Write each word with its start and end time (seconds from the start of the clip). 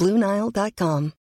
Bluenile.com. 0.00 1.19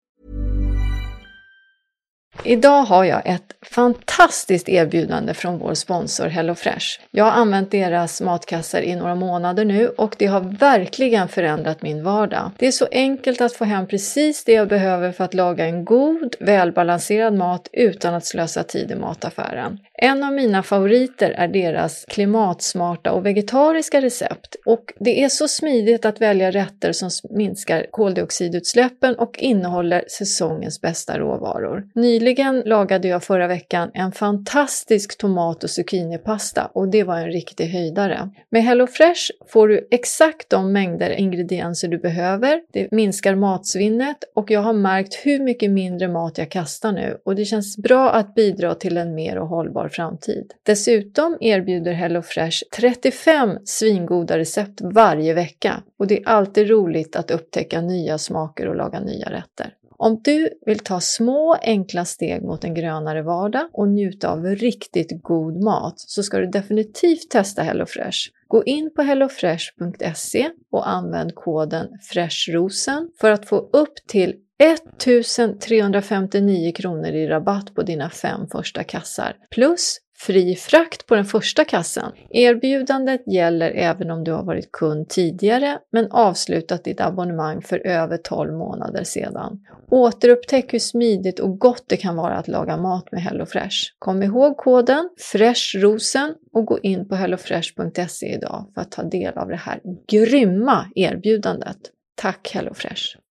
Idag 2.44 2.84
har 2.84 3.04
jag 3.04 3.22
ett 3.26 3.54
fantastiskt 3.62 4.70
erbjudande 4.70 5.34
från 5.34 5.58
vår 5.58 5.74
sponsor 5.74 6.28
HelloFresh. 6.28 6.86
Jag 7.12 7.24
har 7.24 7.32
använt 7.32 7.72
deras 7.72 8.22
matkassar 8.22 8.82
i 8.82 8.96
några 8.96 9.16
månader 9.16 9.66
nu 9.66 9.88
och 9.88 10.16
det 10.20 10.26
har 10.26 10.42
verkligen 10.42 11.28
förändrat 11.28 11.82
min 11.82 12.04
vardag. 12.04 12.52
Det 12.58 12.68
är 12.68 12.72
så 12.72 12.88
enkelt 12.92 13.42
att 13.42 13.54
få 13.54 13.66
hem 13.66 13.88
precis 13.88 14.44
det 14.44 14.52
jag 14.52 14.68
behöver 14.68 15.12
för 15.12 15.24
att 15.24 15.34
laga 15.34 15.66
en 15.66 15.86
god, 15.86 16.36
välbalanserad 16.40 17.34
mat 17.34 17.70
utan 17.74 18.14
att 18.14 18.26
slösa 18.26 18.64
tid 18.64 18.92
i 18.92 18.96
mataffären. 18.96 19.80
En 19.94 20.24
av 20.24 20.34
mina 20.34 20.64
favoriter 20.64 21.30
är 21.30 21.48
deras 21.48 22.06
klimatsmarta 22.08 23.12
och 23.12 23.26
vegetariska 23.26 24.02
recept 24.02 24.56
och 24.66 24.94
det 25.00 25.24
är 25.24 25.30
så 25.30 25.48
smidigt 25.48 26.06
att 26.06 26.22
välja 26.22 26.52
rätter 26.52 26.92
som 26.92 27.10
minskar 27.30 27.86
koldioxidutsläppen 27.92 29.16
och 29.16 29.38
innehåller 29.40 30.04
säsongens 30.08 30.82
bästa 30.82 31.20
råvaror. 31.20 31.84
Nyligen 31.96 32.27
Nyligen 32.28 32.62
lagade 32.66 33.08
jag 33.08 33.24
förra 33.24 33.48
veckan 33.48 33.92
en 33.94 34.12
fantastisk 34.12 35.18
tomat 35.18 35.64
och 35.64 35.70
zucchinipasta 35.70 36.66
och 36.74 36.88
det 36.88 37.04
var 37.04 37.18
en 37.18 37.32
riktig 37.32 37.66
höjdare. 37.66 38.30
Med 38.50 38.64
HelloFresh 38.64 39.32
får 39.48 39.68
du 39.68 39.88
exakt 39.92 40.50
de 40.50 40.74
mängder 40.74 41.10
ingredienser 41.10 41.88
du 41.88 41.98
behöver, 41.98 42.62
det 42.74 42.92
minskar 42.92 43.36
matsvinnet 43.36 44.18
och 44.36 44.52
jag 44.52 44.62
har 44.62 44.74
märkt 44.74 45.14
hur 45.14 45.40
mycket 45.40 45.72
mindre 45.72 46.08
mat 46.08 46.38
jag 46.38 46.52
kastar 46.52 46.92
nu 46.92 47.18
och 47.26 47.36
det 47.36 47.46
känns 47.46 47.78
bra 47.78 48.12
att 48.12 48.36
bidra 48.36 48.76
till 48.76 48.98
en 48.98 49.16
mer 49.16 49.38
och 49.38 49.48
hållbar 49.48 49.88
framtid. 49.88 50.54
Dessutom 50.64 51.38
erbjuder 51.42 51.94
HelloFresh 51.94 52.64
35 52.78 53.50
svingoda 53.66 54.38
recept 54.38 54.82
varje 54.82 55.34
vecka 55.34 55.84
och 56.00 56.08
det 56.08 56.20
är 56.20 56.28
alltid 56.28 56.70
roligt 56.70 57.16
att 57.16 57.32
upptäcka 57.32 57.82
nya 57.82 58.18
smaker 58.18 58.68
och 58.68 58.76
laga 58.76 59.00
nya 59.00 59.30
rätter. 59.30 59.74
Om 59.98 60.22
du 60.24 60.50
vill 60.66 60.80
ta 60.80 61.00
små 61.00 61.56
enkla 61.62 62.06
steg 62.06 62.44
mot 62.44 62.64
en 62.64 62.74
grönare 62.74 63.22
vardag 63.22 63.70
och 63.74 63.88
njuta 63.88 64.30
av 64.30 64.46
riktigt 64.46 65.24
god 65.24 65.64
mat 65.64 66.00
så 66.00 66.24
ska 66.24 66.38
du 66.38 66.48
definitivt 66.48 67.30
testa 67.30 67.62
HelloFresh. 67.62 68.18
Gå 68.48 68.64
in 68.64 68.92
på 68.96 69.02
hellofresh.se 69.02 70.50
och 70.72 70.90
använd 70.90 71.36
koden 71.36 71.88
FRESHROSEN 72.02 73.10
för 73.20 73.32
att 73.32 73.48
få 73.48 73.58
upp 73.58 73.96
till 74.08 74.36
1359 74.60 76.72
kronor 76.72 77.08
i 77.08 77.28
rabatt 77.28 77.76
på 77.76 77.82
dina 77.82 78.10
fem 78.10 78.48
första 78.52 78.84
kassar 78.84 79.36
plus 79.52 79.98
fri 80.18 80.56
frakt 80.56 81.06
på 81.06 81.16
den 81.16 81.26
första 81.26 81.66
kassen. 81.66 82.12
Erbjudandet 82.30 83.22
gäller 83.28 83.72
även 83.72 84.12
om 84.12 84.24
du 84.24 84.32
har 84.32 84.44
varit 84.44 84.72
kund 84.72 85.10
tidigare 85.10 85.80
men 85.92 86.12
avslutat 86.12 86.84
ditt 86.84 87.02
abonnemang 87.02 87.62
för 87.62 87.88
över 87.88 88.18
12 88.18 88.54
månader 88.54 89.04
sedan. 89.04 89.60
Återupptäck 89.92 90.74
hur 90.74 90.80
smidigt 90.80 91.40
och 91.40 91.60
gott 91.60 91.84
det 91.88 91.98
kan 91.98 92.16
vara 92.16 92.38
att 92.38 92.48
laga 92.48 92.78
mat 92.78 93.12
med 93.12 93.22
HelloFresh. 93.22 93.78
Kom 94.00 94.24
ihåg 94.24 94.58
koden 94.58 95.10
FRESHROSEN 95.32 96.36
och 96.54 96.66
gå 96.66 96.80
in 96.80 97.08
på 97.08 97.16
hellofresh.se 97.16 98.34
idag 98.34 98.72
för 98.74 98.82
att 98.82 98.92
ta 98.92 99.04
del 99.04 99.38
av 99.38 99.48
det 99.48 99.56
här 99.56 99.82
grymma 100.08 100.86
erbjudandet. 100.96 101.78
Tack 102.16 102.52
HelloFresh! 102.54 103.27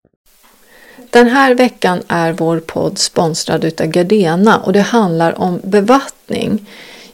Den 1.11 1.29
här 1.29 1.55
veckan 1.55 2.03
är 2.09 2.33
vår 2.33 2.61
podd 2.61 2.99
sponsrad 2.99 3.65
utav 3.65 3.87
Gardena 3.87 4.59
och 4.59 4.73
det 4.73 4.81
handlar 4.81 5.41
om 5.41 5.61
bevattning. 5.65 6.67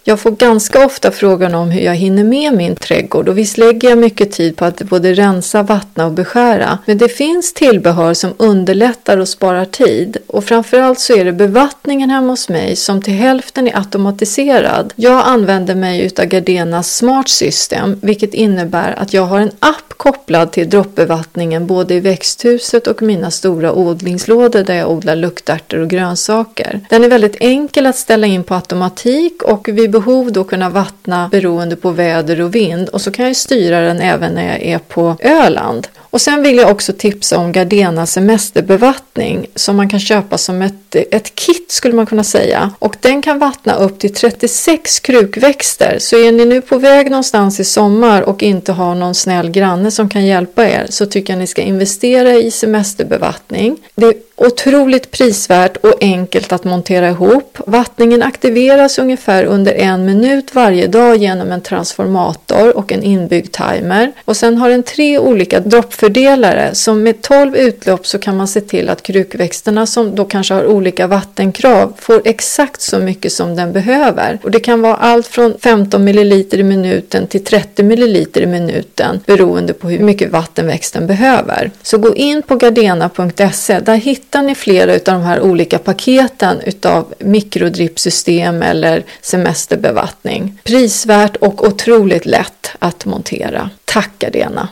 Jag 0.04 0.20
får 0.20 0.30
ganska 0.30 0.86
ofta 0.86 1.10
frågan 1.10 1.54
om 1.54 1.70
hur 1.70 1.80
jag 1.80 1.94
hinner 1.94 2.24
med 2.24 2.54
min 2.54 2.76
trädgård 2.76 3.28
och 3.28 3.38
visst 3.38 3.58
lägger 3.58 3.88
jag 3.88 3.98
mycket 3.98 4.32
tid 4.32 4.56
på 4.56 4.64
att 4.64 4.82
både 4.82 5.14
rensa, 5.14 5.62
vattna 5.62 6.06
och 6.06 6.12
beskära. 6.12 6.78
Men 6.86 6.98
det 6.98 7.08
finns 7.08 7.54
tillbehör 7.54 8.14
som 8.14 8.34
underlättar 8.36 9.18
och 9.18 9.28
sparar 9.28 9.64
tid 9.64 10.16
och 10.26 10.44
framförallt 10.44 10.98
så 10.98 11.16
är 11.16 11.24
det 11.24 11.32
bevattningen 11.32 12.10
hemma 12.10 12.32
hos 12.32 12.48
mig 12.48 12.76
som 12.76 13.02
till 13.02 13.14
hälften 13.14 13.68
är 13.68 13.78
automatiserad. 13.78 14.92
Jag 14.96 15.26
använder 15.26 15.74
mig 15.74 16.00
utav 16.00 16.26
Gardenas 16.26 16.96
Smart 16.96 17.28
System 17.28 17.98
vilket 18.02 18.34
innebär 18.34 18.94
att 18.98 19.12
jag 19.12 19.22
har 19.22 19.40
en 19.40 19.50
app 19.58 19.92
kopplad 19.96 20.52
till 20.52 20.70
droppbevattningen 20.70 21.66
både 21.66 21.94
i 21.94 22.00
växthuset 22.00 22.86
och 22.86 23.02
mina 23.02 23.30
stora 23.30 23.72
odlingslådor 23.72 24.64
där 24.64 24.74
jag 24.74 24.90
odlar 24.90 25.16
luktärtor 25.16 25.78
och 25.78 25.90
grönsaker. 25.90 26.80
Den 26.90 27.04
är 27.04 27.08
väldigt 27.08 27.36
enkel 27.40 27.86
att 27.86 27.96
ställa 27.96 28.26
in 28.26 28.44
på 28.44 28.54
automatik 28.54 29.42
och 29.42 29.68
vid 29.68 29.91
behov 29.92 30.32
då 30.32 30.44
kunna 30.44 30.68
vattna 30.68 31.28
beroende 31.28 31.76
på 31.76 31.90
väder 31.90 32.40
och 32.40 32.54
vind 32.54 32.88
och 32.88 33.00
så 33.00 33.10
kan 33.10 33.26
jag 33.26 33.36
styra 33.36 33.80
den 33.80 34.00
även 34.00 34.32
när 34.32 34.48
jag 34.48 34.62
är 34.62 34.78
på 34.78 35.16
Öland. 35.20 35.88
Och 36.12 36.20
sen 36.20 36.42
vill 36.42 36.56
jag 36.56 36.70
också 36.70 36.92
tipsa 36.92 37.38
om 37.38 37.52
Gardena 37.52 38.06
semesterbevattning 38.06 39.46
som 39.54 39.76
man 39.76 39.88
kan 39.88 40.00
köpa 40.00 40.38
som 40.38 40.62
ett, 40.62 40.94
ett 40.94 41.34
kit 41.34 41.70
skulle 41.70 41.94
man 41.94 42.06
kunna 42.06 42.24
säga. 42.24 42.72
Och 42.78 42.96
den 43.00 43.22
kan 43.22 43.38
vattna 43.38 43.74
upp 43.74 43.98
till 43.98 44.14
36 44.14 45.00
krukväxter. 45.00 45.96
Så 46.00 46.16
är 46.16 46.32
ni 46.32 46.44
nu 46.44 46.60
på 46.60 46.78
väg 46.78 47.10
någonstans 47.10 47.60
i 47.60 47.64
sommar 47.64 48.22
och 48.22 48.42
inte 48.42 48.72
har 48.72 48.94
någon 48.94 49.14
snäll 49.14 49.50
granne 49.50 49.90
som 49.90 50.08
kan 50.08 50.26
hjälpa 50.26 50.68
er 50.68 50.86
så 50.90 51.06
tycker 51.06 51.32
jag 51.32 51.38
ni 51.38 51.46
ska 51.46 51.62
investera 51.62 52.32
i 52.32 52.50
semesterbevattning. 52.50 53.76
Det 53.94 54.06
är 54.06 54.14
otroligt 54.36 55.10
prisvärt 55.10 55.76
och 55.76 55.94
enkelt 56.00 56.52
att 56.52 56.64
montera 56.64 57.08
ihop. 57.08 57.58
Vattningen 57.66 58.22
aktiveras 58.22 58.98
ungefär 58.98 59.44
under 59.44 59.74
en 59.74 60.04
minut 60.04 60.54
varje 60.54 60.86
dag 60.86 61.16
genom 61.16 61.52
en 61.52 61.60
transformator 61.60 62.76
och 62.76 62.92
en 62.92 63.02
inbyggd 63.02 63.52
timer. 63.52 64.12
Och 64.24 64.36
sen 64.36 64.58
har 64.58 64.70
den 64.70 64.82
tre 64.82 65.18
olika 65.18 65.60
droppfördelare 66.02 66.74
Så 66.74 66.94
med 66.94 67.22
12 67.22 67.56
utlopp 67.56 68.06
så 68.06 68.18
kan 68.18 68.36
man 68.36 68.48
se 68.48 68.60
till 68.60 68.88
att 68.88 69.02
krukväxterna 69.02 69.86
som 69.86 70.14
då 70.14 70.24
kanske 70.24 70.54
har 70.54 70.66
olika 70.66 71.06
vattenkrav 71.06 71.92
får 71.98 72.22
exakt 72.24 72.80
så 72.80 72.98
mycket 72.98 73.32
som 73.32 73.56
den 73.56 73.72
behöver. 73.72 74.38
Och 74.42 74.50
det 74.50 74.60
kan 74.60 74.82
vara 74.82 74.96
allt 74.96 75.26
från 75.26 75.54
15 75.58 76.02
ml 76.02 76.32
i 76.32 76.62
minuten 76.62 77.26
till 77.26 77.44
30 77.44 77.82
ml 77.82 78.26
i 78.34 78.46
minuten 78.46 79.20
beroende 79.26 79.72
på 79.72 79.88
hur 79.88 79.98
mycket 79.98 80.30
vatten 80.30 80.66
växten 80.66 81.06
behöver. 81.06 81.70
Så 81.82 81.98
gå 81.98 82.14
in 82.14 82.42
på 82.42 82.56
gardena.se. 82.56 83.80
Där 83.80 83.96
hittar 83.96 84.42
ni 84.42 84.54
flera 84.54 84.92
av 84.92 84.98
de 85.04 85.22
här 85.22 85.40
olika 85.40 85.78
paketen 85.78 86.60
utav 86.66 87.14
mikrodrippsystem 87.18 88.62
eller 88.62 89.04
semesterbevattning. 89.20 90.58
Prisvärt 90.64 91.36
och 91.36 91.66
otroligt 91.66 92.26
lätt 92.26 92.70
att 92.78 93.06
montera. 93.06 93.70
Tack 93.84 94.10
Gardena! 94.18 94.68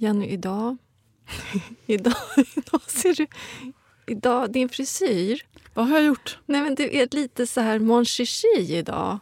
Jenny, 0.00 0.26
idag, 0.26 0.76
idag, 1.86 2.14
idag 2.56 2.80
ser 2.86 3.14
du, 3.14 3.26
idag, 4.06 4.52
din 4.52 4.68
frisyr. 4.68 5.42
Vad 5.74 5.88
har 5.88 5.96
jag 5.96 6.06
gjort? 6.06 6.38
Nej 6.46 6.60
men 6.60 6.74
du 6.74 6.96
är 6.96 7.08
lite 7.10 7.46
så 7.46 7.60
här 7.60 7.78
mon 7.78 8.04
idag. 8.56 9.18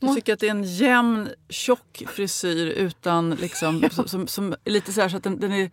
Jag 0.00 0.14
tycker 0.14 0.32
att 0.32 0.40
det 0.40 0.46
är 0.46 0.50
en 0.50 0.64
jämn, 0.64 1.28
tjock 1.48 2.02
frisyr 2.08 2.66
utan 2.66 3.30
liksom, 3.30 3.80
ja. 3.82 3.90
som, 3.90 4.08
som, 4.08 4.26
som, 4.26 4.54
lite 4.64 4.92
så 4.92 5.00
här 5.00 5.08
så 5.08 5.16
att 5.16 5.22
den, 5.22 5.40
den 5.40 5.52
är 5.52 5.70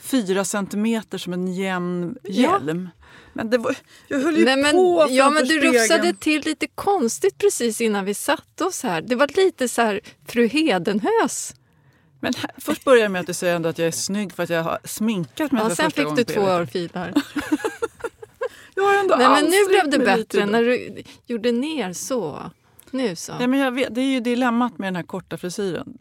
fyra 0.00 0.44
centimeter 0.44 1.18
som 1.18 1.32
en 1.32 1.54
jämn 1.54 2.16
hjälm. 2.24 2.88
Ja. 2.94 3.04
Men 3.32 3.50
det 3.50 3.58
var, 3.58 3.76
jag 4.08 4.18
höll 4.18 4.36
ju 4.36 4.44
Nej, 4.44 4.56
men, 4.56 4.72
på 4.72 5.06
Ja, 5.10 5.30
men 5.30 5.44
du 5.44 5.60
rufsade 5.60 6.14
till 6.14 6.42
lite 6.44 6.66
konstigt 6.66 7.38
precis 7.38 7.80
innan 7.80 8.04
vi 8.04 8.14
satte 8.14 8.64
oss 8.64 8.82
här. 8.82 9.00
Det 9.02 9.14
var 9.14 9.30
lite 9.36 9.68
så 9.68 9.82
här 9.82 10.00
fru 10.26 10.46
Hedenhös 10.46 11.54
Men 12.22 12.32
här, 12.36 12.50
först 12.58 12.84
börjar 12.84 13.08
med 13.08 13.20
att 13.20 13.26
du 13.26 13.34
säger 13.34 13.66
att 13.66 13.78
jag 13.78 13.88
är 13.88 13.92
snygg 13.92 14.32
för 14.32 14.42
att 14.42 14.50
jag 14.50 14.62
har 14.62 14.78
sminkat 14.84 15.52
mig 15.52 15.62
Ja, 15.62 15.68
för 15.68 15.76
sen 15.76 15.90
första 15.90 16.16
fick 16.16 16.26
du 16.26 16.34
två 16.34 16.40
örfilar. 16.40 17.12
Jag 18.74 18.82
har 18.82 19.00
ändå 19.00 19.16
Nej, 19.16 19.28
men 19.28 19.44
nu 19.44 19.68
blev 19.68 19.90
det 19.90 19.98
bättre 19.98 20.46
när 20.46 20.62
du 20.62 21.02
gjorde 21.26 21.52
ner 21.52 21.92
så. 21.92 22.50
Nu 22.90 23.16
så. 23.16 23.32
Ja, 23.40 23.46
men 23.46 23.60
jag 23.60 23.72
vet, 23.72 23.94
det 23.94 24.00
är 24.00 24.12
ju 24.12 24.20
dilemmat 24.20 24.78
med 24.78 24.86
den 24.86 24.96
här 24.96 25.02
korta 25.02 25.38
frisyren. 25.38 25.98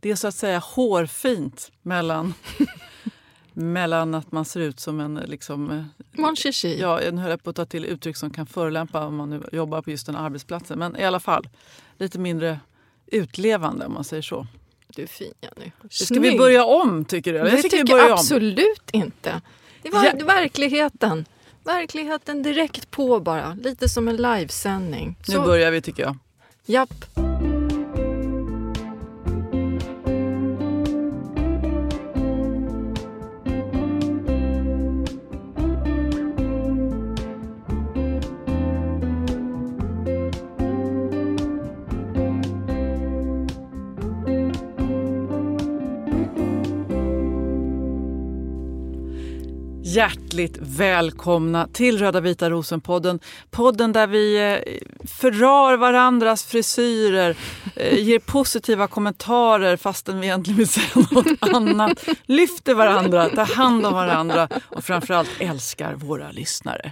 Det 0.00 0.10
är 0.10 0.16
så 0.16 0.28
att 0.28 0.34
säga 0.34 0.58
hårfint 0.58 1.72
mellan, 1.82 2.34
mellan 3.52 4.14
att 4.14 4.32
man 4.32 4.44
ser 4.44 4.60
ut 4.60 4.80
som 4.80 5.00
en... 5.00 5.14
Liksom, 5.14 5.70
eh, 5.70 5.84
Mon 6.12 6.36
ja, 6.62 7.00
nu 7.12 7.20
höll 7.20 7.30
jag 7.30 7.42
på 7.42 7.50
att 7.50 7.56
ta 7.56 7.66
till 7.66 7.84
uttryck 7.84 8.16
som 8.16 8.30
kan 8.30 8.46
förolämpa 8.46 9.06
om 9.06 9.16
man 9.16 9.30
nu 9.30 9.42
jobbar 9.52 9.82
på 9.82 9.90
just 9.90 10.06
den 10.06 10.16
arbetsplatsen. 10.16 10.78
Men 10.78 10.96
i 10.96 11.04
alla 11.04 11.20
fall, 11.20 11.48
lite 11.98 12.18
mindre 12.18 12.60
utlevande 13.06 13.86
om 13.86 13.92
man 13.92 14.04
säger 14.04 14.22
så. 14.22 14.46
Du 14.96 15.02
är 15.02 15.06
fin 15.06 15.32
Jenny. 15.40 15.72
Ska 15.90 16.20
vi 16.20 16.38
börja 16.38 16.64
om 16.64 17.04
tycker 17.04 17.32
du? 17.32 17.38
Jag 17.38 17.62
tycker 17.62 17.76
vi 17.76 17.84
börjar 17.84 18.06
om. 18.06 18.12
absolut 18.12 18.90
inte. 18.92 19.40
Det 19.82 19.90
var 19.90 20.04
Ja. 20.04 20.26
verkligheten. 20.26 21.24
Verkligheten 21.64 22.42
direkt 22.42 22.90
på 22.90 23.20
bara. 23.20 23.54
Lite 23.62 23.88
som 23.88 24.08
en 24.08 24.16
livesändning. 24.16 25.16
Nu 25.28 25.34
Så, 25.34 25.42
börjar 25.42 25.70
vi 25.70 25.80
tycker 25.82 26.02
jag. 26.02 26.16
japp. 26.66 26.94
Hjärtligt 49.94 50.58
välkomna 50.60 51.68
till 51.72 51.98
Röda 51.98 52.20
vita 52.20 52.50
rosen-podden. 52.50 53.20
Podden 53.50 53.92
där 53.92 54.06
vi 54.06 54.36
eh, 54.36 55.08
förrar 55.08 55.76
varandras 55.76 56.44
frisyrer, 56.44 57.36
eh, 57.76 57.98
ger 57.98 58.18
positiva 58.18 58.86
kommentarer 58.86 59.76
fastän 59.76 60.20
vi 60.20 60.26
egentligen 60.26 60.58
vill 60.58 60.68
säga 60.68 61.06
något 61.10 61.26
annat. 61.40 62.04
Lyfter 62.24 62.74
varandra, 62.74 63.28
tar 63.28 63.54
hand 63.54 63.86
om 63.86 63.92
varandra 63.92 64.48
och 64.68 64.84
framförallt 64.84 65.30
älskar 65.38 65.94
våra 65.94 66.30
lyssnare. 66.30 66.90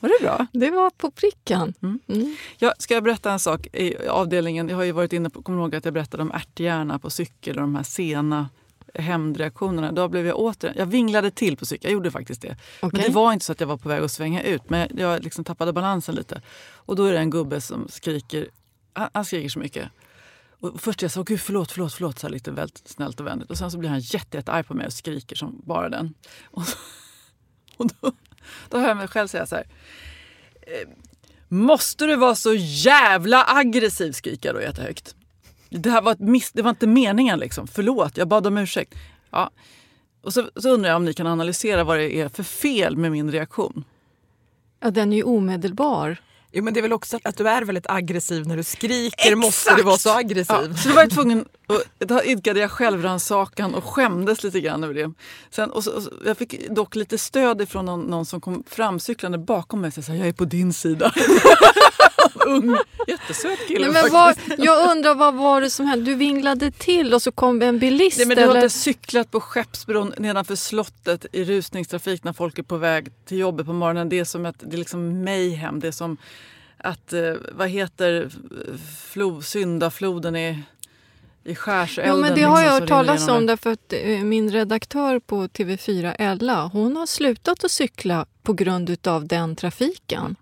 Var 0.00 0.08
det 0.08 0.24
bra? 0.24 0.46
Det 0.52 0.70
var 0.70 0.90
på 0.90 1.10
pricken. 1.10 1.74
Mm. 1.82 1.98
Mm. 2.08 2.36
Jag 2.58 2.72
ska 2.78 2.94
jag 2.94 3.04
berätta 3.04 3.32
en 3.32 3.40
sak 3.40 3.66
i 3.72 4.08
avdelningen? 4.08 4.68
Jag 4.68 4.76
har 4.76 4.84
ju 4.84 4.92
varit 4.92 5.12
inne 5.12 5.30
på, 5.30 5.42
kommer 5.42 5.58
ihåg 5.58 5.74
att 5.74 5.84
jag 5.84 5.94
berättade 5.94 6.22
om 6.22 6.32
ärthjärna 6.32 6.98
på 6.98 7.10
cykel 7.10 7.56
och 7.56 7.62
de 7.62 7.74
här 7.74 7.82
sena 7.82 8.48
hämndreaktionerna. 8.94 9.92
Då 9.92 10.08
blev 10.08 10.26
jag 10.26 10.38
åter, 10.38 10.72
jag 10.76 10.86
vinglade 10.86 11.30
till 11.30 11.56
på 11.56 11.66
cykeln, 11.66 11.90
jag 11.90 11.92
gjorde 11.92 12.10
faktiskt 12.10 12.42
det. 12.42 12.56
Men 12.80 12.88
Okej. 12.90 13.04
det 13.06 13.10
var 13.12 13.32
inte 13.32 13.44
så 13.44 13.52
att 13.52 13.60
jag 13.60 13.66
var 13.66 13.76
på 13.76 13.88
väg 13.88 14.02
att 14.02 14.10
svänga 14.12 14.42
ut, 14.42 14.70
men 14.70 14.88
jag 14.98 15.24
liksom 15.24 15.44
tappade 15.44 15.72
balansen 15.72 16.14
lite. 16.14 16.42
Och 16.74 16.96
då 16.96 17.04
är 17.04 17.12
det 17.12 17.18
en 17.18 17.30
gubbe 17.30 17.60
som 17.60 17.88
skriker, 17.88 18.48
han, 18.92 19.08
han 19.14 19.24
skriker 19.24 19.48
så 19.48 19.58
mycket. 19.58 19.88
Och 20.60 20.80
först 20.80 21.02
jag 21.02 21.10
sa 21.10 21.22
gud 21.22 21.40
förlåt, 21.40 21.72
förlåt, 21.72 21.92
förlåt, 21.92 22.18
så 22.18 22.28
lite 22.28 22.50
väldigt 22.50 22.88
snällt 22.88 23.20
och 23.20 23.26
vänligt. 23.26 23.50
Och 23.50 23.58
sen 23.58 23.70
så 23.70 23.78
blir 23.78 23.90
han 23.90 24.00
jätte, 24.00 24.36
jätte 24.36 24.52
arg 24.52 24.62
på 24.64 24.74
mig 24.74 24.86
och 24.86 24.92
skriker 24.92 25.36
som 25.36 25.60
bara 25.64 25.88
den. 25.88 26.14
Och, 26.44 26.62
så, 26.66 26.76
och 27.76 27.86
då, 28.00 28.12
då 28.68 28.78
hör 28.78 28.88
jag 28.88 28.96
mig 28.96 29.08
själv 29.08 29.28
säga 29.28 29.46
så 29.46 29.54
här. 29.56 29.64
"Eh, 30.62 30.88
Måste 31.48 32.06
du 32.06 32.16
vara 32.16 32.34
så 32.34 32.54
jävla 32.58 33.44
aggressiv? 33.48 34.12
skriker 34.12 34.48
jag 34.48 34.56
då 34.56 34.60
jättehögt. 34.62 35.14
Det 35.70 35.90
här 35.90 36.02
var, 36.02 36.12
ett 36.12 36.20
miss, 36.20 36.52
det 36.52 36.62
var 36.62 36.70
inte 36.70 36.86
meningen. 36.86 37.38
Liksom. 37.38 37.66
Förlåt, 37.66 38.16
jag 38.16 38.28
bad 38.28 38.46
om 38.46 38.58
ursäkt. 38.58 38.94
Ja. 39.30 39.50
Och 40.22 40.32
så, 40.32 40.50
så 40.56 40.70
undrar 40.70 40.90
jag 40.90 40.96
om 40.96 41.04
ni 41.04 41.14
kan 41.14 41.26
analysera 41.26 41.84
vad 41.84 41.98
det 41.98 42.16
är 42.16 42.28
för 42.28 42.42
fel 42.42 42.96
med 42.96 43.12
min 43.12 43.30
reaktion. 43.30 43.84
Ja, 44.80 44.90
den 44.90 45.12
är 45.12 45.16
ju 45.16 45.22
omedelbar. 45.22 46.18
Jo, 46.56 46.64
men 46.64 46.74
det 46.74 46.80
är 46.80 46.82
väl 46.82 46.92
också 46.92 47.18
att 47.24 47.36
du 47.36 47.48
är 47.48 47.62
väldigt 47.62 47.90
aggressiv 47.90 48.46
när 48.46 48.56
du 48.56 48.62
skriker. 48.62 49.34
Måste 49.34 49.74
du 49.76 49.82
vara 49.82 49.96
så 49.96 50.10
aggressiv? 50.10 50.56
Ja, 50.70 50.76
så 50.76 50.88
då 50.88 50.94
var 50.94 51.02
jag 51.02 51.10
tvungen, 51.10 51.44
och 51.66 51.82
då 51.98 52.22
idkade 52.22 52.60
jag 52.60 52.70
självrannsakan 52.70 53.74
och 53.74 53.84
skämdes 53.84 54.42
lite 54.42 54.60
grann 54.60 54.84
över 54.84 54.94
det. 54.94 55.12
Sen, 55.50 55.70
och 55.70 55.84
så, 55.84 55.90
och 55.90 56.02
så, 56.02 56.10
jag 56.26 56.38
fick 56.38 56.68
dock 56.70 56.94
lite 56.94 57.18
stöd 57.18 57.60
ifrån 57.60 57.84
någon, 57.84 58.00
någon 58.00 58.26
som 58.26 58.40
kom 58.40 58.64
framcyklande 58.66 59.38
bakom 59.38 59.80
mig 59.80 59.92
och 59.96 60.04
sa 60.04 60.14
jag 60.14 60.28
är 60.28 60.32
på 60.32 60.44
din 60.44 60.72
sida. 60.72 61.12
Ung, 62.46 62.76
jättesöt 63.06 63.68
kille 63.68 63.88
Nej, 63.88 64.02
men 64.02 64.12
vad, 64.12 64.36
jag 64.58 64.90
undrar 64.90 65.14
vad 65.14 65.34
var 65.34 65.60
det 65.60 65.70
som 65.70 65.86
hände? 65.86 66.04
Du 66.04 66.14
vinglade 66.14 66.70
till 66.70 67.14
och 67.14 67.22
så 67.22 67.32
kom 67.32 67.62
en 67.62 67.78
bilist? 67.78 68.18
Nej, 68.18 68.26
men 68.26 68.36
du 68.36 68.42
har 68.42 68.50
eller? 68.50 68.62
inte 68.62 68.74
cyklat 68.74 69.30
på 69.30 69.40
Skeppsbron 69.40 70.14
nedanför 70.18 70.56
slottet 70.56 71.26
i 71.32 71.44
rusningstrafik 71.44 72.24
när 72.24 72.32
folk 72.32 72.58
är 72.58 72.62
på 72.62 72.76
väg 72.76 73.08
till 73.24 73.38
jobbet 73.38 73.66
på 73.66 73.72
morgonen. 73.72 74.08
Det 74.08 74.18
är 74.18 74.24
som 74.24 74.46
att 74.46 74.56
det 74.58 74.76
är 74.76 74.78
liksom 74.78 75.24
mayhem. 75.24 75.80
Det 75.80 75.88
är 75.88 75.92
som 75.92 76.16
att, 76.78 77.12
eh, 77.12 77.32
vad 77.52 77.68
heter 77.68 78.30
flo, 79.10 79.42
syndafloden 79.42 80.36
i, 80.36 80.62
i 81.44 81.54
skärselden. 81.54 82.14
Jo, 82.14 82.20
men 82.20 82.30
det 82.30 82.36
liksom, 82.36 82.52
har 82.52 82.62
jag 82.62 82.70
hört 82.70 82.88
talas 82.88 83.28
om 83.28 83.40
där. 83.40 83.46
därför 83.46 83.72
att 83.72 83.92
eh, 83.92 84.18
min 84.18 84.50
redaktör 84.50 85.18
på 85.18 85.46
TV4, 85.46 86.16
Ella, 86.18 86.66
hon 86.66 86.96
har 86.96 87.06
slutat 87.06 87.64
att 87.64 87.70
cykla 87.70 88.26
på 88.42 88.52
grund 88.52 89.06
av 89.06 89.26
den 89.26 89.56
trafiken. 89.56 90.36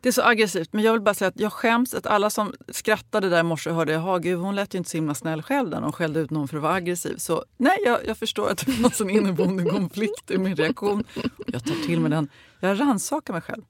Det 0.00 0.08
är 0.08 0.12
så 0.12 0.22
aggressivt. 0.22 0.72
Men 0.72 0.84
jag 0.84 0.92
vill 0.92 1.00
bara 1.00 1.14
säga 1.14 1.28
att 1.28 1.40
jag 1.40 1.52
skäms 1.52 1.94
att 1.94 2.06
alla 2.06 2.30
som 2.30 2.52
skrattade 2.68 3.28
där 3.28 3.40
i 3.40 3.42
morse 3.42 3.70
hörde 3.70 3.92
jag, 3.92 4.22
gud 4.22 4.38
hon 4.38 4.54
lät 4.54 4.74
ju 4.74 4.78
inte 4.78 4.90
så 4.90 4.96
himla 4.96 5.14
snäll 5.14 5.42
själv 5.42 5.70
när 5.70 5.80
hon 5.80 5.92
skällde 5.92 6.20
ut 6.20 6.30
någon 6.30 6.48
för 6.48 6.56
att 6.56 6.62
vara 6.62 6.74
aggressiv. 6.74 7.16
Så 7.16 7.44
nej, 7.56 7.78
jag, 7.84 7.98
jag 8.06 8.18
förstår 8.18 8.50
att 8.50 8.66
det 8.66 8.72
fanns 8.72 9.00
en 9.00 9.10
inneboende 9.10 9.64
konflikt 9.70 10.30
i 10.30 10.38
min 10.38 10.56
reaktion. 10.56 11.04
Jag 11.46 11.64
tar 11.64 11.86
till 11.86 12.00
mig 12.00 12.10
den. 12.10 12.28
Jag 12.60 12.80
rannsakar 12.80 13.32
mig 13.32 13.42
själv. 13.42 13.62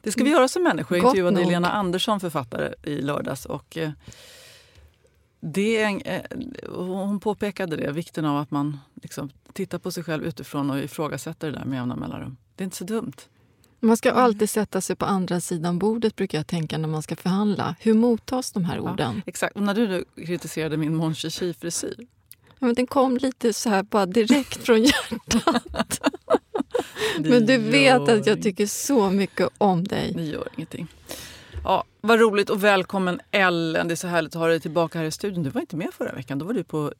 Det 0.00 0.12
ska 0.12 0.24
vi 0.24 0.30
göra 0.30 0.48
som 0.48 0.62
människor. 0.62 0.98
Jag 0.98 1.04
intervjuade. 1.04 1.44
Lena 1.44 1.70
Andersson, 1.70 2.20
författare, 2.20 2.74
i 2.82 3.00
lördags. 3.02 3.46
Och, 3.46 3.76
eh, 3.76 3.90
det 5.40 5.82
en, 5.82 6.00
eh, 6.00 6.22
hon 6.68 7.20
påpekade 7.20 7.76
det, 7.76 7.92
vikten 7.92 8.24
av 8.24 8.36
att 8.36 8.50
man 8.50 8.78
liksom, 9.02 9.30
tittar 9.52 9.78
på 9.78 9.90
sig 9.90 10.04
själv 10.04 10.24
utifrån 10.24 10.70
och 10.70 10.78
ifrågasätter 10.78 11.50
det 11.52 11.58
där 11.58 11.64
med 11.64 11.76
jämna 11.76 11.96
mellanrum. 11.96 12.36
Det 12.56 12.62
är 12.62 12.64
inte 12.64 12.76
så 12.76 12.84
dumt. 12.84 13.16
Man 13.80 13.96
ska 13.96 14.12
alltid 14.12 14.50
sätta 14.50 14.80
sig 14.80 14.96
på 14.96 15.04
andra 15.04 15.40
sidan 15.40 15.78
bordet 15.78 16.16
brukar 16.16 16.38
jag 16.38 16.46
tänka 16.46 16.78
när 16.78 16.88
man 16.88 17.02
ska 17.02 17.16
förhandla. 17.16 17.76
Hur 17.80 17.94
mottas 17.94 18.52
de 18.52 18.64
här 18.64 18.80
orden? 18.80 19.22
Exakt. 19.26 19.56
Och 19.56 19.62
när 19.62 19.74
du 19.74 20.04
kritiserade 20.26 20.76
min 20.76 20.94
Mon 20.94 21.14
frisyr 21.14 21.54
Ja, 22.60 22.66
men 22.66 22.74
den 22.74 22.86
kom 22.86 23.16
lite 23.16 23.52
så 23.52 23.70
här 23.70 23.82
bara 23.82 24.06
direkt 24.06 24.64
från 24.64 24.82
hjärtat. 24.82 26.00
Men 27.18 27.46
du 27.46 27.58
vet 27.58 28.08
att 28.08 28.26
jag 28.26 28.42
tycker 28.42 28.66
så 28.66 29.10
mycket 29.10 29.48
om 29.58 29.84
dig. 29.84 30.12
Det 30.16 30.24
gör 30.24 30.48
ingenting. 30.56 30.86
Ja, 31.64 31.84
vad 32.00 32.20
roligt 32.20 32.50
och 32.50 32.64
välkommen 32.64 33.20
Ellen. 33.30 33.88
Det 33.88 33.94
är 33.94 33.96
så 33.96 34.08
härligt 34.08 34.36
att 34.36 34.40
ha 34.40 34.48
dig 34.48 34.60
tillbaka 34.60 34.98
här 34.98 35.06
i 35.06 35.10
studion. 35.10 35.42
Du 35.42 35.50
var 35.50 35.60
inte 35.60 35.76
med 35.76 35.88
förra 35.92 36.12
veckan. 36.12 36.38
Då 36.38 36.44
var 36.44 36.54
du 36.54 36.64
på, 36.64 36.92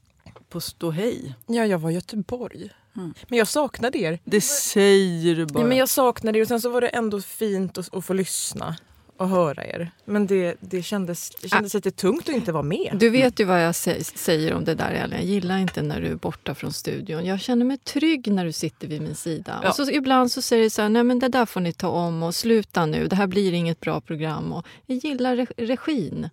på 0.48 0.60
Ståhej. 0.60 1.34
Ja, 1.46 1.66
jag 1.66 1.78
var 1.78 1.90
i 1.90 1.94
Göteborg. 1.94 2.70
Mm. 2.98 3.14
Men 3.28 3.38
jag 3.38 3.48
saknade 3.48 3.98
er. 3.98 4.18
Det 4.24 4.40
säger 4.40 5.34
du 5.36 5.46
bara. 5.46 5.62
Ja, 5.62 5.66
men 5.68 5.76
jag 5.78 5.88
saknade 5.88 6.38
er 6.38 6.42
och 6.42 6.48
sen 6.48 6.60
så 6.60 6.68
var 6.70 6.80
det 6.80 6.88
ändå 6.88 7.20
fint 7.20 7.78
att, 7.78 7.94
att 7.94 8.04
få 8.04 8.12
lyssna 8.12 8.76
och 9.16 9.28
höra 9.28 9.64
er. 9.66 9.90
Men 10.04 10.26
det, 10.26 10.54
det 10.60 10.82
kändes, 10.82 11.30
det 11.30 11.48
kändes 11.48 11.74
lite 11.74 11.90
tungt 11.90 12.28
att 12.28 12.34
inte 12.34 12.52
vara 12.52 12.62
med. 12.62 12.96
Du 13.00 13.10
vet 13.10 13.40
ju 13.40 13.44
vad 13.44 13.64
jag 13.64 13.72
sä- 13.72 14.02
säger 14.18 14.54
om 14.54 14.64
det 14.64 14.74
där 14.74 14.90
Ellen. 14.90 15.18
Jag 15.18 15.26
gillar 15.28 15.58
inte 15.58 15.82
när 15.82 16.00
du 16.00 16.06
är 16.06 16.14
borta 16.14 16.54
från 16.54 16.72
studion. 16.72 17.24
Jag 17.26 17.40
känner 17.40 17.64
mig 17.64 17.78
trygg 17.78 18.32
när 18.32 18.44
du 18.44 18.52
sitter 18.52 18.88
vid 18.88 19.02
min 19.02 19.14
sida. 19.14 19.60
Ja. 19.62 19.68
Och 19.68 19.74
så 19.74 19.90
ibland 19.90 20.32
så 20.32 20.42
säger 20.42 20.62
du 20.64 20.70
så 20.70 20.82
här, 20.82 20.88
nej 20.88 21.04
men 21.04 21.18
det 21.18 21.28
där 21.28 21.46
får 21.46 21.60
ni 21.60 21.72
ta 21.72 21.88
om 21.88 22.22
och 22.22 22.34
sluta 22.34 22.86
nu. 22.86 23.06
Det 23.06 23.16
här 23.16 23.26
blir 23.26 23.52
inget 23.52 23.80
bra 23.80 24.00
program. 24.00 24.52
Och 24.52 24.66
jag 24.86 24.96
gillar 24.98 25.36
re- 25.36 25.52
regin. 25.56 26.28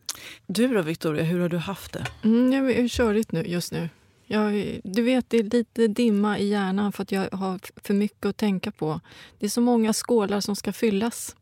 Du 0.47 0.67
då 0.67 0.81
Victoria, 0.81 1.23
hur 1.23 1.39
har 1.39 1.49
du 1.49 1.57
haft 1.57 1.93
det? 1.93 2.05
Mm, 2.23 2.53
jag 2.53 2.71
är 2.71 2.87
körigt 2.87 3.31
nu, 3.31 3.43
just 3.47 3.71
nu. 3.71 3.89
Jag, 4.27 4.79
du 4.83 5.01
vet, 5.01 5.29
det 5.29 5.37
är 5.37 5.43
lite 5.43 5.87
dimma 5.87 6.39
i 6.39 6.47
hjärnan 6.47 6.91
för 6.91 7.03
att 7.03 7.11
jag 7.11 7.29
har 7.31 7.59
för 7.83 7.93
mycket 7.93 8.25
att 8.25 8.37
tänka 8.37 8.71
på. 8.71 8.99
Det 9.39 9.45
är 9.45 9.49
så 9.49 9.61
många 9.61 9.93
skålar 9.93 10.39
som 10.41 10.55
ska 10.55 10.73
fyllas. 10.73 11.35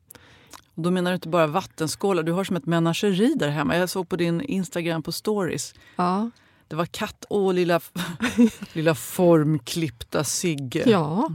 Och 0.75 0.83
då 0.83 0.91
menar 0.91 1.11
du 1.11 1.15
inte 1.15 1.29
bara 1.29 1.47
vattenskålar, 1.47 2.23
du 2.23 2.31
har 2.31 2.43
som 2.43 2.55
ett 2.55 2.65
menageri 2.65 3.33
där 3.35 3.49
hemma. 3.49 3.77
Jag 3.77 3.89
såg 3.89 4.09
på 4.09 4.15
din 4.15 4.41
Instagram 4.41 5.03
på 5.03 5.11
stories. 5.11 5.73
Ja, 5.95 6.29
Det 6.67 6.75
var 6.75 6.85
katt 6.85 7.25
och 7.29 7.53
lilla, 7.53 7.79
lilla 8.73 8.95
formklippta 8.95 10.23
Sigge. 10.23 10.83
ja. 10.89 11.29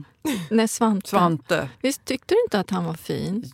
Nej, 0.50 0.68
Svante. 0.68 1.08
Svante. 1.08 1.68
Visst 1.82 2.04
tyckte 2.04 2.34
du 2.34 2.42
inte 2.46 2.60
att 2.60 2.70
han 2.70 2.84
var 2.84 2.94
fin? 2.94 3.52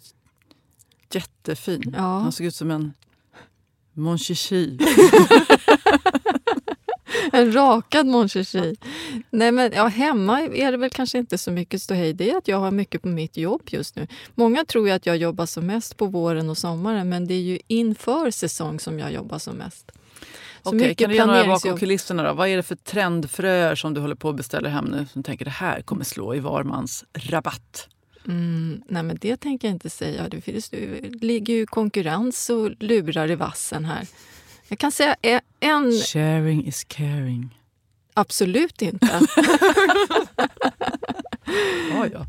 Jättefin. 1.13 1.95
Ja. 1.97 2.19
Han 2.19 2.33
såg 2.33 2.47
ut 2.47 2.55
som 2.55 2.71
en 2.71 2.93
Mon. 3.93 4.19
En 7.33 7.53
rakad 7.53 8.07
Mon. 8.07 8.29
Nej, 9.31 9.53
men 9.53 9.73
ja, 9.75 9.87
hemma 9.87 10.43
är 10.43 10.73
det 10.73 10.79
väl 10.79 10.91
kanske 10.91 11.19
inte 11.19 11.39
så 11.39 11.51
mycket 11.51 11.83
ståhej. 11.83 12.13
Det 12.13 12.31
är 12.31 12.37
att 12.37 12.49
jag 12.49 12.59
har 12.59 12.71
mycket 12.71 13.03
på 13.03 13.09
mitt 13.09 13.37
jobb 13.37 13.63
just 13.67 13.97
nu. 13.97 14.07
Många 14.35 14.65
tror 14.65 14.89
ju 14.89 14.95
att 14.95 15.07
jag 15.07 15.17
jobbar 15.17 15.47
som 15.47 15.67
mest 15.67 15.97
på 15.97 16.07
våren 16.07 16.51
och 16.51 16.59
sommaren 16.59 17.09
men 17.09 17.27
det 17.27 17.35
är 17.35 17.43
ju 17.43 17.59
inför 17.67 18.31
säsong 18.31 18.81
som 18.81 18.99
jag 18.99 19.13
jobbar 19.13 19.39
som 19.39 19.57
mest. 19.57 19.93
Okej, 20.63 20.95
kan 20.95 21.11
du 21.11 21.17
ge 21.17 21.27
några 21.27 21.47
bakom 21.47 21.79
kulisserna 21.79 22.23
då? 22.23 22.33
Vad 22.33 22.49
är 22.49 22.57
det 22.57 22.63
för 22.63 22.75
trendfröer 22.75 23.75
som 23.75 23.95
du 23.95 24.01
håller 24.01 24.15
på 24.15 24.29
att 24.29 24.37
beställa 24.37 24.69
hem 24.69 24.85
nu? 24.85 25.07
Som 25.13 25.23
tänker 25.23 25.45
det 25.45 25.51
här 25.51 25.83
kommer 25.83 26.05
slå 26.05 26.35
i 26.35 26.41
varmans 26.41 27.05
rabatt. 27.13 27.89
Mm, 28.29 28.83
nej, 28.89 29.03
men 29.03 29.19
det 29.21 29.37
tänker 29.37 29.69
jag 29.69 29.75
inte 29.75 29.91
säga. 29.91 30.29
Det, 30.29 30.41
finns, 30.41 30.71
det 30.71 31.25
ligger 31.25 31.55
ju 31.55 31.67
konkurrens 31.67 32.51
och 32.51 32.71
lurar 32.81 33.31
i 33.31 33.35
vassen 33.35 33.85
här. 33.85 34.07
Jag 34.69 34.79
kan 34.79 34.93
säga 34.93 35.17
e- 35.23 35.41
en... 35.61 35.93
Sharing 35.93 36.67
is 36.67 36.85
caring. 36.85 37.59
Absolut 38.15 38.83
inte. 38.83 39.21
Ja, 41.91 42.07
ja. 42.13 42.27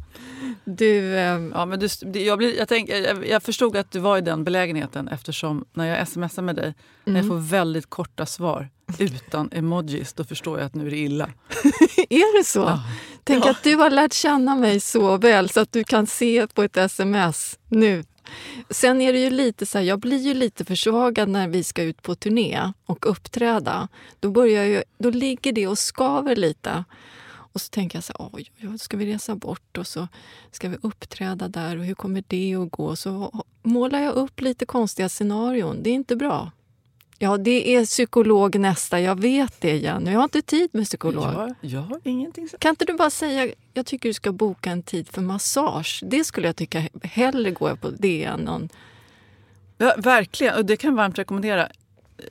Du, 0.66 1.20
ehm, 1.20 1.52
Ja, 1.56 1.66
men 1.66 1.80
du, 1.80 1.88
jag, 2.20 2.38
blir, 2.38 2.58
jag, 2.58 2.68
tänk, 2.68 2.90
jag, 2.90 3.28
jag 3.28 3.44
förstod 3.44 3.76
att 3.78 3.92
du 3.92 4.00
var 4.00 4.18
i 4.18 4.22
den 4.22 4.44
belägenheten 4.44 5.08
eftersom 5.08 5.66
när 5.74 5.86
jag 5.98 6.08
smsar 6.08 6.42
med 6.42 6.56
dig, 6.56 6.74
när 7.06 7.16
jag 7.20 7.28
får 7.28 7.38
väldigt 7.50 7.90
korta 7.90 8.26
svar 8.26 8.70
utan 9.00 9.50
emojis, 9.52 10.14
då 10.14 10.24
förstår 10.24 10.60
jag 10.60 10.66
att 10.66 10.76
nu 10.76 10.88
är 10.88 10.92
det 10.92 10.98
illa. 10.98 11.26
är 12.10 12.38
det 12.40 12.44
så? 12.46 12.60
Ja. 12.60 12.84
Tänk 13.24 13.46
Ja. 13.46 13.52
att 13.52 13.64
du 13.64 13.76
har 13.76 13.90
lärt 13.90 14.14
känna 14.14 14.56
mig 14.56 14.80
så 14.80 15.18
väl 15.18 15.50
så 15.50 15.60
att 15.60 15.72
du 15.72 15.84
kan 15.84 16.08
se 16.08 16.48
på 16.48 16.64
ett 16.64 16.78
sms 16.78 17.60
nu. 17.70 18.04
Sen 18.70 19.02
är 19.02 19.14
det 19.14 19.20
ju 19.20 19.30
lite 19.30 19.66
så 19.66 19.78
här, 19.78 19.86
jag 19.86 20.00
blir 20.00 20.18
ju 20.18 20.34
lite 20.34 20.66
försvagad 20.66 21.30
när 21.30 21.48
vi 21.48 21.64
ska 21.64 21.84
ut 21.84 22.02
på 22.02 22.16
turné 22.16 22.72
och 22.86 23.12
uppträda. 23.12 23.88
Då, 24.20 24.32
börjar 24.32 24.64
jag, 24.64 24.84
då 24.98 25.10
ligger 25.10 25.52
det 25.52 25.68
och 25.68 25.78
skaver 25.78 26.36
lite. 26.36 26.84
Och 27.56 27.62
så 27.62 27.70
tänker 27.70 27.98
jag 27.98 28.04
så 28.04 28.14
här, 28.20 28.30
oj, 28.34 28.52
oj, 28.62 28.70
oj, 28.70 28.80
ska 28.80 28.98
vi 28.98 29.14
resa 29.14 29.36
bort 29.36 29.78
och 29.78 29.88
så 29.88 30.08
ska 30.52 30.70
vi 30.70 30.78
uppträda 30.82 31.48
där 31.48 31.78
och 31.78 31.86
hur 31.86 31.96
kommer 31.96 32.24
det 32.28 32.56
att 32.56 32.72
gå? 32.72 32.96
Så 32.96 33.44
målar 33.64 34.00
jag 34.00 34.14
upp 34.14 34.42
lite 34.42 34.66
konstiga 34.66 35.10
scenarion. 35.10 35.84
Det 35.84 35.90
är 35.90 35.94
inte 35.94 36.16
bra. 36.16 36.52
Ja, 37.18 37.38
det 37.38 37.76
är 37.76 37.86
psykolog 37.86 38.60
nästa. 38.60 39.00
Jag 39.02 39.20
vet 39.20 39.62
det, 39.62 39.78
Jenny. 39.78 40.12
Jag 40.12 40.20
har 40.20 40.24
inte 40.24 40.42
tid 40.42 40.70
med 40.74 40.86
psykolog. 40.86 41.24
Jag, 41.24 41.56
jag 41.62 41.82
har 41.82 42.00
ingenting. 42.04 42.48
Kan 42.60 42.70
inte 42.70 42.86
du 42.86 42.94
bara 42.94 43.10
säga 43.10 43.54
jag 43.74 43.86
tycker 43.86 44.10
du 44.10 44.14
ska 44.14 44.32
boka 44.32 44.72
en 44.72 44.84
tid 44.84 45.10
för 45.10 45.22
massage? 45.22 46.04
Det 46.06 46.24
skulle 46.24 46.48
jag 46.48 46.56
tycka 46.56 46.84
hellre 47.04 47.52
gå 47.52 47.76
på 47.76 47.90
det 47.90 48.24
än 48.24 48.40
någon... 48.40 48.70
Ja, 49.78 49.96
verkligen, 49.98 50.56
och 50.56 50.66
det 50.66 50.78
kan 50.78 50.90
jag 50.90 50.96
varmt 50.98 51.20
rekommendera. 51.20 51.70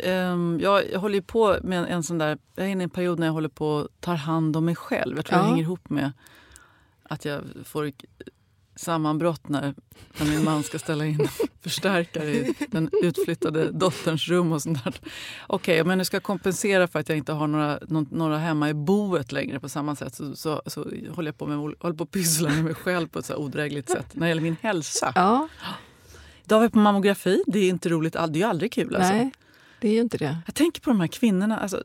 Ehm, 0.01 0.59
jag, 0.63 0.83
jag 0.93 1.01
håller 1.01 1.15
ju 1.15 1.23
på 1.23 1.57
med 1.63 1.79
en, 1.79 1.85
en 1.85 2.03
sån 2.03 2.19
där... 2.19 2.39
Jag 2.55 2.67
är 2.67 2.71
inne 2.71 2.83
i 2.83 2.85
en 2.85 2.91
period 2.91 3.19
när 3.19 3.27
jag 3.27 3.33
håller 3.35 3.49
på 3.49 3.79
att 3.79 4.01
ta 4.01 4.15
hand 4.15 4.57
om 4.57 4.65
mig 4.65 4.77
själv. 4.77 5.17
Jag 5.17 5.25
tror 5.27 5.39
det 5.39 5.45
Ja. 5.45 5.49
hänger 5.49 5.63
ihop 5.63 5.91
med 5.91 6.13
att 7.03 7.25
jag 7.25 7.43
får 7.65 7.93
sammanbrott 8.77 9.49
när, 9.49 9.75
när 10.19 10.27
min 10.27 10.45
man 10.45 10.63
ska 10.63 10.79
ställa 10.79 11.07
in 11.07 11.29
förstärkare 11.61 12.31
i 12.31 12.55
den 12.71 12.91
utflyttade 13.03 13.71
dotterns 13.71 14.29
rum. 14.29 14.53
och 14.53 14.63
sånt 14.63 14.85
där. 14.85 14.95
Okej, 15.47 15.85
men 15.85 15.99
nu 15.99 16.05
ska 16.05 16.17
jag 16.17 16.23
kompensera 16.23 16.89
för 16.89 16.99
att 16.99 17.09
jag 17.09 17.19
inte 17.19 17.33
har 17.33 17.47
några, 17.47 17.79
nå- 17.89 18.07
några 18.11 18.39
hemma 18.39 18.69
i 18.71 18.75
boet 18.75 19.33
längre 19.33 19.61
på 19.61 19.69
samma 19.69 19.97
sätt. 19.97 20.15
Så, 20.15 20.37
så, 20.37 20.63
så 20.67 20.81
håller 21.15 21.29
jag 21.29 21.39
på 21.39 21.47
med 21.47 21.57
håller 21.59 21.97
på 21.97 22.05
att 22.05 22.11
pyssla 22.11 22.51
med 22.51 22.65
mig 22.65 22.75
själv 22.75 23.09
på 23.09 23.19
ett 23.19 23.27
så 23.27 23.37
odrägligt 23.37 23.89
sätt 23.91 24.07
när 24.13 24.21
det 24.21 24.29
gäller 24.29 24.43
min 24.43 24.57
hälsa. 24.63 25.13
Ja, 25.15 25.49
Idag 26.45 26.57
var 26.57 26.65
jag 26.65 26.73
på 26.73 26.79
mammografi. 26.79 27.43
Det 27.47 27.59
är 27.59 27.69
inte 27.69 27.89
roligt. 27.89 28.13
Det 28.13 28.19
är 28.21 28.35
ju 28.35 28.43
aldrig 28.43 28.73
kul. 28.73 28.97
Alltså. 28.97 29.13
nej, 29.13 29.31
det 29.81 29.89
är 29.89 29.93
ju 29.93 30.01
inte 30.01 30.19
det. 30.19 30.37
Jag 30.47 30.55
tänker 30.55 30.81
på 30.81 30.91
de 30.91 31.01
här 31.01 31.07
kvinnorna. 31.07 31.59
Alltså, 31.59 31.83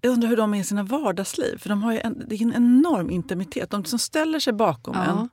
jag 0.00 0.10
undrar 0.12 0.28
hur 0.28 0.36
de 0.36 0.54
är 0.54 0.60
i 0.60 0.64
sina 0.64 0.82
vardagsliv. 0.82 1.58
För 1.58 1.68
de 1.68 1.82
har 1.82 1.92
en, 1.92 2.24
det 2.28 2.34
är 2.34 2.42
en 2.42 2.54
enorm 2.54 3.10
intimitet. 3.10 3.70
De 3.70 3.84
som 3.84 3.98
ställer 3.98 4.40
sig 4.40 4.52
bakom 4.52 4.94
Ja. 4.96 5.02
en 5.04 5.28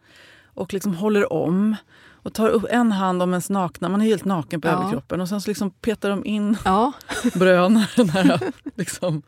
och 0.46 0.74
liksom 0.74 0.96
håller 0.96 1.34
om 1.34 1.76
och 2.12 2.34
tar 2.34 2.50
upp 2.50 2.66
en 2.70 2.92
hand 2.92 3.22
om 3.24 3.30
ens 3.34 3.50
nakna. 3.50 3.90
Man 3.90 4.02
är 4.02 4.06
helt 4.06 4.26
naken 4.26 4.62
på 4.62 4.68
Ja. 4.68 4.72
överkroppen. 4.74 5.22
Och 5.22 5.30
sen 5.30 5.42
så 5.42 5.50
liksom 5.50 5.72
petar 5.72 6.10
de 6.10 6.26
in 6.26 6.58
Ja, 6.66 6.92
bröna 7.34 7.88
den 7.96 8.10
här 8.10 8.40
liksom, 8.76 9.22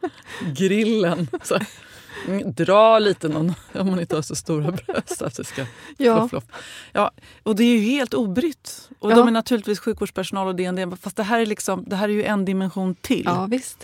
grillen. 0.56 1.28
Så, 1.44 1.58
dra 2.46 3.00
lite 3.00 3.28
någon, 3.28 3.54
om 3.74 3.88
man 3.90 4.00
inte 4.00 4.16
har 4.16 4.22
så 4.22 4.36
stora 4.36 4.72
bröst. 4.72 5.22
Att 5.22 5.36
det 5.36 5.44
ska 5.44 5.66
ja. 5.98 6.16
Floff, 6.18 6.30
floff. 6.30 6.44
Ja, 6.94 7.12
och 7.44 7.56
det 7.56 7.64
är 7.64 7.78
ju 7.78 7.80
helt 7.80 8.14
obrytt. 8.14 8.90
Och 9.00 9.12
Ja. 9.12 9.16
de 9.16 9.28
är 9.28 9.32
naturligtvis 9.32 9.80
sjukvårdspersonal 9.80 10.48
och 10.48 10.56
DND. 10.56 10.98
Fast 11.02 11.16
det 11.16 11.24
här 11.24 11.40
är, 11.40 11.46
liksom, 11.46 11.84
det 11.88 11.96
här 11.96 12.10
är 12.10 12.14
ju 12.14 12.24
en 12.24 12.46
dimension 12.46 12.96
till. 12.96 13.24
ja 13.26 13.46
visst. 13.50 13.84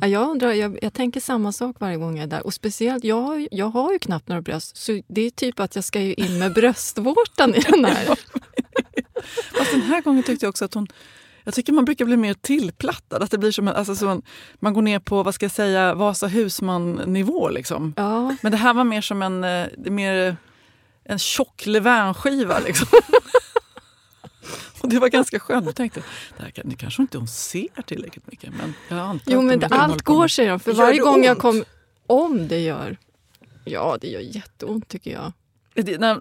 Ja, 0.00 0.06
jag, 0.06 0.30
undrar, 0.30 0.52
jag, 0.52 0.78
jag 0.82 0.92
tänker 0.92 1.20
samma 1.20 1.52
sak 1.52 1.76
varje 1.78 1.96
gång 1.96 2.16
jag 2.16 2.22
är 2.22 2.26
där. 2.26 2.46
Och 2.46 2.54
speciellt, 2.54 3.04
jag, 3.04 3.20
har 3.22 3.36
ju- 3.36 3.48
jag 3.50 3.66
har 3.66 3.92
ju 3.92 3.98
knappt 3.98 4.28
några 4.28 4.42
bröst. 4.42 4.76
Så 4.76 5.00
det 5.08 5.20
är 5.20 5.30
typ 5.30 5.60
att 5.60 5.74
jag 5.74 5.84
ska 5.84 6.00
ju 6.00 6.14
in 6.14 6.38
med 6.38 6.52
bröstvårtan 6.54 7.54
i 7.54 7.60
den 7.60 7.84
här. 7.84 8.04
Fast 9.58 9.70
den 9.72 9.82
här 9.82 10.02
gången 10.02 10.22
tyckte 10.22 10.46
jag 10.46 10.50
också 10.50 10.64
att 10.64 10.74
hon... 10.74 10.86
Jag 11.44 11.54
tycker 11.54 11.72
man 11.72 11.84
brukar 11.84 12.04
bli 12.04 12.16
mer 12.16 12.34
tillplattad. 12.34 13.22
Att 13.22 13.30
det 13.30 13.38
blir 13.38 13.50
som 13.50 13.68
en, 13.68 13.74
alltså 13.74 13.96
som 13.96 14.08
en, 14.08 14.22
man 14.54 14.74
går 14.74 14.82
ner 14.82 14.98
på 14.98 15.22
vad 15.22 15.34
ska 15.34 15.44
jag 15.44 15.52
säga, 15.52 15.94
Vasa 15.94 16.26
husman-nivå. 16.26 17.48
Liksom. 17.48 17.94
Ja, 17.96 18.36
Men 18.42 18.52
det 18.52 18.58
här 18.58 18.74
var 18.74 18.84
mer 18.84 19.00
som 19.00 19.22
en, 19.22 19.44
eh, 19.44 19.66
mer 19.76 20.36
en 21.04 21.18
tjock 21.18 21.66
levainskiva. 21.66 22.58
Liksom. 22.58 22.88
och 24.80 24.88
det 24.88 24.98
var 24.98 25.08
ganska 25.08 25.38
skönt. 25.40 25.66
Jag 25.66 25.76
tänkte, 25.76 26.02
det 26.36 26.42
här 26.42 26.52
nu 26.64 26.74
kanske 26.74 27.02
inte 27.02 27.18
hon 27.18 27.28
ser 27.28 27.82
tillräckligt 27.86 28.26
mycket. 28.26 28.50
Men 28.54 28.74
jag 28.88 28.98
antar 28.98 29.32
jo 29.32 29.42
men 29.42 29.58
de 29.58 29.68
det, 29.68 29.74
allt 29.74 30.02
går 30.02 30.28
de. 30.28 30.60
För 30.60 30.72
varje 30.72 31.00
gång 31.00 31.24
jag 31.24 31.32
ont? 31.32 31.40
kommer... 31.42 31.64
Om 32.06 32.48
det 32.48 32.60
gör. 32.60 32.96
Ja, 33.64 33.98
det 34.00 34.08
gör 34.08 34.20
jätteont 34.20 34.88
tycker 34.88 35.10
jag. 35.10 35.32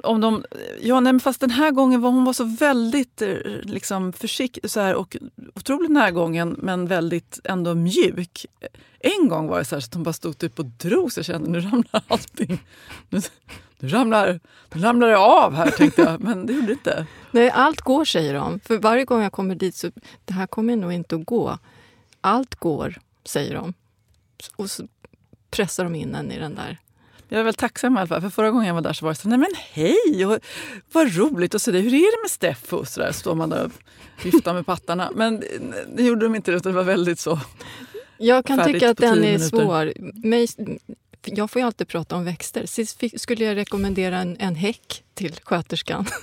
Om 0.04 0.22
de, 0.22 0.44
ja, 0.82 1.00
nej, 1.00 1.20
fast 1.20 1.40
den 1.40 1.50
här 1.50 1.72
gången 1.72 2.02
var 2.02 2.12
hon 2.12 2.26
var 2.26 2.34
så 2.34 2.44
väldigt 2.44 3.22
eh, 3.22 3.38
liksom, 3.64 4.14
försiktig 4.14 4.72
så 4.72 4.80
här, 4.80 4.96
och 4.96 5.18
otroligt 5.56 5.92
närgången 5.92 6.56
men 6.60 6.88
väldigt 6.88 7.40
ändå 7.44 7.76
mjuk. 7.76 8.46
En 9.00 9.28
gång 9.28 9.48
var 9.48 9.60
det 9.60 9.66
så, 9.66 9.76
här, 9.76 9.80
så 9.80 9.86
att 9.86 9.94
hon 9.94 10.04
bara 10.04 10.14
stod 10.14 10.38
typ 10.38 10.60
och 10.60 10.66
drog 10.66 11.12
så 11.14 11.20
jag 11.20 11.26
kände 11.26 11.50
nu 11.50 11.60
ramlar 11.62 12.04
allting. 12.08 12.64
Nu, 13.10 13.22
nu, 13.80 13.88
ramlar, 13.88 14.40
nu 14.74 14.82
ramlar 14.82 15.08
det 15.08 15.18
av 15.18 15.54
här 15.54 15.72
tänkte 15.72 16.02
jag, 16.02 16.22
men 16.22 16.46
det 16.46 16.54
gjorde 16.54 16.68
det 16.68 16.74
inte. 16.74 17.06
Nej, 17.32 17.50
allt 17.50 17.82
går 17.82 18.06
säger 18.06 18.34
de. 18.34 18.60
För 18.60 18.78
varje 18.78 19.06
gång 19.06 19.22
jag 19.22 19.32
kommer 19.32 19.56
dit 19.56 19.76
så 19.76 19.92
det 20.26 20.34
här 20.34 20.48
kommer 20.48 20.76
nog 20.76 20.94
inte 20.94 21.16
att 21.16 21.26
gå. 21.26 21.58
Allt 22.22 22.56
går, 22.56 23.00
säger 23.26 23.56
de. 23.56 23.74
Och 24.56 24.72
så 24.72 24.88
pressar 25.52 25.84
de 25.84 25.96
in 25.96 26.16
en 26.16 26.32
i 26.32 26.40
den 26.40 26.56
där. 26.56 26.80
Jag 27.30 27.40
är 27.40 27.44
väl 27.44 27.54
tacksam 27.54 27.96
i 27.96 28.00
alla 28.00 28.08
fall, 28.08 28.22
för 28.22 28.30
förra 28.30 28.52
gången 28.52 28.68
jag 28.68 28.74
var 28.74 28.82
där 28.82 28.94
så 28.94 29.06
var 29.06 29.12
det 29.12 29.20
så 29.20 29.30
nej 29.30 29.38
men 29.38 29.52
hej, 29.72 30.26
och, 30.26 30.40
vad 30.92 31.16
roligt 31.16 31.54
och 31.54 31.62
så 31.62 31.72
där, 31.72 31.80
hur 31.80 31.94
är 31.94 32.18
det 32.18 32.24
med 32.24 32.32
Steffo? 32.32 32.86
Så 32.86 33.00
där 33.00 33.12
står 33.12 33.36
man 33.36 33.50
där 33.50 33.66
och 33.66 33.72
viftar 34.26 34.54
med 34.54 34.66
pattarna. 34.66 35.12
Men 35.16 35.40
det, 35.40 35.48
det 35.96 36.04
gjorde 36.04 36.26
de 36.26 36.36
inte, 36.36 36.52
utan 36.52 36.72
det 36.72 36.76
var 36.76 36.84
väldigt 36.84 37.20
så. 37.20 37.40
Jag 38.18 38.46
kan 38.46 38.66
tycka 38.66 38.90
att 38.90 38.98
den 38.98 39.18
är 39.18 39.22
minuter. 39.22 39.48
svår. 39.48 39.94
Jag 41.26 41.52
får 41.52 41.60
ju 41.60 41.66
alltid 41.66 41.88
prata 41.88 42.16
om 42.16 42.26
växter. 42.26 42.66
Sist 42.66 43.00
fick, 43.00 43.22
skulle 43.22 43.46
jag 43.46 43.56
rekommendera 43.56 44.18
en, 44.18 44.38
en 44.40 44.56
häck 44.56 45.04
till 45.14 45.36
sköterskan. 45.44 46.06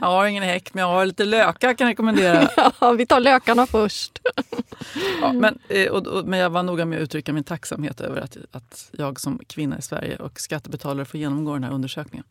Jag 0.00 0.08
har 0.08 0.26
ingen 0.26 0.42
häck, 0.42 0.74
men 0.74 0.80
jag 0.82 0.88
har 0.88 1.06
lite 1.06 1.24
lökar 1.24 1.74
kan 1.74 1.86
jag 1.86 1.92
rekommendera. 1.92 2.48
Ja, 2.80 2.92
vi 2.92 3.06
tar 3.06 3.20
lökarna 3.20 3.66
först. 3.66 4.18
Ja, 5.20 5.32
men, 5.32 5.58
eh, 5.68 5.90
och, 5.90 6.06
och, 6.06 6.26
men 6.28 6.38
jag 6.38 6.50
var 6.50 6.62
noga 6.62 6.84
med 6.84 6.98
att 6.98 7.02
uttrycka 7.02 7.32
min 7.32 7.44
tacksamhet 7.44 8.00
över 8.00 8.20
att, 8.20 8.36
att 8.50 8.90
jag 8.92 9.20
som 9.20 9.40
kvinna 9.46 9.78
i 9.78 9.82
Sverige 9.82 10.16
och 10.16 10.40
skattebetalare 10.40 11.04
får 11.04 11.20
genomgå 11.20 11.52
den 11.54 11.64
här 11.64 11.72
undersökningen. 11.72 12.24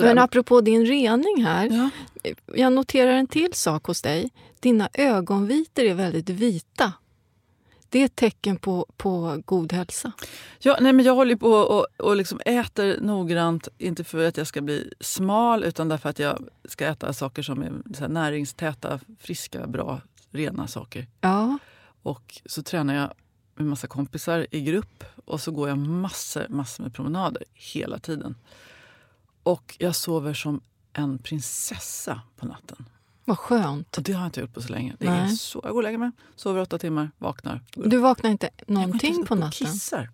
Men 0.00 0.18
apropå 0.18 0.60
din 0.60 0.86
rening 0.86 1.44
här. 1.44 1.90
ja, 2.22 2.30
Jag 2.54 2.72
noterar 2.72 3.10
en 3.10 3.26
till 3.26 3.52
sak 3.52 3.86
hos 3.86 4.02
dig. 4.02 4.30
Dina 4.60 4.88
ögonvitor 4.94 5.84
är 5.84 5.94
väldigt 5.94 6.30
vita. 6.30 6.92
Det 7.94 8.00
är 8.00 8.04
ett 8.04 8.16
tecken 8.16 8.56
på, 8.56 8.86
på 8.96 9.42
god 9.44 9.72
hälsa. 9.72 10.12
ja, 10.58 10.78
nej, 10.80 10.92
men 10.92 11.04
jag 11.04 11.14
håller 11.14 11.36
på 11.36 11.50
och, 11.50 11.86
och 11.96 12.16
liksom 12.16 12.40
äter 12.46 13.00
noggrant, 13.00 13.68
inte 13.78 14.04
för 14.04 14.28
att 14.28 14.36
jag 14.36 14.46
ska 14.46 14.60
bli 14.60 14.92
smal 15.00 15.64
utan 15.64 15.88
därför 15.88 16.08
att 16.08 16.18
jag 16.18 16.48
ska 16.64 16.86
äta 16.86 17.12
saker 17.12 17.42
som 17.42 17.62
är 17.62 18.08
näringstäta, 18.08 19.00
friska, 19.18 19.66
bra, 19.66 20.00
rena 20.30 20.66
saker. 20.66 21.06
Ja, 21.20 21.58
Och 22.02 22.40
så 22.46 22.62
tränar 22.62 22.94
jag 22.94 23.12
med 23.54 23.66
massa 23.66 23.86
kompisar 23.86 24.46
i 24.50 24.60
grupp 24.60 25.04
och 25.24 25.40
så 25.40 25.50
går 25.50 25.68
jag 25.68 25.78
massor, 25.78 26.46
massor 26.48 26.82
med 26.82 26.94
promenader 26.94 27.44
hela 27.52 27.98
tiden. 27.98 28.34
Och 29.42 29.76
jag 29.78 29.96
sover 29.96 30.34
som 30.34 30.60
en 30.92 31.18
prinsessa 31.18 32.20
på 32.36 32.46
natten. 32.46 32.88
Vad 33.24 33.38
skönt. 33.38 33.96
Och 33.96 34.02
det 34.02 34.12
har 34.12 34.20
jag 34.20 34.28
inte 34.28 34.40
gjort 34.40 34.54
på 34.54 34.62
så 34.62 34.72
länge. 34.72 34.94
Det 34.98 35.06
är 35.06 35.26
så, 35.26 35.60
jag 35.62 35.72
går 35.72 35.78
och 35.78 35.82
lägger 35.82 35.98
mig, 35.98 36.10
sover 36.36 36.60
åtta 36.60 36.78
timmar, 36.78 37.10
vaknar. 37.18 37.60
Du 37.74 37.96
vaknar 37.98 38.30
inte 38.30 38.50
Jag 38.56 38.62
inte 38.62 38.72
någonting 38.72 39.22
upp 39.22 39.28
på 39.28 39.34
natten? 39.34 39.66
Kissar. 39.66 40.10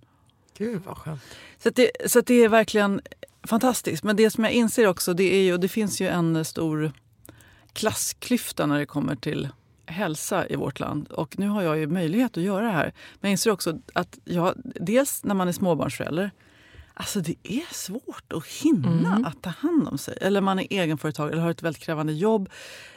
Gud 0.58 0.82
vad 0.86 0.96
skönt. 0.96 1.22
Så, 1.58 1.68
att 1.68 1.76
det, 1.76 1.90
så 2.06 2.18
att 2.18 2.26
det 2.26 2.34
är 2.34 2.48
verkligen 2.48 3.00
fantastiskt. 3.42 4.04
Men 4.04 4.16
det 4.16 4.30
som 4.30 4.44
jag 4.44 4.52
inser 4.52 4.86
också, 4.86 5.14
det 5.14 5.34
är 5.34 5.42
ju, 5.42 5.58
det 5.58 5.68
finns 5.68 6.00
ju 6.00 6.08
en 6.08 6.44
stor 6.44 6.92
klassklyfta 7.72 8.66
när 8.66 8.78
det 8.78 8.86
kommer 8.86 9.16
till 9.16 9.48
hälsa 9.86 10.48
i 10.48 10.56
vårt 10.56 10.80
land. 10.80 11.08
Och 11.08 11.38
nu 11.38 11.48
har 11.48 11.62
jag 11.62 11.78
ju 11.78 11.86
möjlighet 11.86 12.36
att 12.36 12.42
göra 12.42 12.64
det 12.64 12.72
här. 12.72 12.92
Men 13.20 13.28
jag 13.28 13.30
inser 13.30 13.50
också 13.50 13.78
att 13.92 14.18
jag, 14.24 14.54
dels 14.64 15.24
när 15.24 15.34
man 15.34 15.48
är 15.48 15.52
småbarnsförälder, 15.52 16.30
Alltså 17.00 17.20
det 17.20 17.34
är 17.42 17.74
svårt 17.74 18.32
att 18.32 18.46
hinna 18.46 19.08
Mm. 19.10 19.24
att 19.24 19.42
ta 19.42 19.50
hand 19.50 19.88
om 19.88 19.98
sig. 19.98 20.18
Eller 20.20 20.40
man 20.40 20.58
är 20.58 20.66
egenföretagare 20.70 21.32
eller 21.32 21.42
har 21.42 21.50
ett 21.50 21.62
väldigt 21.62 21.82
krävande 21.82 22.12
jobb. 22.12 22.48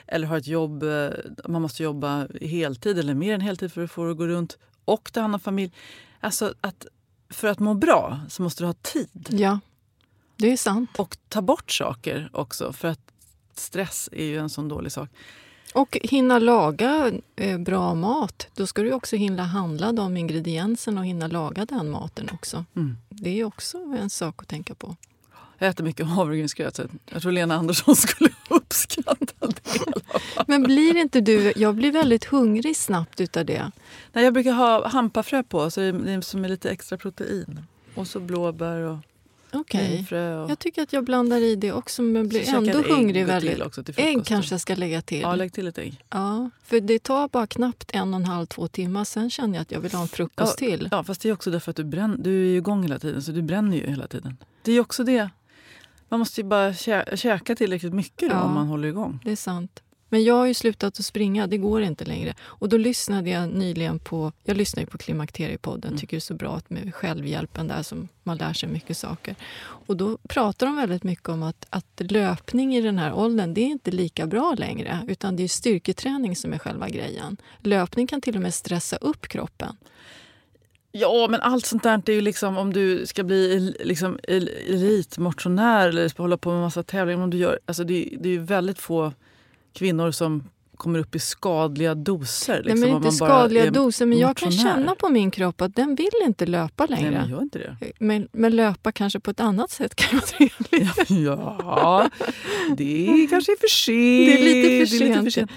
Eller 0.08 0.28
har 0.28 0.38
ett 0.38 0.48
jobb, 0.48 0.84
eh, 0.84 1.10
man 1.48 1.62
måste 1.62 1.84
jobba 1.84 2.28
heltid 2.42 3.00
eller 3.00 3.14
mer 3.14 3.34
än 3.34 3.42
heltid 3.42 3.74
för 3.74 3.84
att 3.84 3.92
få 3.92 4.06
det 4.06 4.12
att 4.12 4.18
gå 4.18 4.28
runt. 4.28 4.58
Och 4.86 5.14
ta 5.14 5.22
hand 5.22 5.34
om 5.34 5.40
familj. 5.40 5.74
Alltså 6.20 6.54
att 6.62 6.86
för 7.30 7.48
att 7.48 7.60
må 7.60 7.74
bra 7.74 8.20
så 8.30 8.42
måste 8.44 8.64
du 8.64 8.68
ha 8.68 8.74
tid. 8.74 9.28
Ja, 9.30 9.60
det 10.38 10.52
är 10.52 10.58
sant. 10.58 10.90
Och 11.00 11.18
ta 11.30 11.42
bort 11.42 11.72
saker 11.72 12.30
också. 12.34 12.74
För 12.74 12.88
att 12.88 13.12
stress 13.56 14.10
är 14.12 14.26
ju 14.26 14.38
en 14.38 14.50
sån 14.50 14.68
dålig 14.68 14.92
sak. 14.92 15.10
Och 15.74 15.98
hinna 16.03 16.39
laga 16.39 17.12
eh, 17.36 17.58
bra 17.58 17.94
mat. 17.94 18.48
Då 18.56 18.68
ska 18.68 18.82
du 18.82 18.94
också 18.94 19.15
hinna 19.15 19.44
handla 19.44 19.92
de 19.92 20.18
ingredienserna 20.18 21.01
och 21.01 21.08
hinna 21.08 21.27
laga 21.27 21.65
den 21.65 21.89
maten 21.89 22.30
också. 22.34 22.65
Mm. 22.75 22.98
Det 23.10 23.39
är 23.39 23.44
också 23.44 23.77
en 23.77 24.10
sak 24.10 24.42
att 24.42 24.48
tänka 24.48 24.75
på. 24.75 24.96
Jag 25.58 25.70
äter 25.70 25.84
mycket 25.84 26.06
havregrynsgröt. 26.06 26.80
Jag 27.06 27.22
tror 27.22 27.32
Lena 27.32 27.56
Andersson 27.56 27.96
skulle 27.96 28.30
uppskatta 28.50 29.48
det. 29.48 30.46
Men 30.48 30.63
blir 30.63 30.98
inte 30.98 31.22
du... 31.22 31.53
Jag 31.56 31.75
blir 31.75 31.92
väldigt 31.92 32.25
hungrig 32.25 32.77
snabbt 32.77 33.22
utav 33.22 33.46
det. 33.46 33.72
Nej, 34.13 34.24
jag 34.24 34.34
brukar 34.34 34.51
ha 34.51 34.88
hampafrö 34.88 35.44
på, 35.44 35.72
så 35.72 35.80
det 35.80 35.88
är 35.88 36.22
som 36.22 36.46
är 36.46 36.50
lite 36.50 36.70
extra 36.70 36.98
protein. 36.98 37.60
Och 37.96 38.08
så 38.08 38.20
blåbär 38.20 38.80
och 38.80 38.98
Okej. 39.54 40.00
Och... 40.12 40.52
Jag 40.52 40.60
tycker 40.60 40.84
att 40.84 40.94
jag 40.94 41.04
blandar 41.04 41.38
i 41.38 41.56
det 41.56 41.72
också 41.72 42.02
men 42.02 42.30
blir 42.30 42.44
Så 42.44 42.58
ändå 42.58 42.82
hungrig 42.82 43.26
väldigt. 43.26 43.62
också 43.62 43.84
till 43.84 43.94
Ägg 43.98 44.26
kanske 44.26 44.54
jag 44.54 44.62
ska 44.62 44.76
lägga 44.76 45.02
till. 45.02 45.22
Ja, 45.22 45.36
lägg 45.36 45.54
till 45.54 45.68
ett 45.68 45.78
ägg. 45.78 46.04
Ja, 46.10 46.50
för 46.64 46.80
det 46.80 47.00
tar 47.04 47.28
bara 47.28 47.48
knappt 47.48 47.92
en 47.94 48.14
och 48.14 48.20
en 48.20 48.26
halv, 48.26 48.46
två 48.46 48.68
timmar. 48.68 49.04
Sen 49.04 49.30
känner 49.30 49.54
jag 49.56 49.62
att 49.62 49.72
jag 49.72 49.80
vill 49.80 49.92
ha 49.92 50.02
en 50.02 50.08
frukost 50.08 50.58
till. 50.58 50.88
Ja, 50.92 51.04
fast 51.04 51.22
det 51.22 51.30
är 51.30 51.34
också 51.34 51.52
därför 51.52 51.70
att 51.70 51.76
du, 51.78 51.84
bränn, 51.84 52.16
du 52.24 52.30
är 52.30 52.52
ju 52.52 52.58
igång 52.58 52.82
hela 52.84 53.00
tiden, 53.00 53.22
så 53.22 53.32
du 53.32 53.42
bränner 53.42 53.78
ju 53.78 53.88
hela 53.88 54.08
tiden. 54.08 54.38
Det 54.64 54.72
är 54.72 54.80
också 54.80 55.04
det. 55.04 55.30
Man 56.10 56.20
måste 56.20 56.42
ju 56.42 56.48
bara 56.48 56.74
kä 56.74 57.06
käka 57.18 57.56
tillräckligt 57.56 57.94
mycket 57.94 58.30
då, 58.30 58.36
Ja. 58.36 58.42
om 58.42 58.54
man 58.54 58.68
håller 58.68 58.88
igång. 58.88 59.20
Det 59.24 59.32
är 59.32 59.36
sant. 59.36 59.84
Men 60.13 60.24
jag 60.24 60.34
har 60.34 60.46
ju 60.46 60.53
slutat 60.53 61.00
att 61.00 61.05
springa, 61.05 61.48
det 61.48 61.58
går 61.58 61.82
inte 61.82 62.05
längre. 62.05 62.34
Och 62.41 62.70
då 62.70 62.77
lyssnade 62.77 63.29
jag 63.29 63.50
nyligen 63.50 64.00
på, 64.00 64.32
jag 64.43 64.58
lyssnar 64.58 64.86
på 64.86 64.98
Klimakteriepodden, 64.98 65.89
Mm. 65.89 66.00
tycker 66.00 66.17
det 66.17 66.20
är 66.20 66.22
så 66.22 66.34
bra 66.34 66.55
att 66.55 66.70
med 66.70 66.96
självhjälpen 66.96 67.67
där 67.67 67.84
som 67.84 68.08
man 68.24 68.38
lär 68.38 68.53
sig 68.53 68.70
mycket 68.70 68.98
saker. 68.98 69.36
Och 69.62 69.98
då 69.98 70.17
pratar 70.29 70.65
de 70.67 70.75
väldigt 70.75 71.03
mycket 71.03 71.29
om 71.29 71.43
att, 71.43 71.65
att 71.70 72.01
löpning 72.12 72.75
i 72.75 72.82
den 72.82 72.98
här 72.98 73.13
åldern, 73.13 73.53
det 73.53 73.62
är 73.62 73.65
inte 73.65 73.91
lika 73.91 74.27
bra 74.27 74.55
längre. 74.58 75.00
Utan 75.08 75.36
det 75.36 75.43
är 75.43 75.48
styrketräning 75.48 76.36
som 76.36 76.53
är 76.53 76.58
själva 76.58 76.89
grejen. 76.89 77.38
Löpning 77.62 78.08
kan 78.08 78.22
till 78.22 78.36
och 78.36 78.41
med 78.41 78.53
stressa 78.53 78.96
upp 78.98 79.27
kroppen. 79.27 79.75
Ja, 80.91 81.27
men 81.29 81.41
allt 81.41 81.65
sånt 81.65 81.84
där 81.84 82.01
är 82.10 82.13
ju 82.13 82.22
liksom 82.22 82.58
om 82.58 82.74
du 82.74 83.05
ska 83.05 83.24
bli 83.24 83.74
liksom, 83.79 84.20
el- 84.24 84.50
elitmotionär 84.67 85.89
eller 85.89 86.08
ska 86.08 86.24
hålla 86.24 86.38
på 86.38 86.51
med 86.51 86.62
massa 86.62 86.84
tävlingar. 86.84 87.24
Om 87.24 87.29
du 87.29 87.38
gör, 87.38 87.60
alltså 87.65 87.84
det, 87.84 87.93
är- 88.13 88.17
det 88.17 88.29
är 88.29 88.34
ju 88.34 88.39
väldigt 88.43 88.79
få 88.79 89.13
kvinnor 89.74 90.12
som 90.12 90.44
kommer 90.77 91.00
upp 91.00 91.15
i 91.15 91.20
skadliga 91.20 91.96
doser. 91.96 92.63
Liksom, 92.63 92.80
Nej, 92.80 92.89
men 92.89 92.96
om 92.98 93.03
inte 93.03 93.15
skadliga 93.15 93.72
doser, 93.72 94.06
men 94.06 94.18
jag 94.18 94.38
kan 94.38 94.51
känna 94.51 94.96
på 94.96 95.10
min 95.10 95.32
kropp 95.32 95.62
att 95.62 95.75
den 95.75 95.96
vill 95.96 96.10
inte 96.24 96.46
löpa 96.46 96.86
Nej, 96.89 97.00
längre. 97.01 97.20
men 97.20 97.30
gör 97.30 97.42
inte 97.42 97.60
det. 97.60 97.92
men, 98.00 98.27
men 98.32 98.56
löpa 98.56 98.92
kanske 98.92 99.20
på 99.20 99.32
ett 99.32 99.39
annat 99.39 99.72
sätt 99.72 99.96
kan 99.96 100.20
vara 100.20 100.25
trevligt. 100.27 101.10
Ja, 101.25 102.10
det 102.77 103.10
är 103.24 103.27
kanske 103.27 103.51
är 103.51 103.60
för 103.60 103.68
sent. 103.68 104.25
Det 104.27 104.50
är 104.50 105.10
lite 105.10 105.24
för 105.24 105.30
sent. 105.30 105.51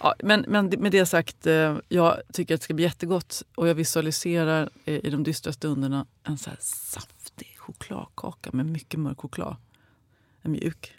Ja, 0.00 0.14
men, 0.22 0.44
men 0.48 0.66
med 0.78 0.92
det 0.92 1.06
sagt, 1.06 1.46
eh, 1.46 1.76
jag 1.88 2.20
tycker 2.32 2.54
att 2.54 2.60
det 2.60 2.64
ska 2.64 2.74
bli 2.74 2.84
jättegott 2.84 3.42
och 3.54 3.68
jag 3.68 3.74
visualiserar 3.74 4.70
eh, 4.84 4.94
i 4.94 5.10
de 5.10 5.22
dystra 5.22 5.52
stunderna 5.52 6.06
en 6.24 6.38
så 6.38 6.50
saftig 6.60 7.56
chokladkaka 7.58 8.50
med 8.52 8.66
mycket 8.66 9.00
mörk 9.00 9.20
choklad. 9.20 9.56
En 10.42 10.52
mjuk. 10.52 10.94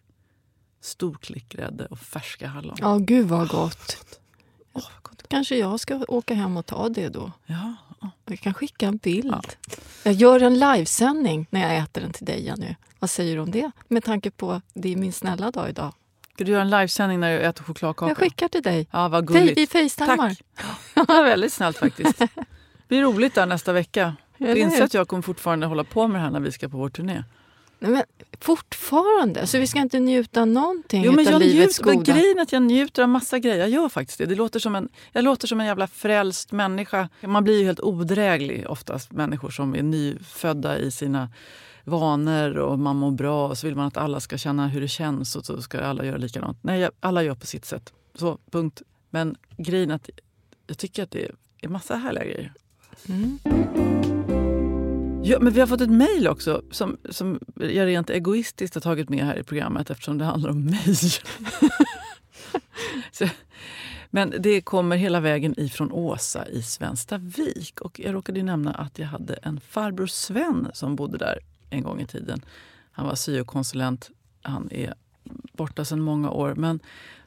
Stor 0.82 1.18
klick 1.22 1.50
grädde 1.50 1.86
och 1.86 2.00
färska 2.00 2.48
hallon. 2.48 2.76
Ja, 2.80 2.98
gud 2.98 3.28
vad 3.28 3.48
gott. 3.48 3.98
Åh, 4.74 4.84
vad 4.94 5.04
gott. 5.04 5.28
Kanske 5.28 5.58
jag 5.58 5.80
ska 5.80 6.06
åka 6.08 6.34
hem 6.34 6.58
och 6.58 6.66
ta 6.66 6.90
det 6.90 7.10
då. 7.10 7.32
Ja, 7.46 7.76
ja. 8.02 8.10
Jag 8.26 8.40
kan 8.40 8.54
skicka 8.54 8.88
en 8.88 8.98
bild. 8.98 9.32
Ja. 9.32 9.42
Jag 10.04 10.14
gör 10.14 10.44
en 10.44 10.60
livesändning 10.60 11.48
när 11.50 11.62
jag 11.62 11.78
äter 11.84 12.02
den 12.02 12.14
till 12.14 12.26
dig, 12.26 12.46
Jenny. 12.46 12.76
Vad 13.00 13.10
säger 13.10 13.36
du 13.36 13.42
om 13.42 13.52
det? 13.52 13.72
Med 13.88 14.04
tanke 14.04 14.32
på 14.32 14.62
det 14.74 14.92
är 14.92 14.96
min 14.96 15.14
snälla 15.14 15.52
dag 15.52 15.70
idag. 15.70 15.94
Ska 16.34 16.44
du 16.44 16.52
göra 16.52 16.62
en 16.62 16.70
livesändning 16.70 17.20
när 17.20 17.32
du 17.32 17.40
äter 17.40 17.64
chokladkaka? 17.64 18.10
Jag 18.10 18.18
skickar 18.18 18.48
till 18.48 18.62
dig. 18.64 18.88
Ja, 18.92 19.08
vad 19.08 19.28
gulligt. 19.28 19.58
vi 19.58 19.68
facetimar. 19.68 20.18
Tack. 20.18 20.44
Ja, 20.94 21.22
väldigt 21.22 21.54
snällt 21.54 21.78
faktiskt. 21.78 22.20
Det 22.92 22.96
blir 22.96 23.02
roligt 23.02 23.36
där 23.36 23.46
nästa 23.46 23.74
vecka. 23.74 24.16
Du 24.38 24.58
inser 24.58 24.84
att 24.84 24.94
jag 24.94 25.08
kommer 25.08 25.24
fortfarande 25.24 25.66
hålla 25.66 25.84
på 25.84 26.08
med 26.08 26.22
det 26.22 26.24
här 26.24 26.32
när 26.32 26.40
vi 26.40 26.52
ska 26.52 26.70
på 26.70 26.78
vår 26.78 26.90
turné. 26.90 27.24
Nej, 27.82 27.92
men 27.92 28.04
fortfarande? 28.40 29.48
Så 29.48 29.60
vi 29.60 29.68
ska 29.68 29.80
inte 29.80 30.00
njuta 30.00 30.46
någonting 30.46 31.04
Jo, 31.04 31.12
men 31.12 31.20
utav 31.20 31.34
jag 31.34 31.42
livets 31.42 31.80
njuter, 31.80 31.94
goda? 31.94 32.14
grejen 32.14 32.38
är 32.38 32.42
att 32.42 32.52
jag 32.52 32.64
njuter 32.64 33.04
av 33.04 33.10
massa 33.10 33.40
grejer. 33.40 33.58
Jag 33.58 33.70
gör 33.70 33.90
faktiskt 33.90 34.18
det. 34.18 34.26
det 34.26 34.36
låter 34.36 34.60
som 34.60 34.76
en, 34.76 34.90
jag 35.12 35.24
låter 35.24 35.48
som 35.48 35.60
en 35.60 35.66
jävla 35.66 35.88
frälst 35.88 36.52
människa. 36.52 37.10
Man 37.22 37.44
blir 37.44 37.60
ju 37.60 37.66
helt 37.66 37.80
odräglig 37.80 38.66
oftast, 38.70 39.12
människor 39.12 39.50
som 39.50 39.76
är 39.76 39.84
nyfödda 39.84 40.78
i 40.78 40.92
sina 40.92 41.30
vanor 41.84 42.58
och 42.58 42.80
man 42.80 42.96
mår 42.96 43.12
bra 43.12 43.48
och 43.48 43.58
så 43.58 43.68
vill 43.68 43.76
man 43.76 43.88
att 43.88 43.98
alla 43.98 44.20
ska 44.20 44.38
känna 44.38 44.68
hur 44.68 44.82
det 44.82 44.88
känns 44.88 45.36
och 45.36 45.46
så 45.46 45.62
ska 45.62 45.80
alla 45.80 46.06
göra 46.06 46.18
likadant. 46.18 46.58
Nej, 46.62 46.90
alla 47.00 47.24
gör 47.24 47.36
på 47.36 47.46
sitt 47.46 47.66
sätt. 47.66 47.94
Så, 48.16 48.38
punkt. 48.52 48.82
Men 49.10 49.36
grejen 49.58 49.92
är 49.92 49.96
att 49.96 50.10
jag 50.68 50.78
tycker 50.78 51.04
att 51.04 51.12
det 51.12 51.32
är 51.62 51.68
massa 51.68 51.96
härliga 51.96 52.24
grejer. 52.24 52.54
Mm. 53.10 54.01
Ja, 55.24 55.40
men 55.40 55.54
vi 55.54 55.60
har 55.60 55.68
fått 55.68 55.82
ett 55.82 55.90
mejl 55.90 56.28
också 56.28 56.62
som, 56.72 56.98
som 57.10 57.40
jag 57.56 57.88
rent 57.88 58.10
egoistiskt 58.10 58.74
har 58.74 58.82
tagit 58.82 59.10
med 59.10 59.26
här 59.26 59.40
i 59.40 59.44
programmet 59.44 59.90
eftersom 59.90 60.18
det 60.18 60.26
handlar 60.26 60.50
om 60.50 60.66
mig. 60.66 60.96
Så, 63.12 63.28
men 64.10 64.34
det 64.40 64.62
kommer 64.62 64.98
hela 64.98 65.20
vägen 65.20 65.60
ifrån 65.60 65.92
Åsa 65.92 66.48
i 66.48 66.64
Svenstavik. 66.64 67.82
Och 67.82 68.00
jag 68.00 68.14
råkade 68.14 68.40
ju 68.40 68.46
nämna 68.46 68.72
att 68.72 69.00
jag 69.00 69.08
hade 69.08 69.34
en 69.34 69.60
farbror 69.60 70.08
Sven 70.08 70.68
som 70.74 70.96
bodde 70.96 71.18
där 71.18 71.40
en 71.70 71.84
gång 71.84 72.02
i 72.02 72.06
tiden. 72.06 72.42
Han 72.92 73.08
var 73.08 73.16
syokonsulent. 73.16 74.10
Han 74.42 74.70
är 74.72 74.94
borta 75.54 75.86
sedan 75.86 76.02
många 76.02 76.30
år. 76.30 76.56
Men 76.56 76.80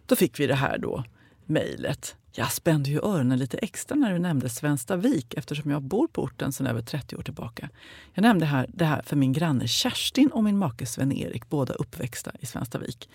då 0.07 0.17
fick 0.17 0.41
vi 0.41 0.47
det 0.47 0.55
här 0.55 0.79
då, 0.79 1.05
mejlet. 1.47 2.17
Jag 2.33 2.53
spände 2.53 2.91
ju 2.91 3.01
öronen 3.01 3.39
lite 3.39 3.59
extra 3.59 3.95
när 3.95 4.13
du 4.13 4.19
nämnde 4.19 4.49
Svenstavik 4.49 5.35
eftersom 5.35 5.71
jag 5.71 5.83
bor 5.83 6.09
på 6.09 6.23
orten 6.23 6.53
sedan 6.53 6.67
över 6.67 6.83
30 6.83 7.17
år 7.17 7.23
tillbaka. 7.23 7.69
Jag 8.13 8.23
nämnde 8.23 8.47
här, 8.47 8.67
det 8.69 8.85
här 8.85 9.03
för 9.03 9.17
min 9.17 9.33
granne 9.33 9.69
Kerstin 9.69 10.29
och 10.29 10.45
min 10.45 10.59
make 10.59 10.87
Sven-Erik, 10.87 11.49
båda 11.49 11.75
uppväxta 11.75 12.33
i 12.41 12.47
Svenstavik. 12.47 13.09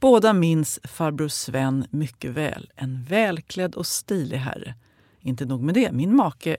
Båda 0.00 0.32
minns 0.32 0.80
farbror 0.84 1.28
Sven 1.28 1.86
mycket 1.90 2.30
väl. 2.30 2.70
En 2.76 3.04
välklädd 3.04 3.74
och 3.74 3.86
stilig 3.86 4.36
herre. 4.36 4.74
Inte 5.20 5.44
nog 5.44 5.62
med 5.62 5.74
det, 5.74 5.92
min 5.92 6.16
make 6.16 6.56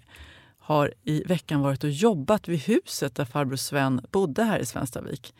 har 0.59 0.93
i 1.03 1.23
veckan 1.23 1.61
varit 1.61 1.83
och 1.83 1.89
jobbat 1.89 2.47
vid 2.47 2.59
huset 2.59 3.15
där 3.15 3.25
farbror 3.25 3.55
Sven 3.55 4.01
bodde 4.11 4.43
här 4.43 4.59
i 4.59 4.65
Svenstavik. 4.65 5.33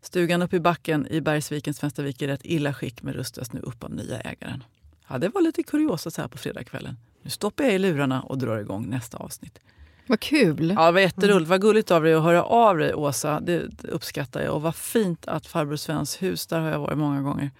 Stugan 0.00 0.42
uppe 0.42 0.56
i 0.56 0.60
backen 0.60 1.06
i 1.10 1.20
Bergsviken, 1.20 1.74
Svenstavik, 1.74 2.22
är 2.22 2.28
i 2.28 2.32
rätt 2.32 2.40
illa 2.44 2.74
skick 2.74 3.02
men 3.02 3.14
rustas 3.14 3.52
nu 3.52 3.60
upp 3.60 3.84
av 3.84 3.94
nya 3.94 4.20
ägaren. 4.20 4.64
Ja, 5.08 5.18
det 5.18 5.28
var 5.28 5.40
lite 5.40 5.62
kuriosa 5.62 6.10
så 6.10 6.20
här 6.20 6.28
på 6.28 6.38
fredagskvällen. 6.38 6.96
Nu 7.22 7.30
stoppar 7.30 7.64
jag 7.64 7.74
i 7.74 7.78
lurarna 7.78 8.22
och 8.22 8.38
drar 8.38 8.58
igång 8.58 8.86
nästa 8.90 9.16
avsnitt. 9.16 9.58
Vad 10.06 10.20
kul! 10.20 10.70
Ja, 10.76 10.90
var 10.90 11.00
jätteroligt. 11.00 11.48
Vad 11.50 11.60
gulligt 11.60 11.90
av 11.90 12.02
dig 12.02 12.14
att 12.14 12.22
höra 12.22 12.42
av 12.44 12.78
dig, 12.78 12.94
Åsa. 12.94 13.40
Det 13.40 13.84
uppskattar 13.84 14.42
jag. 14.42 14.54
Och 14.54 14.62
vad 14.62 14.74
fint 14.74 15.28
att 15.28 15.46
farbror 15.46 15.76
Svens 15.76 16.22
hus, 16.22 16.46
där 16.46 16.60
har 16.60 16.70
jag 16.70 16.78
varit 16.78 16.98
många 16.98 17.22
gånger. 17.22 17.50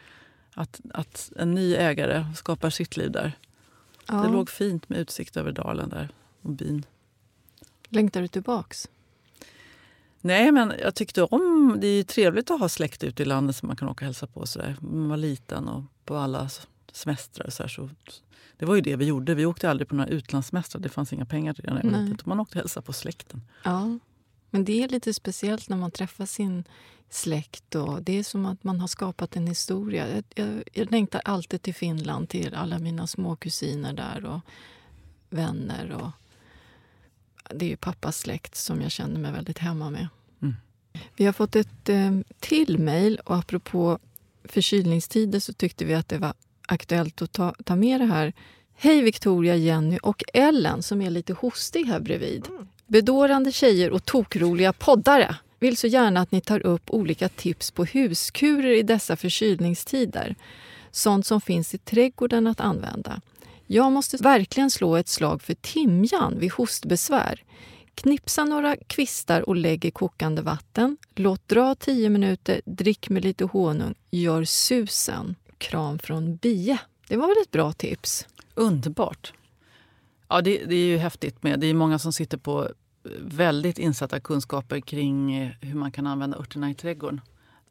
Att, 0.55 0.81
att 0.95 1.33
en 1.37 1.55
ny 1.55 1.75
ägare 1.75 2.25
skapar 2.37 2.71
sitt 2.71 2.97
liv 2.97 3.11
där. 3.11 3.33
Ja. 4.07 4.15
Det 4.15 4.29
låg 4.29 4.51
fint 4.51 4.89
med 4.89 4.99
utsikt 4.99 5.37
över 5.37 5.53
dalen 5.53 5.89
där 5.89 6.09
och 6.43 6.51
byn. 6.51 6.85
Längtar 7.89 8.21
du 8.21 8.29
tillbaks? 8.29 8.89
Nej, 10.21 10.53
men 10.53 10.73
jag 10.83 10.95
tyckte 10.95 11.23
om... 11.23 11.77
Det 11.81 11.87
är 11.87 11.97
ju 11.97 12.03
trevligt 12.03 12.51
att 12.51 12.61
ha 12.61 12.69
släkt 12.69 13.05
ute 13.05 13.23
i 13.23 13.27
landet 13.27 13.57
som 13.57 13.67
man 13.67 13.77
kan 13.77 13.89
åka 13.89 14.05
och 14.05 14.07
hälsa 14.07 14.27
på. 14.27 14.47
Så 14.47 14.59
där. 14.59 14.77
Man 14.81 15.09
var 15.09 15.17
liten 15.17 15.69
och 15.69 15.83
på 16.05 16.17
alla 16.17 16.49
semestrar. 16.93 17.51
Så 17.51 17.63
här, 17.63 17.69
så, 17.69 17.91
det 18.57 18.67
var 18.67 18.75
ju 18.75 18.81
det 18.81 18.97
vi 18.97 19.05
gjorde. 19.05 19.35
Vi 19.35 19.47
åkte 19.47 19.71
aldrig 19.71 19.89
på 19.89 19.95
några 19.95 20.11
utlandssemestrar. 20.11 20.83
Det 20.83 20.89
fanns 20.89 21.13
inga 21.13 21.27
pengar 21.27 21.53
till 21.55 21.65
det 21.65 21.75
när 21.75 21.85
jag 21.85 21.91
var 21.91 22.03
liten. 22.03 22.23
Man 22.25 22.41
åkte 22.41 22.59
och 22.59 22.63
hälsade 22.63 22.87
på 22.87 22.93
släkten. 22.93 23.43
Ja. 23.63 23.99
Men 24.51 24.65
det 24.65 24.85
är 24.85 24.89
lite 24.89 25.15
speciellt 25.15 25.69
när 25.69 25.77
man 25.77 25.91
träffar 25.91 26.27
sin 26.27 26.65
släkt. 27.11 27.75
Och 27.75 28.03
det 28.03 28.19
är 28.19 28.23
som 28.23 28.47
att 28.47 28.65
man 28.65 28.81
har 28.81 28.89
skapat 28.89 29.37
en 29.37 29.47
historia. 29.47 30.09
Jag, 30.09 30.25
jag, 30.35 30.63
jag 30.73 30.91
längtar 30.91 31.23
alltid 31.25 31.63
till 31.63 31.75
Finland, 31.75 32.29
till 32.29 32.55
alla 32.55 32.79
mina 32.79 33.07
små 33.07 33.37
kusiner 33.37 33.93
där 33.93 34.25
och 34.25 34.41
vänner. 35.31 35.93
Och 35.93 36.11
det 37.55 37.65
är 37.65 37.71
ju 37.71 37.77
pappas 37.77 38.19
släkt 38.19 38.57
som 38.57 38.83
jag 38.83 38.91
känner 38.91 39.21
mig 39.21 39.33
väldigt 39.33 39.59
hemma 39.59 39.91
med. 39.91 40.09
Mm. 40.43 40.55
Vi 41.17 41.25
har 41.25 41.33
fått 41.33 41.57
ett 41.57 41.89
eh, 41.89 42.19
till 42.41 42.79
mejl 42.79 43.21
och 43.25 43.37
apropå 43.37 43.99
förkylningstider 44.45 45.41
så 45.41 45.53
tyckte 45.53 45.85
vi 45.85 45.95
att 45.95 46.09
det 46.09 46.19
var 46.19 46.35
aktuellt 46.69 47.23
att 47.23 47.33
ta, 47.33 47.55
ta 47.65 47.77
med 47.77 48.01
det 48.01 48.07
här. 48.07 48.33
Hej 48.75 49.03
Victoria, 49.03 49.57
Jenny 49.57 49.99
och 50.03 50.25
Ellen 50.35 50.83
som 50.83 51.03
är 51.03 51.11
lite 51.11 51.33
hostig 51.33 51.85
här 51.85 52.01
bredvid. 52.01 52.47
Bedårande 52.87 53.53
tjejer 53.53 53.91
och 53.91 54.05
tokroliga 54.05 54.73
poddare. 54.73 55.37
vill 55.59 55.77
så 55.77 55.87
gärna 55.87 56.21
att 56.21 56.33
ni 56.33 56.41
tar 56.41 56.67
upp 56.67 56.91
olika 56.91 57.29
tips 57.29 57.71
på 57.71 57.85
huskurer 57.85 58.71
i 58.71 58.83
dessa 58.83 59.17
förkylningstider. 59.17 60.37
Sånt 60.91 61.27
som 61.27 61.41
finns 61.41 61.75
i 61.75 61.79
trädgården 61.79 62.47
att 62.47 62.61
använda. 62.61 63.21
Jag 63.67 63.93
måste 63.93 64.17
verkligen 64.17 64.71
slå 64.71 64.97
ett 64.97 65.09
slag 65.09 65.43
för 65.43 65.55
timjan 65.55 66.39
vid 66.39 66.53
hostbesvär. 66.53 67.43
Knipsa 67.95 68.45
några 68.45 68.77
kvistar 68.77 69.49
och 69.49 69.57
lägg 69.57 69.85
i 69.85 69.91
kokande 69.91 70.43
vatten. 70.43 70.97
Låt 71.15 71.49
dra 71.49 71.75
10 71.75 72.11
minuter, 72.11 72.61
drick 72.65 73.09
med 73.09 73.25
lite 73.25 73.45
honung. 73.45 73.95
Gör 74.11 74.45
susen. 74.45 75.35
Kram 75.59 75.99
från 75.99 76.37
Bie. 76.37 76.79
Det 77.09 77.17
var 77.17 77.29
väl 77.29 77.43
ett 77.43 77.51
bra 77.51 77.73
tips? 77.73 78.27
Underbart. 78.55 79.33
Ja, 80.29 80.41
det, 80.41 80.65
det 80.65 80.75
är 80.75 80.87
ju 80.87 80.97
häftigt 80.97 81.43
med. 81.43 81.61
Det 81.61 81.67
är 81.67 81.75
många 81.75 81.99
som 81.99 82.13
sitter 82.13 82.39
på 82.39 82.69
väldigt 83.21 83.79
insatta 83.79 84.21
kunskaper 84.21 84.81
kring 84.81 85.35
eh, 85.37 85.51
hur 85.61 85.75
man 85.75 85.93
kan 85.93 86.07
använda 86.07 86.39
örterna 86.39 86.71
i 86.71 86.75
trädgården. 86.75 87.21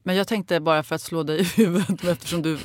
Men 0.04 0.16
jag 0.16 0.28
tänkte 0.28 0.60
bara 0.60 0.84
för 0.84 0.96
att 0.96 1.02
slå 1.02 1.24
dig 1.24 1.40
i 1.40 1.44
huvudet 1.44 2.04
eftersom 2.04 2.42
du 2.42 2.58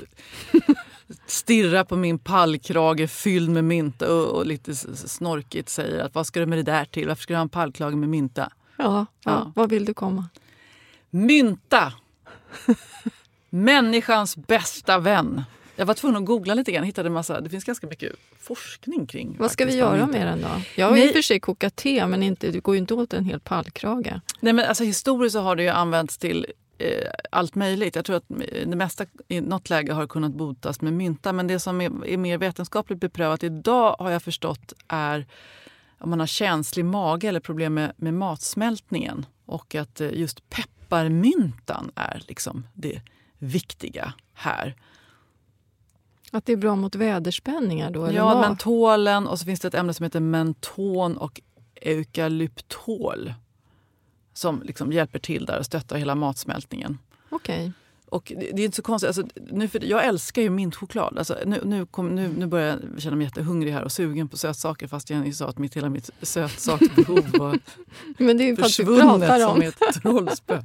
stirrar 1.27 1.85
på 1.85 1.97
min 1.97 2.19
pallkrage 2.19 3.11
fylld 3.11 3.51
med 3.51 3.65
mynta 3.65 4.15
och, 4.15 4.39
och, 4.39 4.47
lite 4.47 4.75
snorkigt 4.75 5.69
säger 5.69 6.05
att 6.05 6.15
vad 6.15 6.27
ska 6.27 6.41
du 6.41 6.47
med 6.47 6.59
det 6.59 6.63
där 6.63 6.85
till? 6.85 7.09
Varför 7.09 7.23
ska 7.23 7.33
du 7.33 7.37
ha 7.37 7.43
en 7.43 7.49
pallkrage 7.49 7.95
med 7.95 8.09
mynta? 8.09 8.53
Ja, 8.77 9.07
ja. 9.25 9.53
vad 9.55 9.71
vill 9.71 9.85
du 9.85 9.95
komma? 9.95 10.29
Mynta! 11.11 11.93
Människans 13.55 14.37
bästa 14.37 14.99
vän. 14.99 15.43
Jag 15.77 15.87
var 15.87 15.95
tvungen 15.95 16.17
att 16.17 16.25
googla 16.27 16.55
lite 16.55 16.73
grann. 16.73 16.85
Hittade 16.85 17.11
massa, 17.11 17.41
det 17.41 17.51
finns 17.51 17.65
ganska 17.65 17.87
mycket 17.87 18.13
forskning 18.39 19.07
kring 19.07 19.37
Vad 19.39 19.51
ska 19.51 19.65
vi 19.65 19.77
göra 19.77 20.07
med 20.07 20.27
den 20.27 20.43
då? 20.43 20.49
Jag 20.77 20.87
har 20.87 20.93
Nej. 20.93 21.07
i 21.07 21.09
och 21.09 21.15
för 21.15 21.23
sig 21.23 21.41
kokat 21.41 21.77
te 21.77 22.07
men 22.07 22.23
inte, 22.23 22.51
det 22.51 22.61
går 22.61 22.75
ju 22.75 22.79
inte 22.79 22.95
åt 22.95 23.13
en 23.13 23.25
hel 23.25 23.41
pallkrage. 23.41 24.21
Nej, 24.41 24.53
men 24.53 24.65
alltså, 24.65 24.85
historiskt 24.85 25.33
så 25.33 25.41
har 25.41 25.57
det 25.57 25.63
ju 25.63 25.69
använts 25.69 26.19
till 26.19 26.47
eh, 26.79 27.11
allt 27.31 27.55
möjligt. 27.55 27.97
Jag 27.97 28.05
tror 28.05 28.17
att 28.17 28.29
det 28.67 28.77
mesta 28.77 29.07
i 29.29 29.41
något 29.41 29.71
läge 29.71 29.93
har 29.93 30.07
kunnat 30.07 30.33
botas 30.33 30.81
med 30.81 30.93
mynta. 30.93 31.33
Men 31.33 31.47
det 31.47 31.59
som 31.59 31.81
är, 31.81 32.07
är 32.07 32.17
mer 32.17 32.39
vetenskapligt 32.39 33.01
beprövat 33.01 33.43
idag 33.43 33.97
har 33.99 34.11
jag 34.11 34.23
förstått 34.23 34.73
är 34.89 35.27
om 35.99 36.11
man 36.11 36.21
har 36.21 36.27
känslig 36.27 36.85
mage 36.85 37.29
eller 37.29 37.41
problem 37.41 37.75
med, 37.75 37.93
med 37.97 38.15
matsmältningen. 38.15 39.27
Och 39.47 39.75
att 39.75 40.01
eh, 40.01 40.13
just 40.13 40.51
pepparmyntan 40.51 41.91
är 41.95 42.23
liksom 42.29 42.67
det 42.75 43.01
viktiga 43.43 44.13
här. 44.35 44.75
Att 46.31 46.47
det 46.47 46.53
är 46.53 46.57
bra 46.57 46.77
mot 46.77 46.95
väderspänningar 46.95 47.91
då? 47.91 48.05
Eller 48.05 48.19
ja, 48.19 48.41
mentolen 48.41 49.27
och 49.27 49.39
så 49.39 49.45
finns 49.45 49.61
det 49.61 49.69
ett 49.69 49.75
ämne 49.75 49.95
som 49.95 50.05
heter 50.05 50.21
menton 50.21 51.17
och 51.17 51.41
eukalyptol 51.75 53.35
som 54.33 54.63
liksom 54.63 54.93
hjälper 54.93 55.19
till 55.19 55.47
där 55.47 55.59
och 55.59 55.67
stöttar 55.67 55.97
hela 55.97 56.15
matsmältningen. 56.15 56.99
Okej. 57.31 57.73
Och 58.13 58.33
det, 58.37 58.63
är 58.63 58.65
inte 58.65 58.77
så 58.77 58.83
konstigt. 58.83 59.07
Alltså, 59.07 59.27
nu 59.35 59.69
för, 59.69 59.85
jag 59.85 60.05
älskar 60.05 60.43
ju 60.43 60.51
mintchoklad. 60.51 61.19
Alltså, 61.19 61.39
nu, 61.47 61.61
nu, 61.65 61.87
kom, 61.87 62.09
nu, 62.09 62.29
nu 62.39 62.47
börjar 62.47 62.81
jag 62.93 63.03
känna 63.03 63.17
mig 63.17 63.27
jättehungrig 63.27 63.73
här 63.73 63.83
och 63.83 63.93
sugen 63.93 64.29
på 64.29 64.37
sötsaker 64.37 64.89
fast 64.89 65.11
jag 65.11 65.35
sa 65.35 65.49
att 65.49 65.59
mitt, 65.59 65.77
hela 65.77 65.89
mitt 65.89 66.11
sötsaksbehov 66.23 67.27
var 67.39 67.59
Men 68.19 68.39
det 68.39 68.49
är 68.49 68.57
försvunnet 68.57 69.43
som 69.43 69.63
ett 69.63 69.79
trollspö. 70.03 70.63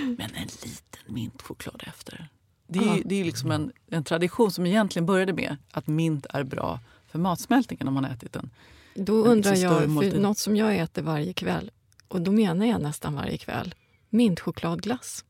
Men 0.00 0.20
en 0.20 0.48
liten 0.62 1.14
mintchoklad 1.14 1.82
efter. 1.86 2.28
Det 2.66 2.78
är, 2.78 3.02
det 3.04 3.20
är 3.20 3.24
liksom 3.24 3.50
en, 3.50 3.72
en 3.90 4.04
tradition 4.04 4.50
som 4.50 4.66
egentligen 4.66 5.06
började 5.06 5.32
med 5.32 5.56
att 5.70 5.86
mint 5.86 6.26
är 6.30 6.42
bra 6.44 6.80
för 7.10 7.18
matsmältningen 7.18 7.88
om 7.88 7.94
man 7.94 8.04
ätit 8.04 8.32
den. 8.32 8.50
Då 8.94 9.12
undrar 9.12 9.54
jag, 9.54 9.78
för 9.80 10.18
något 10.18 10.38
som 10.38 10.56
jag 10.56 10.76
äter 10.76 11.02
varje 11.02 11.32
kväll, 11.32 11.70
och 12.08 12.20
då 12.20 12.32
menar 12.32 12.66
jag 12.66 12.82
nästan 12.82 13.14
varje 13.14 13.38
kväll, 13.38 13.74
mintchokladglass. 14.10 15.24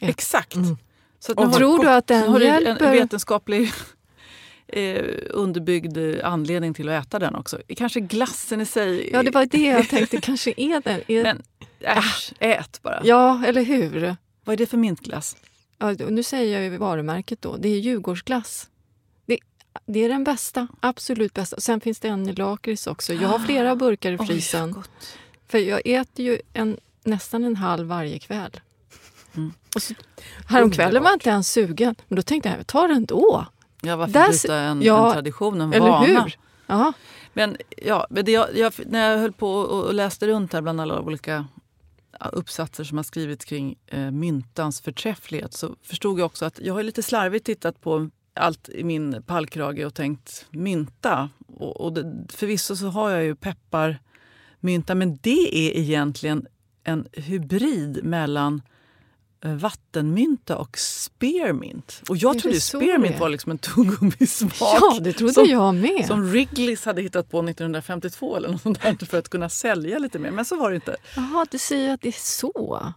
Exakt. 0.00 0.56
Mm. 0.56 0.76
Så 1.20 1.34
och 1.34 1.52
tror 1.52 1.84
du 1.84 1.90
att 1.90 2.06
den 2.06 2.28
har 2.28 2.40
hjälper? 2.40 2.86
en 2.86 2.92
vetenskaplig 2.92 3.72
eh, 4.68 5.04
underbyggd 5.30 5.98
anledning 6.24 6.74
till 6.74 6.88
att 6.88 7.06
äta 7.06 7.18
den 7.18 7.34
också. 7.34 7.58
Kanske 7.76 8.00
glassen 8.00 8.60
i 8.60 8.66
sig. 8.66 9.10
Ja, 9.12 9.22
det 9.22 9.30
var 9.30 9.46
det 9.46 9.66
jag 9.66 9.88
tänkte. 9.88 10.20
Kanske 10.20 10.54
är 10.56 10.80
den... 10.80 11.00
Är... 11.06 11.22
Men 11.22 11.42
äsch, 11.80 12.32
ät 12.38 12.82
bara. 12.82 13.00
Ja, 13.04 13.44
eller 13.46 13.62
hur? 13.62 14.16
Vad 14.44 14.52
är 14.52 14.56
det 14.56 14.66
för 14.66 14.76
mintglass? 14.76 15.36
Ja, 15.78 15.94
nu 16.08 16.22
säger 16.22 16.60
jag 16.60 16.78
varumärket 16.78 17.42
då. 17.42 17.56
Det 17.56 17.68
är 17.68 17.78
Djurgårdsglass. 17.78 18.68
Det, 19.26 19.38
det 19.86 20.04
är 20.04 20.08
den 20.08 20.24
bästa, 20.24 20.68
absolut 20.80 21.34
bästa. 21.34 21.60
Sen 21.60 21.80
finns 21.80 22.00
det 22.00 22.08
en 22.08 22.28
i 22.28 22.32
lakrits 22.32 22.86
också. 22.86 23.14
Jag 23.14 23.28
har 23.28 23.38
flera 23.38 23.76
burkar 23.76 24.12
i 24.12 24.18
frysen. 24.26 24.74
Oj, 24.76 24.82
för 25.48 25.58
jag 25.58 25.80
äter 25.84 26.24
ju 26.24 26.40
en, 26.52 26.76
nästan 27.04 27.44
en 27.44 27.56
halv 27.56 27.88
varje 27.88 28.18
kväll. 28.18 28.60
Mm. 29.36 29.52
Och 29.74 29.82
så, 29.82 29.94
häromkvällen 30.46 31.02
var 31.02 31.10
jag 31.10 31.16
inte 31.16 31.30
ens 31.30 31.52
sugen, 31.52 31.94
men 32.08 32.16
då 32.16 32.22
tänkte 32.22 32.48
jag 32.48 32.58
jag 32.58 32.66
tar 32.66 32.88
den 32.88 33.06
då. 33.06 33.46
Ja, 33.82 33.96
varför 33.96 34.12
Där, 34.12 34.32
byta 34.32 34.56
en, 34.56 34.82
ja, 34.82 35.06
en 35.06 35.12
tradition, 35.12 35.60
en 35.60 35.72
eller 35.72 35.88
vana? 35.88 36.06
Hur? 36.06 36.36
Men, 37.32 37.56
ja, 37.76 38.06
men 38.10 38.24
det, 38.24 38.32
jag, 38.32 38.56
jag, 38.56 38.72
när 38.86 39.10
jag 39.10 39.18
höll 39.18 39.32
på 39.32 39.52
och 39.52 39.94
läste 39.94 40.26
runt 40.26 40.52
här 40.52 40.62
bland 40.62 40.80
alla 40.80 41.00
olika 41.00 41.46
uppsatser 42.32 42.84
som 42.84 42.98
har 42.98 43.02
skrivits 43.02 43.44
kring 43.44 43.76
eh, 43.86 44.10
myntans 44.10 44.80
förträfflighet 44.80 45.54
så 45.54 45.76
förstod 45.82 46.18
jag 46.18 46.26
också 46.26 46.44
att 46.44 46.58
jag 46.58 46.74
har 46.74 46.82
lite 46.82 47.02
slarvigt 47.02 47.46
tittat 47.46 47.80
på 47.80 48.10
allt 48.34 48.68
i 48.68 48.84
min 48.84 49.22
pallkrage 49.26 49.86
och 49.86 49.94
tänkt 49.94 50.46
mynta. 50.50 51.30
Och, 51.56 51.80
och 51.80 51.92
det, 51.92 52.26
förvisso 52.28 52.76
så 52.76 52.86
har 52.86 53.10
jag 53.10 53.24
ju 53.24 53.34
pepparmynta 53.34 54.94
men 54.94 55.18
det 55.22 55.68
är 55.68 55.76
egentligen 55.76 56.46
en 56.84 57.08
hybrid 57.12 58.04
mellan 58.04 58.62
vattenmynta 59.42 60.56
och 60.56 60.78
spearmint. 60.78 62.02
Och 62.08 62.16
jag 62.16 62.38
trodde 62.38 62.60
spearmint 62.60 63.20
var 63.20 63.28
liksom 63.28 63.50
en 63.52 63.58
tuggummismak. 63.58 64.54
Ja, 64.60 64.98
det 65.00 65.12
trodde 65.12 65.32
som, 65.32 65.44
jag 65.44 65.74
med. 65.74 66.06
Som 66.06 66.34
Wrigley's 66.34 66.84
hade 66.84 67.02
hittat 67.02 67.30
på 67.30 67.38
1952 67.38 68.36
eller 68.36 68.48
något 68.48 68.62
sånt 68.62 69.08
för 69.08 69.18
att 69.18 69.28
kunna 69.28 69.48
sälja 69.48 69.98
lite 69.98 70.18
mer. 70.18 70.30
Men 70.30 70.44
så 70.44 70.56
var 70.56 70.70
det 70.70 70.74
inte. 70.74 70.96
Jaha, 71.16 71.46
du 71.50 71.58
säger 71.58 71.94
att 71.94 72.00
det 72.00 72.08
är 72.08 72.12
så. 72.12 72.92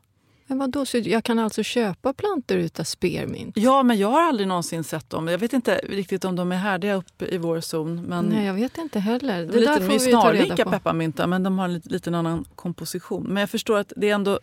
Men 0.48 0.60
vadå, 0.60 0.86
så 0.86 0.98
jag 0.98 1.24
kan 1.24 1.40
alltså 1.40 1.64
köpa 1.64 2.14
plantor 2.14 2.58
utav 2.58 2.84
spearmint? 2.84 3.58
Ja, 3.58 3.84
men 3.84 3.98
jag 3.98 4.08
har 4.08 4.22
aldrig 4.22 4.48
någonsin 4.48 4.84
sett 4.84 5.10
dem. 5.10 5.28
Jag 5.28 5.38
vet 5.38 5.54
inte 5.54 5.82
riktigt 5.90 6.26
om 6.26 6.36
de 6.36 6.52
är 6.52 6.56
härdiga 6.56 6.96
uppe 6.96 7.26
i 7.26 7.38
vår 7.38 7.62
zon. 7.62 8.04
Men 8.04 8.26
Nej, 8.26 8.46
jag 8.46 8.54
vet 8.54 8.78
inte 8.78 9.00
heller. 9.00 9.40
Det, 9.40 9.46
det 9.46 9.60
lite, 9.60 9.72
där 9.72 9.80
får 9.80 9.88
de 9.88 9.96
är 9.96 10.00
snarlika 10.00 10.66
pepparmynta, 10.66 11.28
men 11.28 11.44
de 11.44 11.60
har 11.60 11.66
en 11.66 11.74
lite, 11.74 11.90
lite 11.90 12.18
annan 12.18 12.46
komposition. 12.56 13.24
Men 13.24 13.38
jag 13.42 13.50
förstår 13.50 13.78
att 13.78 13.94
det 13.96 14.10
är 14.10 14.16
ändå 14.16 14.40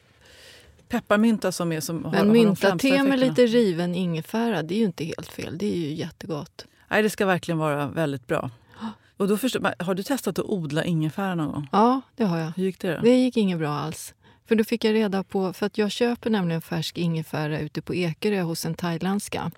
pepparmynta 0.91 1.53
som 1.53 1.73
är 1.73 1.81
som 1.81 1.97
Men 1.97 2.15
har, 2.15 2.25
mynta-te 2.25 3.03
med 3.03 3.19
lite 3.19 3.47
riven 3.47 3.95
ingefära, 3.95 4.63
det 4.63 4.75
är 4.75 4.79
ju 4.79 4.85
inte 4.85 5.05
helt 5.05 5.29
fel. 5.29 5.59
Det 5.59 5.67
är 5.67 5.77
ju 5.77 5.95
jättegott. 5.95 6.67
Nej, 6.89 7.03
det 7.03 7.11
ska 7.11 7.27
verkligen 7.27 7.59
vara 7.59 7.87
väldigt 7.87 8.27
bra. 8.27 8.51
Och 9.17 9.29
då 9.29 9.37
förstår, 9.37 9.83
har 9.85 9.95
du 9.95 10.03
testat 10.03 10.39
att 10.39 10.45
odla 10.45 10.85
ingefära 10.85 11.35
någon 11.35 11.53
gång? 11.53 11.69
Ja, 11.73 12.01
det 12.17 12.25
har 12.25 12.39
jag. 12.39 12.53
Hur 12.57 12.65
gick 12.65 12.81
det 12.81 12.95
då? 12.95 13.01
Det 13.03 13.17
gick 13.17 13.37
inget 13.37 13.59
bra 13.59 13.71
alls. 13.71 14.15
För 14.47 14.55
då 14.55 14.65
fick 14.65 14.85
jag 14.85 14.95
reda 14.95 15.23
på, 15.23 15.53
för 15.53 15.67
att 15.67 15.79
jag 15.79 15.91
köper 15.91 16.31
nämligen 16.31 16.61
färsk 16.61 16.99
ingefära 16.99 17.61
ute 17.61 17.83
på 17.83 17.95
Ekerö 17.95 18.43
hos 18.43 18.67
en 18.67 18.75
thailändska. 18.75 19.51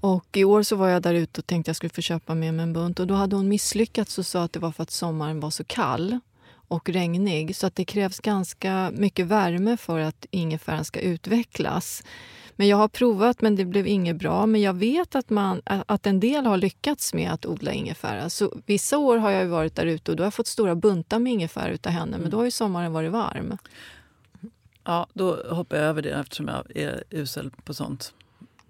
Och 0.00 0.36
i 0.36 0.44
år 0.44 0.62
så 0.62 0.76
var 0.76 0.88
jag 0.88 1.02
där 1.02 1.14
ute 1.14 1.40
och 1.40 1.46
tänkte 1.46 1.68
jag 1.68 1.76
skulle 1.76 1.90
få 1.90 2.00
köpa 2.00 2.34
med 2.34 2.54
mig 2.54 2.62
en 2.62 2.72
bunt 2.72 3.00
och 3.00 3.06
då 3.06 3.14
hade 3.14 3.36
hon 3.36 3.48
misslyckats 3.48 4.18
och 4.18 4.26
sa 4.26 4.42
att 4.42 4.52
det 4.52 4.58
var 4.58 4.72
för 4.72 4.82
att 4.82 4.90
sommaren 4.90 5.40
var 5.40 5.50
så 5.50 5.64
kall 5.64 6.20
och 6.74 6.88
regnig 6.88 7.56
så 7.56 7.66
att 7.66 7.74
det 7.74 7.84
krävs 7.84 8.20
ganska 8.20 8.90
mycket 8.94 9.26
värme 9.26 9.76
för 9.76 9.98
att 9.98 10.26
ingefäran 10.30 10.84
ska 10.84 11.00
utvecklas. 11.00 12.04
Men 12.56 12.68
jag 12.68 12.76
har 12.76 12.88
provat 12.88 13.40
men 13.40 13.56
det 13.56 13.64
blev 13.64 13.86
inget 13.86 14.16
bra. 14.16 14.46
Men 14.46 14.60
jag 14.60 14.74
vet 14.74 15.14
att, 15.14 15.30
man, 15.30 15.62
att 15.64 16.06
en 16.06 16.20
del 16.20 16.46
har 16.46 16.56
lyckats 16.56 17.14
med 17.14 17.32
att 17.32 17.46
odla 17.46 17.72
ingefära. 17.72 18.30
Så 18.30 18.58
vissa 18.66 18.98
år 18.98 19.16
har 19.16 19.30
jag 19.30 19.46
varit 19.46 19.74
där 19.74 19.86
ute 19.86 20.10
och 20.10 20.16
då 20.16 20.22
har 20.22 20.26
jag 20.26 20.34
fått 20.34 20.46
stora 20.46 20.74
buntar 20.74 21.18
med 21.18 21.32
ingefära 21.32 21.68
utav 21.72 21.92
henne. 21.92 22.18
Men 22.18 22.30
då 22.30 22.36
har 22.36 22.44
ju 22.44 22.50
sommaren 22.50 22.92
varit 22.92 23.12
varm. 23.12 23.58
Ja, 24.84 25.06
då 25.12 25.36
hoppar 25.50 25.76
jag 25.76 25.86
över 25.86 26.02
det 26.02 26.10
eftersom 26.10 26.48
jag 26.48 26.76
är 26.76 27.04
usel 27.10 27.50
på 27.64 27.74
sånt. 27.74 28.14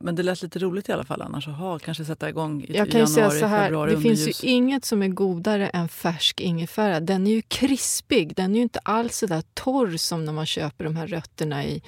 Men 0.04 0.14
det 0.14 0.22
lät 0.22 0.42
lite 0.42 0.58
roligt 0.58 0.88
i 0.88 0.92
alla 0.92 1.04
fall 1.04 1.22
annars. 1.22 1.48
Aha, 1.48 1.78
kanske 1.78 2.04
sätta 2.04 2.28
igång 2.28 2.62
i 2.62 2.76
Jag 2.76 2.90
kan 2.90 3.00
januari, 3.00 3.14
säga 3.14 3.30
så 3.30 3.46
här, 3.46 3.64
februari 3.64 3.94
Det 3.94 4.00
finns 4.00 4.44
ju 4.44 4.48
inget 4.48 4.84
som 4.84 5.02
är 5.02 5.08
godare 5.08 5.68
än 5.68 5.88
färsk 5.88 6.40
ingefära. 6.40 7.00
Den 7.00 7.26
är 7.26 7.30
ju 7.30 7.42
krispig. 7.42 8.36
Den 8.36 8.50
är 8.50 8.56
ju 8.56 8.62
inte 8.62 8.78
alls 8.78 9.18
så 9.18 9.26
där 9.26 9.42
torr 9.54 9.96
som 9.96 10.24
när 10.24 10.32
man 10.32 10.46
köper 10.46 10.84
de 10.84 10.96
här 10.96 11.06
rötterna 11.06 11.64
i, 11.64 11.82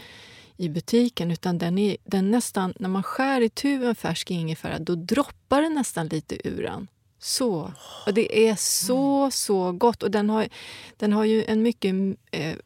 i 0.57 0.69
butiken. 0.69 1.31
Utan 1.31 1.59
den 1.59 1.79
är, 1.79 1.97
den 2.05 2.31
nästan, 2.31 2.75
när 2.79 2.89
man 2.89 3.03
skär 3.03 3.41
i 3.41 3.49
tu 3.49 3.87
en 3.87 3.95
färsk 3.95 4.31
ingefära, 4.31 4.79
då 4.79 4.95
droppar 4.95 5.63
det 5.63 5.69
nästan 5.69 6.07
lite 6.07 6.49
ur 6.49 6.63
den. 6.63 6.89
Så. 7.19 7.73
Och 8.07 8.15
det 8.15 8.49
är 8.49 8.57
så, 8.59 9.31
så 9.31 9.73
gott. 9.73 10.03
Och 10.03 10.11
den 10.11 10.31
har, 10.31 10.49
den 10.97 11.13
har 11.13 11.25
ju 11.25 11.45
en 11.45 11.63
mycket 11.63 11.95
eh, 12.31 12.57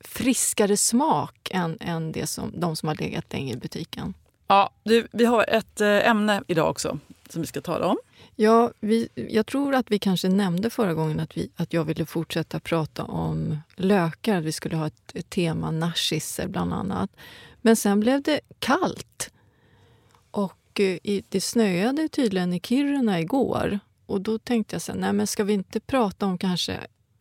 friskare 0.00 0.76
smak 0.76 1.50
än, 1.50 1.76
än 1.80 2.12
det 2.12 2.26
som, 2.26 2.60
de 2.60 2.76
som 2.76 2.88
har 2.88 2.96
legat 2.96 3.32
länge 3.32 3.52
i 3.52 3.56
butiken. 3.56 4.14
Ja, 4.46 4.70
du, 4.82 5.06
vi 5.12 5.24
har 5.24 5.44
ett 5.48 5.80
eh, 5.80 6.08
ämne 6.08 6.42
idag 6.46 6.70
också. 6.70 6.98
som 7.28 7.40
vi 7.40 7.46
ska 7.46 7.60
tala 7.60 7.86
om. 7.86 7.96
Ja, 8.36 8.72
vi, 8.80 9.08
jag 9.14 9.46
tror 9.46 9.74
att 9.74 9.90
vi 9.90 9.98
kanske 9.98 10.28
nämnde 10.28 10.70
förra 10.70 10.94
gången 10.94 11.20
att, 11.20 11.36
vi, 11.36 11.50
att 11.56 11.72
jag 11.72 11.84
ville 11.84 12.06
fortsätta 12.06 12.60
prata 12.60 13.04
om 13.04 13.58
lökar. 13.74 14.40
Vi 14.40 14.52
skulle 14.52 14.76
ha 14.76 14.86
ett, 14.86 15.12
ett 15.14 15.30
tema 15.30 15.70
narcisser 15.70 16.48
bland 16.48 16.74
annat. 16.74 17.10
Men 17.62 17.76
sen 17.76 18.00
blev 18.00 18.22
det 18.22 18.40
kallt. 18.58 19.30
Och 20.30 20.80
eh, 20.80 20.98
i, 21.02 21.24
det 21.28 21.40
snöade 21.40 22.08
tydligen 22.08 22.52
i 22.52 22.60
Kiruna 22.60 23.20
igår. 23.20 23.78
Och 24.06 24.20
då 24.20 24.38
tänkte 24.38 24.74
jag 24.74 24.82
så 24.82 24.92
här, 24.92 24.98
nej 24.98 25.12
men 25.12 25.26
ska 25.26 25.44
vi 25.44 25.52
inte 25.52 25.80
prata 25.80 26.26
om 26.26 26.38
kanske 26.38 26.78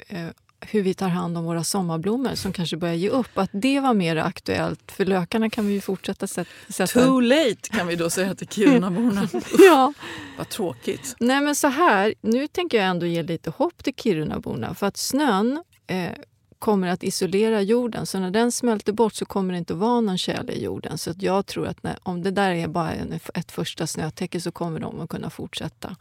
eh, 0.07 0.27
hur 0.69 0.81
vi 0.81 0.93
tar 0.93 1.07
hand 1.07 1.37
om 1.37 1.43
våra 1.43 1.63
sommarblommor 1.63 2.35
som 2.35 2.53
kanske 2.53 2.77
börjar 2.77 2.95
ge 2.95 3.09
upp. 3.09 3.37
Att 3.37 3.49
det 3.53 3.79
var 3.79 3.93
mer 3.93 4.15
aktuellt, 4.15 4.91
för 4.91 5.05
lökarna 5.05 5.49
kan 5.49 5.67
vi 5.67 5.73
ju 5.73 5.81
fortsätta 5.81 6.27
sätta... 6.27 6.85
Too 6.87 7.19
late 7.19 7.69
kan 7.71 7.87
vi 7.87 7.95
då 7.95 8.09
säga 8.09 8.35
till 8.35 8.47
Kirunaborna. 8.47 9.27
ja. 9.57 9.93
Vad 10.37 10.49
tråkigt. 10.49 11.15
Nej 11.19 11.41
men 11.41 11.55
så 11.55 11.67
här, 11.67 12.13
nu 12.21 12.47
tänker 12.47 12.77
jag 12.77 12.87
ändå 12.87 13.05
ge 13.05 13.23
lite 13.23 13.49
hopp 13.49 13.83
till 13.83 13.93
Kirunaborna. 13.95 14.73
För 14.73 14.87
att 14.87 14.97
snön 14.97 15.63
eh, 15.87 16.11
kommer 16.59 16.87
att 16.87 17.03
isolera 17.03 17.61
jorden. 17.61 18.05
Så 18.05 18.19
när 18.19 18.31
den 18.31 18.51
smälter 18.51 18.93
bort 18.93 19.13
så 19.13 19.25
kommer 19.25 19.53
det 19.53 19.57
inte 19.57 19.73
vara 19.73 20.01
någon 20.01 20.17
tjäle 20.17 20.51
i 20.51 20.63
jorden. 20.63 20.97
Så 20.97 21.13
jag 21.19 21.45
tror 21.45 21.67
att 21.67 21.83
när, 21.83 21.97
om 22.03 22.23
det 22.23 22.31
där 22.31 22.51
är 22.51 22.67
bara 22.67 22.93
en, 22.93 23.19
ett 23.33 23.51
första 23.51 23.87
snötäcke 23.87 24.41
så 24.41 24.51
kommer 24.51 24.79
de 24.79 25.01
att 25.01 25.09
kunna 25.09 25.29
fortsätta 25.29 25.95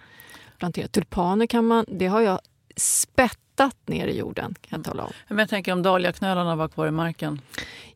plantera. 0.59 0.89
Tulpaner 0.89 1.47
kan 1.47 1.67
man, 1.67 1.85
det 1.89 2.07
har 2.07 2.21
jag 2.21 2.41
spettat 3.71 3.89
ner 3.89 4.07
i 4.07 4.19
jorden 4.19 4.55
kan 4.61 4.79
jag 4.79 4.85
tala 4.85 5.05
om. 5.05 5.13
Men 5.29 5.39
jag 5.39 5.49
tänker 5.49 5.73
om 5.73 5.83
dahliaknölarna 5.83 6.57
var 6.57 6.69
kvar 6.69 6.87
i 6.87 6.91
marken? 6.91 7.41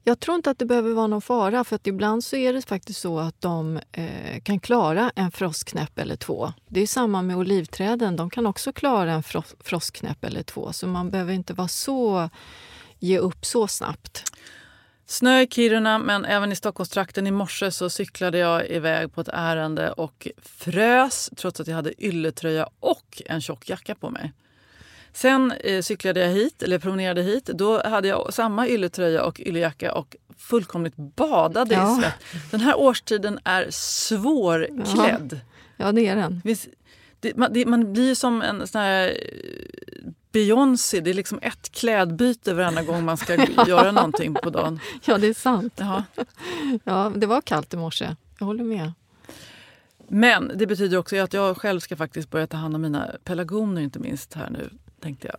Jag 0.05 0.21
tror 0.21 0.35
inte 0.35 0.51
att 0.51 0.59
det 0.59 0.67
behöver 0.67 0.93
vara 0.93 1.07
någon 1.07 1.23
fara 1.23 1.65
för 1.65 1.77
att 1.77 1.87
ibland 1.87 2.25
så 2.25 2.37
är 2.37 2.53
det 2.53 2.63
faktiskt 2.63 3.01
så 3.01 3.19
att 3.19 3.41
de 3.41 3.81
eh, 3.93 4.41
kan 4.43 4.61
klara 4.61 5.13
en 5.17 5.31
frostknäpp 5.31 5.99
eller 5.99 6.17
två. 6.17 6.53
Det 6.69 6.81
är 6.81 6.87
samma 6.87 7.23
med 7.23 7.37
olivträden, 7.37 8.17
de 8.17 8.31
kan 8.31 8.47
också 8.47 8.73
klara 8.73 9.13
en 9.13 9.23
fro 9.23 9.43
frostknäpp 9.61 10.25
eller 10.25 10.43
två 10.43 10.73
så 10.73 10.87
man 10.87 11.11
behöver 11.11 11.33
inte 11.33 11.55
vara 11.55 11.69
så 11.69 12.31
ge 12.99 13.19
upp 13.19 13.45
så 13.45 13.69
snabbt. 13.69 14.25
Snö 15.07 15.41
i 15.41 15.47
Kiruna, 15.47 15.99
men 15.99 16.25
även 16.25 16.53
i 16.53 16.57
Stockholmstrakten. 16.57 17.27
I 17.27 17.31
morse 17.31 17.71
så 17.71 17.91
cyklade 17.91 18.39
jag 18.39 18.71
iväg 18.71 19.15
på 19.15 19.21
ett 19.21 19.29
ärende 19.33 19.93
och 19.93 20.29
frös 20.43 21.31
trots 21.37 21.61
att 21.61 21.67
jag 21.67 21.75
hade 21.75 22.05
ylletröja 22.05 22.69
och 22.81 23.23
en 23.27 23.41
tjock 23.41 23.69
jacka 23.69 23.95
på 23.95 24.11
mig. 24.11 24.33
Sen 25.17 25.53
eh, 25.53 25.83
cyklade 25.83 26.21
jag 26.21 26.29
hit, 26.29 26.63
eller 26.63 26.79
promenerade 26.79 27.23
hit. 27.23 27.47
Då 27.47 27.83
hade 27.89 28.09
jag 28.09 28.35
samma 28.35 28.69
ylletröja 28.69 29.25
och 29.25 29.41
yllejacka 29.41 29.95
och 29.95 30.17
fullkomligt 30.39 30.97
badade 30.97 31.75
ja. 31.75 31.99
i 31.99 32.01
svett. 32.01 32.51
Den 32.51 32.61
här 32.61 32.79
årstiden 32.79 33.39
är 33.45 33.67
svårklädd. 33.71 35.41
Ja, 35.77 35.87
ja 35.87 35.93
det 35.93 36.07
är 36.07 36.17
den. 36.17 36.43
Det, 37.21 37.37
man, 37.37 37.53
det, 37.53 37.67
man, 37.67 37.93
blir 37.93 38.15
som 38.15 38.43
en 38.43 38.67
sån 38.67 38.81
här 38.81 39.09
eh, 39.09 40.11
Beyoncé. 40.33 41.01
Det 41.01 41.11
är 41.11 41.15
liksom 41.15 41.39
ett 41.43 41.73
klädbyte 41.73 42.55
varenda 42.55 42.83
gång 42.83 43.05
man 43.05 43.17
ska 43.17 43.35
göra 43.67 43.93
någonting 43.93 44.35
på 44.35 44.51
dagen. 44.51 44.81
Ja, 45.05 45.19
det 45.19 45.27
är 45.27 45.35
sant. 45.35 45.73
Jaha. 45.77 46.05
Ja, 46.85 47.13
det 47.17 47.27
var 47.27 47.41
kallt 47.41 47.75
i 47.75 47.77
morse. 47.77 48.17
Jag 48.39 48.47
håller 48.47 48.65
med. 48.65 48.93
Men 50.09 50.53
det 50.55 50.67
betyder 50.67 50.99
också 50.99 51.17
att 51.17 51.33
jag 51.33 51.57
själv 51.57 51.81
ska 51.81 51.97
faktiskt 51.97 52.31
börja 52.31 52.47
ta 52.47 52.57
hand 52.57 52.75
om 52.75 52.83
mina 52.83 53.11
pelargoner 53.25 53.83
inte 53.83 53.99
minst 53.99 54.35
här 54.35 54.51
nu 54.51 54.71
tänkte 55.01 55.27
jag. 55.27 55.37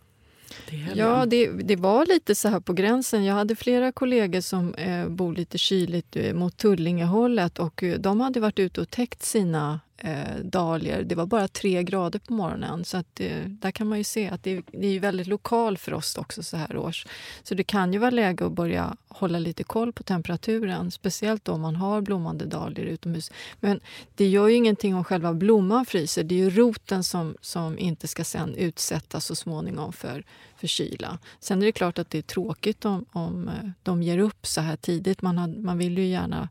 Ja, 0.94 1.26
det, 1.26 1.46
det, 1.46 1.76
var 1.76 2.06
lite 2.06 2.34
så 2.34 2.48
här 2.48 2.60
på 2.60 2.72
gränsen. 2.72 3.24
Jag 3.24 3.34
hade 3.34 3.56
flera 3.56 3.92
kollegor 3.92 4.40
som 4.40 4.74
eh, 4.74 5.08
bor 5.08 5.32
lite 5.32 5.58
kyligt 5.58 6.16
eh, 6.16 6.34
mot 6.34 6.56
Tullingehållet 6.56 7.58
och 7.58 7.82
eh, 7.82 7.98
de 7.98 8.20
hade 8.20 8.40
varit 8.40 8.58
ute 8.58 8.80
och 8.80 8.90
täckt 8.90 9.22
sina 9.22 9.80
eh, 9.98 10.36
dahlior. 10.44 11.02
Det 11.02 11.14
var 11.14 11.26
bara 11.26 11.48
tre 11.48 11.82
grader 11.82 12.18
på 12.18 12.32
morgonen. 12.32 12.84
Så 12.84 12.96
att, 12.96 13.20
eh, 13.20 13.44
där 13.44 13.70
kan 13.70 13.88
man 13.88 13.98
ju 13.98 14.04
se 14.04 14.28
att 14.28 14.44
det, 14.44 14.62
det 14.72 14.86
är 14.86 15.00
väldigt 15.00 15.26
lokal 15.26 15.78
frost 15.78 16.18
också 16.18 16.42
så 16.42 16.56
här 16.56 16.76
års. 16.76 17.06
Så 17.42 17.54
det 17.54 17.64
kan 17.64 17.92
ju 17.92 17.98
vara 17.98 18.10
läge 18.10 18.46
att 18.46 18.52
börja 18.52 18.96
hålla 19.08 19.38
lite 19.38 19.64
koll 19.64 19.92
på 19.92 20.02
temperaturen. 20.02 20.90
Speciellt 20.90 21.48
om 21.48 21.60
man 21.60 21.76
har 21.76 22.00
blommande 22.00 22.44
dahlior 22.44 22.86
utomhus. 22.86 23.32
Men 23.60 23.80
det 24.14 24.26
gör 24.26 24.48
ju 24.48 24.54
ingenting 24.54 24.94
om 24.94 25.04
själva 25.04 25.34
blomman 25.34 25.86
fryser. 25.86 26.24
Det 26.24 26.34
är 26.34 26.38
ju 26.38 26.50
roten 26.50 27.04
som, 27.04 27.36
som 27.40 27.78
inte 27.78 28.08
ska 28.08 28.24
sen 28.24 28.54
utsättas 28.54 29.24
så 29.24 29.34
småningom 29.34 29.92
för, 29.92 30.24
för 30.56 30.66
kyla. 30.66 31.18
Sen 31.40 31.62
är 31.62 31.66
det 31.66 31.72
klart 31.72 31.98
att 31.98 32.10
det 32.10 32.18
är 32.18 32.22
tråkigt 32.22 32.84
om, 32.84 33.04
om 33.12 33.48
eh, 33.48 33.70
de 33.82 34.02
ger 34.02 34.18
upp 34.18 34.46
så 34.46 34.60
här 34.60 34.76
tidigt. 34.76 35.22
Man, 35.22 35.38
har, 35.38 35.48
man 35.48 35.78
vill 35.78 35.98
ju 35.98 36.06
gärna 36.06 36.48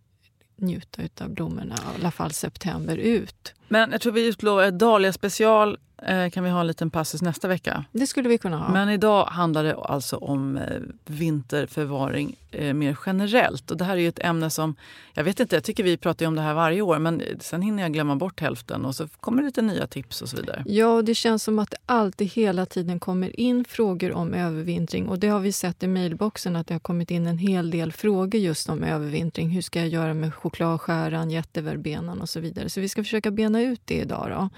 njuta 0.57 1.01
av 1.21 1.29
blommorna, 1.29 1.75
i 1.75 1.99
alla 1.99 2.11
fall 2.11 2.31
september 2.31 2.97
ut. 2.97 3.53
Men 3.67 3.91
jag 3.91 4.01
tror 4.01 4.13
vi 4.13 4.27
utlovar 4.27 4.63
ett 4.63 4.79
Dahlia 4.79 5.13
special 5.13 5.77
Eh, 6.03 6.29
kan 6.29 6.43
vi 6.43 6.49
ha 6.49 6.59
en 6.59 6.67
liten 6.67 6.89
passus 6.89 7.21
nästa 7.21 7.47
vecka. 7.47 7.85
Det 7.91 8.07
skulle 8.07 8.29
vi 8.29 8.37
kunna 8.37 8.57
ha. 8.57 8.69
Men 8.69 8.89
idag 8.89 9.25
handlar 9.25 9.63
det 9.63 9.75
alltså 9.75 10.17
om 10.17 10.57
eh, 10.57 10.81
vinterförvaring 11.05 12.35
eh, 12.57 12.73
mer 12.73 12.97
generellt. 13.05 13.71
Och 13.71 13.77
det 13.77 13.85
här 13.85 13.97
är 13.97 14.09
ett 14.09 14.19
ämne 14.19 14.49
som, 14.49 14.75
jag 15.13 15.23
vet 15.23 15.39
inte, 15.39 15.55
jag 15.55 15.63
tycker 15.63 15.83
vi 15.83 15.97
pratar 15.97 16.25
om 16.25 16.35
det 16.35 16.41
här 16.41 16.53
varje 16.53 16.81
år 16.81 16.99
men 16.99 17.21
sen 17.39 17.61
hinner 17.61 17.83
jag 17.83 17.93
glömma 17.93 18.15
bort 18.15 18.39
hälften 18.39 18.85
och 18.85 18.95
så 18.95 19.07
kommer 19.07 19.41
det 19.41 19.45
lite 19.45 19.61
nya 19.61 19.87
tips 19.87 20.21
och 20.21 20.29
så 20.29 20.37
vidare. 20.37 20.63
Ja, 20.65 21.01
det 21.01 21.15
känns 21.15 21.43
som 21.43 21.59
att 21.59 21.71
det 21.71 21.77
alltid 21.85 22.27
hela 22.27 22.65
tiden 22.65 22.99
kommer 22.99 23.39
in 23.39 23.65
frågor 23.65 24.11
om 24.11 24.33
övervintring 24.33 25.07
och 25.07 25.19
det 25.19 25.27
har 25.27 25.39
vi 25.39 25.51
sett 25.51 25.83
i 25.83 25.87
mejlboxen 25.87 26.55
att 26.55 26.67
det 26.67 26.73
har 26.73 26.79
kommit 26.79 27.11
in 27.11 27.27
en 27.27 27.37
hel 27.37 27.71
del 27.71 27.91
frågor 27.91 28.41
just 28.41 28.69
om 28.69 28.83
övervintring. 28.83 29.49
Hur 29.49 29.61
ska 29.61 29.79
jag 29.79 29.89
göra 29.89 30.13
med 30.13 30.33
chokladskäran, 30.33 31.31
jätteverbenan 31.31 32.21
och 32.21 32.29
så 32.29 32.39
vidare. 32.39 32.69
Så 32.69 32.81
vi 32.81 32.89
ska 32.89 33.03
försöka 33.03 33.31
bena 33.31 33.61
ut 33.61 33.81
det 33.85 33.95
idag. 33.95 34.29
Då. 34.29 34.49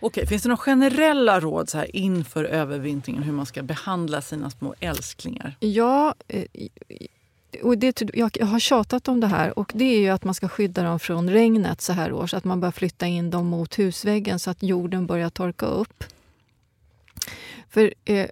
Okej, 0.00 0.26
finns 0.26 0.42
det 0.42 0.48
några 0.48 0.56
generella 0.56 1.40
råd 1.40 1.68
så 1.68 1.78
här 1.78 1.96
inför 1.96 2.44
övervintringen 2.44 3.22
hur 3.22 3.32
man 3.32 3.46
ska 3.46 3.62
behandla 3.62 4.22
sina 4.22 4.50
små 4.50 4.74
älsklingar? 4.80 5.56
Ja, 5.60 6.14
eh, 6.28 6.44
och 7.62 7.78
det, 7.78 7.92
typ- 7.92 8.16
jag 8.16 8.46
har 8.46 8.58
tjatat 8.58 9.08
om 9.08 9.20
det 9.20 9.26
här 9.26 9.58
och 9.58 9.72
det 9.74 9.84
är 9.84 10.00
ju 10.00 10.08
att 10.08 10.24
man 10.24 10.34
ska 10.34 10.48
skydda 10.48 10.82
dem 10.82 10.98
från 10.98 11.30
regnet 11.30 11.80
så 11.80 11.92
här 11.92 12.12
års. 12.12 12.34
Att 12.34 12.44
man 12.44 12.60
bör 12.60 12.70
flytta 12.70 13.06
in 13.06 13.30
dem 13.30 13.46
mot 13.46 13.78
husväggen 13.78 14.38
så 14.38 14.50
att 14.50 14.62
jorden 14.62 15.06
börjar 15.06 15.30
torka 15.30 15.66
upp. 15.66 16.04
För 17.70 17.94
eh, 18.04 18.26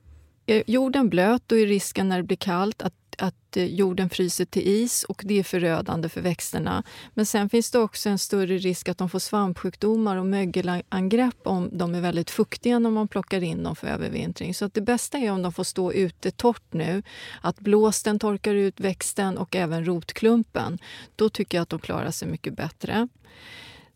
är 0.47 0.63
jorden 0.67 1.09
blöt 1.09 1.43
då 1.47 1.59
är 1.59 1.67
risken 1.67 2.09
när 2.09 2.17
det 2.17 2.23
blir 2.23 2.37
kallt 2.37 2.83
att 2.83 2.95
att 3.19 3.57
eh, 3.57 3.65
jorden 3.65 4.11
fryser 4.11 4.45
till 4.45 4.69
is 4.69 5.05
och 5.05 5.23
det 5.25 5.39
är 5.39 5.43
förödande 5.43 6.09
för 6.09 6.21
växterna. 6.21 6.83
Men 7.15 7.27
sen 7.27 7.49
finns 7.49 7.71
det 7.71 7.79
också 7.79 8.09
en 8.09 8.19
större 8.19 8.59
risk 8.59 8.89
att 8.89 8.99
de 8.99 9.11
får 9.11 9.19
svampsjukdomar 9.19 10.17
och 10.17 10.27
mögelangrepp 10.27 11.47
om 11.47 11.69
de 11.73 11.95
är 11.95 12.01
väldigt 12.01 12.31
fuktiga 12.31 12.79
när 12.79 12.91
man 12.91 13.09
plockar 13.09 13.43
in 13.43 13.63
dem 13.63 13.77
för 13.77 13.87
övervintring. 13.87 14.55
Så 14.55 14.65
att 14.65 14.75
det 14.75 14.81
bästa 14.81 15.19
är 15.19 15.33
om 15.33 15.43
de 15.43 15.53
får 15.53 15.65
stå 15.65 15.93
ute 15.93 16.31
torrt 16.31 16.73
nu, 16.73 17.03
att 17.41 17.61
blåsten 17.61 18.19
torkar 18.19 18.55
ut 18.55 18.81
växten 18.81 19.39
och 19.39 19.57
även 19.57 19.85
rotklumpen. 19.85 20.79
Då 21.17 21.29
tycker 21.29 21.59
jag 21.59 21.63
att 21.63 21.69
de 21.69 21.79
klarar 21.79 22.11
sig 22.11 22.29
mycket 22.29 22.57
bättre. 22.57 23.09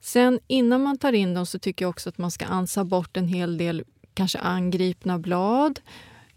Sen 0.01 0.41
innan 0.47 0.83
man 0.83 0.99
tar 0.99 1.13
in 1.13 1.35
dem 1.35 1.47
så 1.47 1.59
tycker 1.59 1.85
jag 1.85 1.91
också 1.91 2.09
att 2.09 2.19
man 2.19 2.31
ska 2.31 2.47
ansa 2.47 2.85
bort 2.85 3.17
en 3.17 3.29
hel 3.29 3.59
del 3.59 3.85
kanske 4.15 4.39
angripna 4.39 5.19
blad 5.19 5.81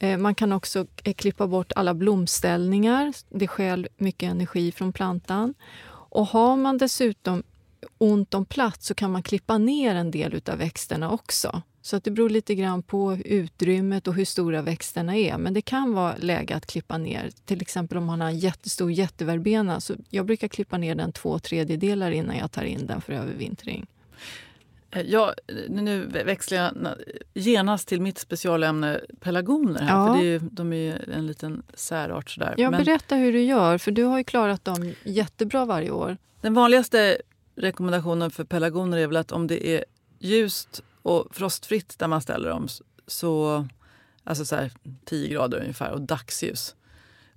Eh, 0.04 0.18
man 0.18 0.36
kan 0.36 0.54
också 0.54 0.86
eh, 1.04 1.14
klippa 1.14 1.48
bort 1.48 1.72
alla 1.76 1.94
blomställningar. 1.94 3.14
Det 3.30 3.48
stjäl 3.48 3.88
mycket 3.98 4.32
energi 4.32 4.72
från 4.72 4.94
plantan. 4.94 5.54
Och 5.90 6.28
har 6.28 6.56
man 6.56 6.78
dessutom 6.78 7.44
ont 7.98 8.34
om 8.34 8.46
plats 8.46 8.88
så 8.88 8.94
kan 8.94 9.12
man 9.12 9.24
klippa 9.24 9.58
ner 9.58 9.96
en 9.96 10.12
del 10.12 10.42
av 10.48 10.58
växterna 10.58 11.12
också. 11.12 11.62
Så 11.82 11.96
att 11.96 12.04
det 12.04 12.12
beror 12.12 12.30
lite 12.30 12.56
grann 12.56 12.84
på 12.84 13.18
utrymmet 13.26 14.08
och 14.08 14.14
hur 14.14 14.26
stora 14.26 14.62
växterna 14.62 15.16
är. 15.16 15.38
Men 15.38 15.54
det 15.54 15.62
kan 15.62 15.94
vara 15.94 16.16
läge 16.18 16.56
att 16.56 16.66
klippa 16.66 16.98
ner. 16.98 17.30
Till 17.46 17.62
exempel 17.62 17.98
om 17.98 18.06
man 18.06 18.22
har 18.22 18.28
en 18.28 18.40
jättestor 18.40 18.92
jätteverbena. 18.92 19.82
Så 19.82 19.94
jag 20.10 20.26
brukar 20.26 20.48
klippa 20.48 20.78
ner 20.78 20.96
den 20.96 21.12
två 21.12 21.40
tredjedelar 21.40 22.12
innan 22.12 22.38
jag 22.38 22.52
tar 22.52 22.64
in 22.64 22.88
den 22.88 23.02
för 23.02 23.14
övervintring. 23.14 23.86
Eh, 24.94 25.02
ja, 25.02 25.34
nu 25.70 26.06
växlar 26.06 26.58
jag 26.58 26.96
genast 27.34 27.88
till 27.88 28.02
mitt 28.02 28.18
specialämne 28.18 29.00
pelargoner. 29.20 29.82
Här, 29.82 29.98
ja. 29.98 30.14
för 30.14 30.24
det 30.24 30.28
är, 30.28 30.42
de 30.52 30.74
är 30.74 31.10
en 31.10 31.28
liten 31.28 31.64
särart. 31.74 32.30
Sådär. 32.30 32.56
Ja, 32.58 32.70
Men, 32.70 32.84
berätta 32.84 33.16
hur 33.16 33.34
du 33.34 33.42
gör, 33.42 33.78
för 33.78 33.92
du 33.92 34.04
har 34.04 34.18
ju 34.18 34.24
klarat 34.24 34.66
dem 34.66 34.94
jättebra 35.04 35.66
varje 35.66 35.92
år. 35.92 36.18
Den 36.42 36.54
vanligaste 36.54 37.18
rekommendationen 37.56 38.32
för 38.32 38.44
pelargoner 38.44 38.98
är 38.98 39.08
väl 39.08 39.18
att 39.18 39.32
om 39.32 39.48
det 39.48 39.68
är 39.68 39.86
ljust 40.20 40.84
och 41.02 41.36
frostfritt 41.36 42.00
där 42.00 42.08
man 42.08 42.22
ställer 42.22 42.50
dem 42.50 42.68
så 43.08 43.68
alltså 44.24 44.46
så 44.46 44.56
här 44.56 44.72
10 45.06 45.30
grader 45.30 45.60
ungefär 45.60 45.92
och 45.92 46.02
dagsljus 46.02 46.76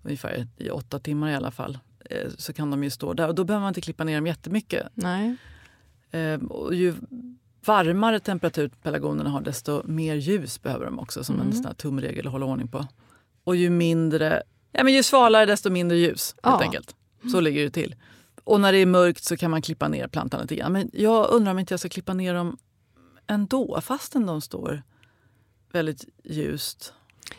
ungefär 0.03 0.47
i 0.57 0.71
åtta 0.71 0.99
timmar 0.99 1.31
i 1.31 1.35
alla 1.35 1.51
fall 1.51 1.79
eh, 2.11 2.31
så 2.38 2.53
kan 2.53 2.71
de 2.71 2.85
ju 2.85 2.90
stå 2.90 3.12
där. 3.12 3.29
Och 3.29 3.35
då 3.35 3.45
behöver 3.45 3.61
man 3.61 3.71
inte 3.71 3.81
klippa 3.81 4.05
ner 4.05 4.14
dem 4.14 4.27
jättemycket. 4.27 4.87
Nej. 4.95 5.37
Eh, 6.11 6.40
och 6.40 6.75
ju 6.75 6.95
varmare 7.67 8.21
temperatur 8.21 8.69
pelargonerna 8.83 9.31
har 9.31 9.41
desto 9.41 9.83
mer 9.85 10.15
ljus 10.15 10.63
behöver 10.63 10.85
de 10.85 10.99
också 10.99 11.25
som 11.25 11.35
mm. 11.35 11.47
en 11.47 11.63
sån 11.63 11.75
tumregel 11.75 12.27
att 12.27 12.33
hålla 12.33 12.47
ordning 12.47 12.69
på. 12.69 12.87
Och 13.45 13.57
ju 13.57 13.71
mindre, 13.71 14.43
ja 14.73 14.85
men 14.85 14.95
ju 14.95 15.03
svalare 15.03 15.47
desto 15.47 15.71
mindre 15.71 15.99
ljus 15.99 16.35
helt 16.43 16.63
enkelt. 16.63 16.95
Så 17.33 17.41
ligger 17.41 17.65
det 17.65 17.71
till. 17.71 17.95
Och 18.45 18.61
när 18.61 18.73
det 18.73 18.79
är 18.79 18.87
mörkt 18.87 19.25
så 19.25 19.37
kan 19.37 19.51
man 19.51 19.63
klippa 19.63 19.89
ner 19.89 20.09
plantan 20.09 20.41
lite 20.41 20.57
grann. 20.57 20.73
Men 20.73 20.91
jag 20.93 21.31
undrar 21.31 21.53
om 21.53 21.59
inte 21.59 21.73
jag 21.73 21.81
ska 21.81 21.89
klippa 21.89 22.15
ner 22.15 22.35
dem 22.35 22.57
ändå, 23.27 23.81
fastän 23.81 24.27
de 24.27 24.41
står 24.41 24.83
väldigt 25.73 26.05
ljust 26.25 26.93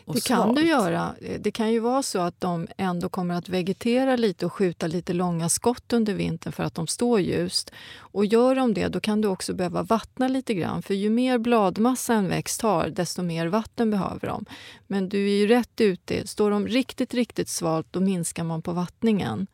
Det 0.06 0.24
kan 0.24 0.42
svalt. 0.42 0.56
du 0.56 0.66
göra. 0.66 1.14
Det 1.38 1.50
kan 1.50 1.72
ju 1.72 1.78
vara 1.78 2.02
så 2.02 2.18
att 2.18 2.40
de 2.40 2.66
ändå 2.76 3.08
kommer 3.08 3.34
att 3.34 3.48
vegetera 3.48 4.16
lite 4.16 4.46
och 4.46 4.52
skjuta 4.52 4.86
lite 4.86 5.12
långa 5.12 5.48
skott 5.48 5.92
under 5.92 6.14
vintern 6.14 6.52
för 6.52 6.64
att 6.64 6.74
de 6.74 6.86
står 6.86 7.20
ljust. 7.20 7.72
Och 7.98 8.26
gör 8.26 8.54
de 8.54 8.74
det, 8.74 8.88
då 8.88 9.00
kan 9.00 9.20
du 9.20 9.28
också 9.28 9.54
behöva 9.54 9.82
vattna 9.82 10.28
lite 10.28 10.54
grann. 10.54 10.82
För 10.82 10.94
ju 10.94 11.10
mer 11.10 11.38
bladmassa 11.38 12.14
en 12.14 12.28
växt 12.28 12.62
har, 12.62 12.88
desto 12.88 13.22
mer 13.22 13.46
vatten 13.46 13.90
behöver 13.90 14.28
de. 14.28 14.44
Men 14.86 15.08
du 15.08 15.30
är 15.30 15.36
ju 15.36 15.46
rätt 15.46 15.80
ute. 15.80 16.26
Står 16.26 16.50
de 16.50 16.66
riktigt, 16.68 17.14
riktigt 17.14 17.48
svalt, 17.48 17.86
då 17.90 18.00
minskar 18.00 18.44
man 18.44 18.62
på 18.62 18.72
vattningen. 18.72 19.46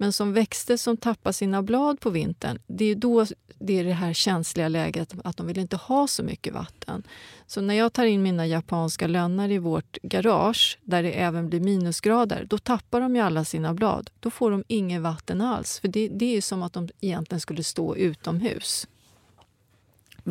Men 0.00 0.12
som 0.12 0.32
växter 0.32 0.76
som 0.76 0.96
tappar 0.96 1.32
sina 1.32 1.62
blad 1.62 2.00
på 2.00 2.10
vintern, 2.10 2.58
det 2.66 2.84
är 2.84 2.94
då 2.94 3.26
det 3.58 3.78
är 3.78 3.84
det 3.84 3.92
här 3.92 4.12
känsliga 4.12 4.68
läget 4.68 5.14
att 5.24 5.36
de 5.36 5.46
vill 5.46 5.58
inte 5.58 5.76
ha 5.76 6.06
så 6.06 6.22
mycket 6.22 6.54
vatten. 6.54 7.02
Så 7.46 7.60
när 7.60 7.74
jag 7.74 7.92
tar 7.92 8.04
in 8.04 8.22
mina 8.22 8.46
japanska 8.46 9.06
lönnar 9.06 9.50
i 9.50 9.58
vårt 9.58 9.98
garage, 10.02 10.78
där 10.82 11.02
det 11.02 11.12
även 11.12 11.48
blir 11.48 11.60
minusgrader, 11.60 12.46
då 12.50 12.58
tappar 12.58 13.00
de 13.00 13.16
ju 13.16 13.22
alla 13.22 13.44
sina 13.44 13.74
blad. 13.74 14.10
Då 14.20 14.30
får 14.30 14.50
de 14.50 14.64
inget 14.68 15.02
vatten 15.02 15.40
alls, 15.40 15.80
för 15.80 15.88
det, 15.88 16.08
det 16.08 16.36
är 16.36 16.40
som 16.40 16.62
att 16.62 16.72
de 16.72 16.88
egentligen 17.00 17.40
skulle 17.40 17.64
stå 17.64 17.96
utomhus. 17.96 18.86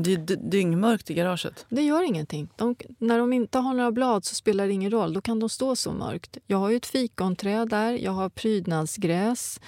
Det 0.03 0.13
är 0.13 0.49
dyngmörkt 0.49 1.09
i 1.09 1.13
garaget. 1.13 1.65
Det 1.69 1.81
gör 1.81 2.03
ingenting. 2.03 2.49
De, 2.55 2.75
när 2.97 3.19
de 3.19 3.33
inte 3.33 3.59
har 3.59 3.73
några 3.73 3.91
blad 3.91 4.25
så 4.25 4.35
spelar 4.35 4.67
det 4.67 4.73
ingen 4.73 4.91
roll. 4.91 5.13
Då 5.13 5.21
kan 5.21 5.39
de 5.39 5.49
stå 5.49 5.75
så 5.75 5.91
mörkt. 5.91 6.37
Jag 6.47 6.57
har 6.57 6.69
ju 6.69 6.75
ett 6.75 6.85
fikonträd 6.85 7.69
där, 7.69 7.93
jag 7.93 8.11
har 8.11 8.29
prydnadsgräs, 8.29 9.59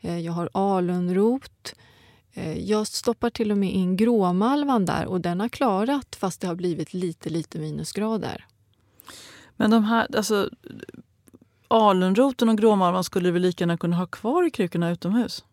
eh, 0.00 0.18
jag 0.18 0.32
har 0.32 0.50
alunrot. 0.52 1.74
Eh, 2.34 2.58
jag 2.58 2.86
stoppar 2.86 3.30
till 3.30 3.50
och 3.50 3.58
med 3.58 3.72
in 3.72 3.96
gråmalvan 3.96 4.84
där 4.84 5.06
och 5.06 5.20
den 5.20 5.40
har 5.40 5.48
klarat 5.48 6.16
fast 6.16 6.40
det 6.40 6.46
har 6.46 6.54
blivit 6.54 6.94
lite, 6.94 7.30
lite 7.30 7.58
minusgrader. 7.58 8.46
Men 9.56 9.70
de 9.70 9.84
här, 9.84 10.16
alltså, 10.16 10.50
alunroten 11.68 12.48
och 12.48 12.58
gråmalvan 12.58 13.04
skulle 13.04 13.28
du 13.28 13.32
väl 13.32 13.42
lika 13.42 13.62
gärna 13.62 13.76
kunna 13.76 13.96
ha 13.96 14.06
kvar 14.06 14.46
i 14.46 14.50
krukorna 14.50 14.90
utomhus? 14.90 15.44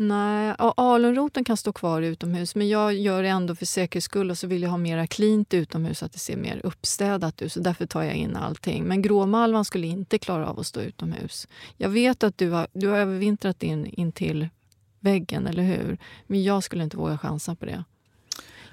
Nej, 0.00 0.54
alunroten 0.58 1.44
kan 1.44 1.56
stå 1.56 1.72
kvar 1.72 2.02
utomhus 2.02 2.54
men 2.54 2.68
jag 2.68 2.94
gör 2.94 3.22
det 3.22 3.28
ändå 3.28 3.54
för 3.54 3.66
säkerhets 3.66 4.04
skull 4.04 4.30
och 4.30 4.38
så 4.38 4.46
vill 4.46 4.62
jag 4.62 4.70
ha 4.70 4.76
mera 4.76 5.06
cleant 5.06 5.54
utomhus 5.54 5.98
så 5.98 6.04
att 6.04 6.12
det 6.12 6.18
ser 6.18 6.36
mer 6.36 6.60
uppstädat 6.64 7.42
ut. 7.42 7.52
Så 7.52 7.60
därför 7.60 7.86
tar 7.86 8.02
jag 8.02 8.14
in 8.14 8.36
allting. 8.36 8.84
Men 8.84 9.02
gråmalvan 9.02 9.64
skulle 9.64 9.86
inte 9.86 10.18
klara 10.18 10.48
av 10.48 10.60
att 10.60 10.66
stå 10.66 10.80
utomhus. 10.80 11.48
Jag 11.76 11.88
vet 11.88 12.22
att 12.22 12.38
du 12.38 12.50
har, 12.50 12.66
du 12.72 12.88
har 12.88 12.98
övervintrat 12.98 13.62
in, 13.62 13.86
in 13.86 14.12
till 14.12 14.48
väggen, 15.00 15.46
eller 15.46 15.62
hur? 15.62 15.98
Men 16.26 16.42
jag 16.42 16.62
skulle 16.62 16.84
inte 16.84 16.96
våga 16.96 17.18
chansa 17.18 17.54
på 17.54 17.66
det. 17.66 17.84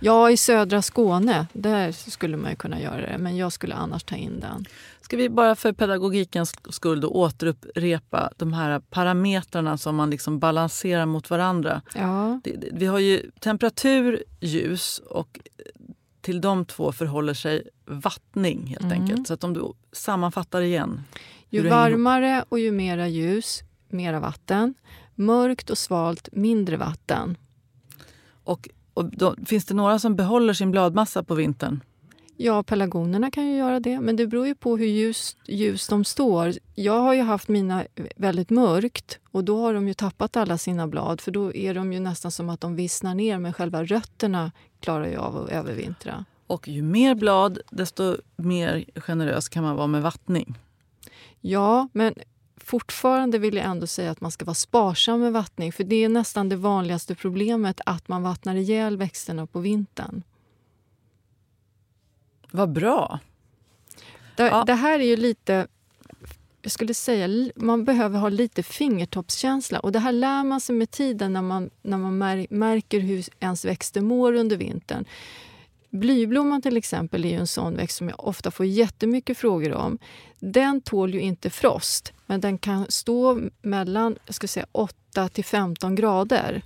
Ja, 0.06 0.32
i 0.32 0.38
södra 0.38 0.82
Skåne, 0.82 1.48
där 1.54 1.92
skulle 1.92 2.38
man 2.38 2.50
ju 2.50 2.56
kunna 2.56 2.82
göra 2.82 3.02
det. 3.12 3.18
Men 3.18 3.38
jag 3.38 3.52
skulle 3.54 3.76
annars 3.76 4.04
ta 4.04 4.16
in 4.16 4.40
den. 4.40 4.66
Ska 5.02 5.18
vi 5.18 5.30
bara 5.30 5.56
för 5.56 5.74
pedagogikens 5.74 6.54
skull 6.70 7.02
då 7.02 7.08
återupprepa 7.10 8.32
de 8.38 8.54
här 8.54 8.80
parametrarna 8.80 9.78
som 9.78 9.96
man 9.96 10.10
liksom 10.10 10.40
balanserar 10.40 11.06
mot 11.06 11.30
varandra? 11.30 11.82
Ja, 11.96 12.40
vi 12.72 12.86
har 12.86 13.00
ju 13.00 13.32
temperatur, 13.40 14.24
ljus 14.40 15.00
och 15.10 15.40
till 16.22 16.42
de 16.42 16.66
två 16.66 16.92
förhåller 16.92 17.34
sig 17.34 17.68
vattning 17.86 18.68
helt 18.68 18.84
Mm. 18.84 19.02
enkelt. 19.02 19.28
Så 19.28 19.34
att 19.34 19.44
om 19.44 19.54
du 19.54 19.74
sammanfattar 19.92 20.62
igen. 20.62 21.04
ju 21.50 21.70
varmare 21.70 22.46
och 22.50 22.60
ju 22.60 22.72
mera 22.72 23.08
ljus, 23.08 23.62
mera 23.90 24.20
vatten. 24.20 24.74
Mörkt 25.16 25.70
och 25.70 25.78
svalt, 25.78 26.30
mindre 26.32 26.78
vatten. 26.78 27.38
Och, 28.44 28.70
och 28.96 29.06
då, 29.06 29.36
finns 29.46 29.66
det 29.66 29.74
några 29.74 30.00
som 30.00 30.16
behåller 30.16 30.54
sin 30.54 30.72
bladmassa 30.72 31.24
på 31.24 31.36
vintern? 31.36 31.82
Ja, 32.38 32.64
pelargonerna 32.64 33.32
kan 33.32 33.48
ju 33.48 33.58
göra 33.58 33.80
det, 33.80 34.00
men 34.00 34.16
det 34.16 34.28
beror 34.28 34.48
ju 34.48 34.56
på 34.56 34.78
hur 34.78 34.86
ljust, 34.86 35.38
ljus 35.48 35.88
de 35.88 36.06
står. 36.06 36.54
Jag 36.76 37.00
har 37.00 37.14
ju 37.14 37.22
haft 37.22 37.48
mina 37.48 37.86
väldigt 38.16 38.50
mörkt 38.50 39.20
och 39.32 39.44
då 39.44 39.62
har 39.62 39.74
de 39.74 39.88
ju 39.88 39.94
tappat 39.94 40.38
alla 40.38 40.58
sina 40.58 40.88
blad 40.88 41.22
för 41.22 41.32
då 41.32 41.54
är 41.54 41.74
de 41.74 41.94
ju 41.94 42.00
nästan 42.00 42.32
som 42.32 42.50
att 42.50 42.62
de 42.62 42.76
vissnar 42.76 43.16
ner 43.16 43.40
men 43.40 43.54
själva 43.54 43.84
rötterna 43.84 44.52
klarar 44.80 45.08
ju 45.08 45.18
av 45.18 45.38
att 45.38 45.50
övervintra. 45.50 46.26
Och 46.48 46.68
ju 46.68 46.82
mer 46.82 47.16
blad, 47.16 47.60
desto 47.70 48.18
mer 48.36 48.86
generös 48.96 49.50
kan 49.50 49.64
man 49.64 49.76
vara 49.76 49.88
med 49.88 50.02
vattning. 50.02 50.58
Ja, 51.42 51.88
men 51.94 52.14
fortfarande 52.66 53.38
vill 53.38 53.56
jag 53.56 53.66
ändå 53.66 53.88
säga 53.88 54.12
att 54.12 54.22
man 54.22 54.32
ska 54.32 54.46
vara 54.46 54.54
sparsam 54.54 55.20
med 55.20 55.34
vattning 55.34 55.72
för 55.72 55.84
det 55.84 56.04
är 56.04 56.10
nästan 56.10 56.50
det 56.50 56.56
vanligaste 56.56 57.16
problemet 57.16 57.82
att 57.86 58.08
man 58.08 58.24
vattnar 58.24 58.56
ihjäl 58.56 58.98
växterna 58.98 59.48
på 59.48 59.60
vintern. 59.60 60.24
Vad 62.52 62.72
bra! 62.72 63.20
Det, 64.36 64.44
Ja. 64.44 64.64
det 64.64 64.74
här 64.74 65.00
är 65.00 65.04
ju 65.04 65.18
lite... 65.18 65.68
Jag 66.62 66.72
skulle 66.72 66.94
säga 66.94 67.52
man 67.56 67.86
behöver 67.86 68.20
ha 68.20 68.30
lite 68.30 68.64
fingertoppskänsla. 68.64 69.80
Och 69.80 69.92
Det 69.92 70.00
här 70.00 70.12
lär 70.12 70.44
man 70.44 70.62
sig 70.62 70.76
med 70.76 70.92
tiden 70.92 71.34
när 71.34 71.42
man, 71.42 71.70
när 71.82 71.98
man 71.98 72.18
mär, 72.18 72.48
märker 72.50 73.00
hur 73.00 73.26
ens 73.40 73.66
växter 73.66 74.02
mår 74.02 74.34
under 74.34 74.58
vintern. 74.58 75.06
Blyblomman 75.96 76.62
till 76.62 76.78
exempel 76.78 77.26
är 77.26 77.30
ju 77.30 77.36
en 77.36 77.48
sån 77.48 77.76
växt 77.76 77.98
som 77.98 78.10
jag 78.10 78.28
ofta 78.28 78.52
får 78.52 78.66
jättemycket 78.66 79.38
frågor 79.38 79.74
om. 79.74 79.98
Den 80.40 80.82
tål 80.82 81.14
ju 81.14 81.22
inte 81.22 81.50
frost, 81.50 82.14
men 82.26 82.42
den 82.42 82.58
kan 82.58 82.86
stå 82.90 83.40
mellan 83.62 84.18
jag 84.26 84.36
ska 84.36 84.48
säga, 84.48 84.66
8 84.72 85.30
till 85.30 85.46
15 85.46 85.96
grader. 85.96 86.62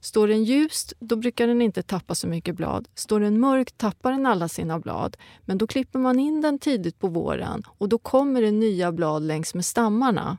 Står 0.00 0.28
den 0.28 0.44
ljust, 0.44 0.92
då 0.98 1.16
brukar 1.16 1.46
den 1.46 1.62
inte 1.62 1.82
tappa 1.82 2.14
så 2.14 2.26
mycket 2.26 2.56
blad. 2.56 2.88
Står 2.94 3.20
den 3.20 3.40
mörkt 3.40 3.78
tappar 3.78 4.12
den 4.12 4.26
alla 4.26 4.48
sina 4.48 4.78
blad. 4.78 5.16
Men 5.40 5.58
då 5.58 5.66
klipper 5.66 5.98
man 5.98 6.18
in 6.18 6.40
den 6.40 6.58
tidigt 6.58 6.98
på 6.98 7.08
våren 7.08 7.62
och 7.66 7.88
då 7.88 7.98
kommer 7.98 8.42
det 8.42 8.50
nya 8.50 8.92
blad 8.92 9.22
längs 9.22 9.54
med 9.54 9.64
stammarna. 9.64 10.38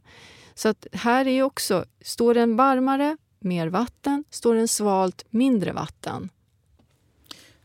Så 0.55 0.69
att 0.69 0.87
här 0.91 1.27
är 1.27 1.43
också, 1.43 1.85
står 2.01 2.33
den 2.33 2.55
varmare, 2.55 3.17
mer 3.39 3.67
vatten. 3.67 4.23
Står 4.29 4.55
den 4.55 4.67
svalt, 4.67 5.25
mindre 5.29 5.71
vatten. 5.71 6.29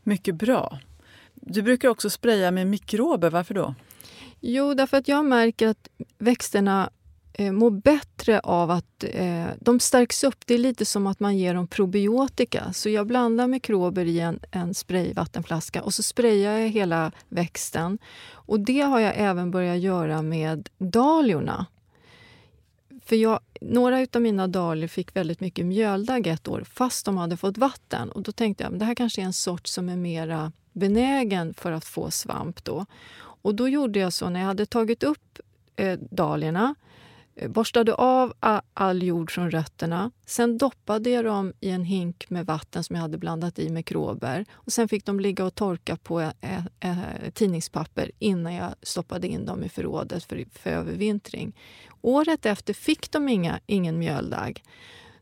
Mycket 0.03 0.35
bra. 0.35 0.79
Du 1.33 1.61
brukar 1.61 1.89
också 1.89 2.09
spraya 2.09 2.51
med 2.51 2.67
mikrober. 2.67 3.29
Varför 3.29 3.53
då? 3.53 3.75
Jo, 4.39 4.73
därför 4.73 4.97
att 4.97 5.07
jag 5.07 5.25
märker 5.25 5.67
att 5.67 5.87
växterna 6.17 6.89
eh, 7.33 7.51
mår 7.51 7.71
bättre 7.71 8.39
av 8.39 8.71
att 8.71 9.03
eh, 9.03 9.45
de 9.59 9.79
stärks 9.79 10.23
upp. 10.23 10.47
Det 10.47 10.53
är 10.53 10.57
lite 10.57 10.85
som 10.85 11.07
att 11.07 11.19
man 11.19 11.37
ger 11.37 11.53
dem 11.53 11.67
probiotika. 11.67 12.73
Så 12.73 12.89
jag 12.89 13.07
blandar 13.07 13.47
mikrober 13.47 14.05
i 14.05 14.19
en, 14.19 14.39
en 14.51 14.73
sprayvattenflaska 14.73 15.83
och 15.83 15.93
så 15.93 16.03
sprayar 16.03 16.59
jag 16.59 16.69
hela 16.69 17.11
växten. 17.29 17.97
Och 18.31 18.59
det 18.59 18.81
har 18.81 18.99
jag 18.99 19.13
även 19.17 19.51
börjat 19.51 19.79
göra 19.79 20.21
med 20.21 20.69
dahliorna. 20.77 21.65
För 23.05 23.15
jag, 23.15 23.39
några 23.61 24.07
av 24.13 24.21
mina 24.21 24.47
dahlior 24.47 24.87
fick 24.87 25.15
väldigt 25.15 25.39
mycket 25.39 25.65
mjöldagg 25.65 26.27
ett 26.27 26.47
år 26.47 26.63
fast 26.73 27.05
de 27.05 27.17
hade 27.17 27.37
fått 27.37 27.57
vatten. 27.57 28.11
Och 28.11 28.21
Då 28.21 28.31
tänkte 28.31 28.63
jag 28.63 28.73
att 28.73 28.79
det 28.79 28.85
här 28.85 28.95
kanske 28.95 29.21
är 29.21 29.25
en 29.25 29.33
sort 29.33 29.67
som 29.67 29.89
är 29.89 29.97
mera 29.97 30.51
benägen 30.73 31.53
för 31.53 31.71
att 31.71 31.85
få 31.85 32.11
svamp. 32.11 32.63
Då. 32.63 32.85
Och 33.17 33.55
då 33.55 33.67
gjorde 33.67 33.99
jag 33.99 34.13
så 34.13 34.29
när 34.29 34.39
jag 34.39 34.47
hade 34.47 34.65
tagit 34.65 35.03
upp 35.03 35.39
eh, 35.75 35.99
dahliorna, 35.99 36.75
Eh, 37.35 37.49
borstade 37.49 37.93
av 37.93 38.33
all 38.73 39.03
jord 39.03 39.31
från 39.31 39.51
rötterna. 39.51 40.11
Sen 40.25 40.57
doppade 40.57 41.09
jag 41.09 41.25
dem 41.25 41.53
i 41.59 41.69
en 41.69 41.83
hink 41.83 42.29
med 42.29 42.45
vatten 42.45 42.83
som 42.83 42.95
jag 42.95 43.01
hade 43.01 43.17
blandat 43.17 43.59
i 43.59 43.69
mikrober. 43.69 44.45
Och 44.51 44.71
sen 44.71 44.87
fick 44.87 45.05
de 45.05 45.19
ligga 45.19 45.45
och 45.45 45.55
torka 45.55 45.95
på 45.95 46.21
eh, 46.21 46.65
eh, 46.79 47.31
tidningspapper 47.33 48.11
innan 48.19 48.53
jag 48.53 48.73
stoppade 48.81 49.27
in 49.27 49.45
dem 49.45 49.63
i 49.63 49.69
förrådet 49.69 50.23
för, 50.23 50.45
för 50.51 50.69
övervintring. 50.69 51.55
Året 52.01 52.45
efter 52.45 52.73
fick 52.73 53.11
de 53.11 53.29
inga, 53.29 53.59
ingen 53.65 53.99
mjöldagg. 53.99 54.63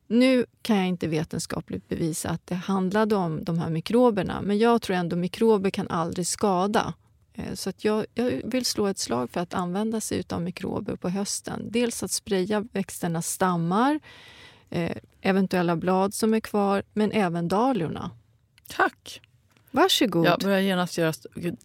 Nu 0.07 0.45
kan 0.61 0.77
jag 0.77 0.87
inte 0.87 1.07
vetenskapligt 1.07 1.87
bevisa 1.87 2.29
att 2.29 2.47
det 2.47 2.55
handlade 2.55 3.15
om 3.15 3.43
de 3.43 3.59
här 3.59 3.69
mikroberna 3.69 4.41
men 4.41 4.57
jag 4.57 4.81
tror 4.81 4.95
ändå 4.95 5.15
mikrober 5.15 5.69
kan 5.69 5.87
aldrig 5.87 6.27
skada. 6.27 6.93
Eh, 7.39 7.53
Så 7.53 7.69
att 7.69 7.83
jag, 7.85 8.05
jag 8.13 8.41
vill 8.45 8.65
slå 8.65 8.87
ett 8.87 8.97
slag 8.99 9.29
för 9.31 9.39
att 9.41 9.53
använda 9.53 10.01
sig 10.01 10.23
av 10.29 10.41
mikrober 10.41 10.95
på 10.95 11.09
hösten. 11.09 11.67
Dels 11.71 12.03
att 12.03 12.11
spraya 12.11 12.65
växternas 12.71 13.27
stammar, 13.27 13.99
eh, 14.69 14.97
eventuella 15.21 15.75
blad 15.75 16.13
som 16.13 16.33
är 16.33 16.39
kvar, 16.39 16.83
men 16.93 17.11
även 17.11 17.47
dahliorna. 17.47 18.11
Tack! 18.67 19.21
Varsågod. 19.71 20.25
Jag 20.25 20.39
börjar 20.39 20.59
genast 20.59 20.97
göra... 20.97 21.13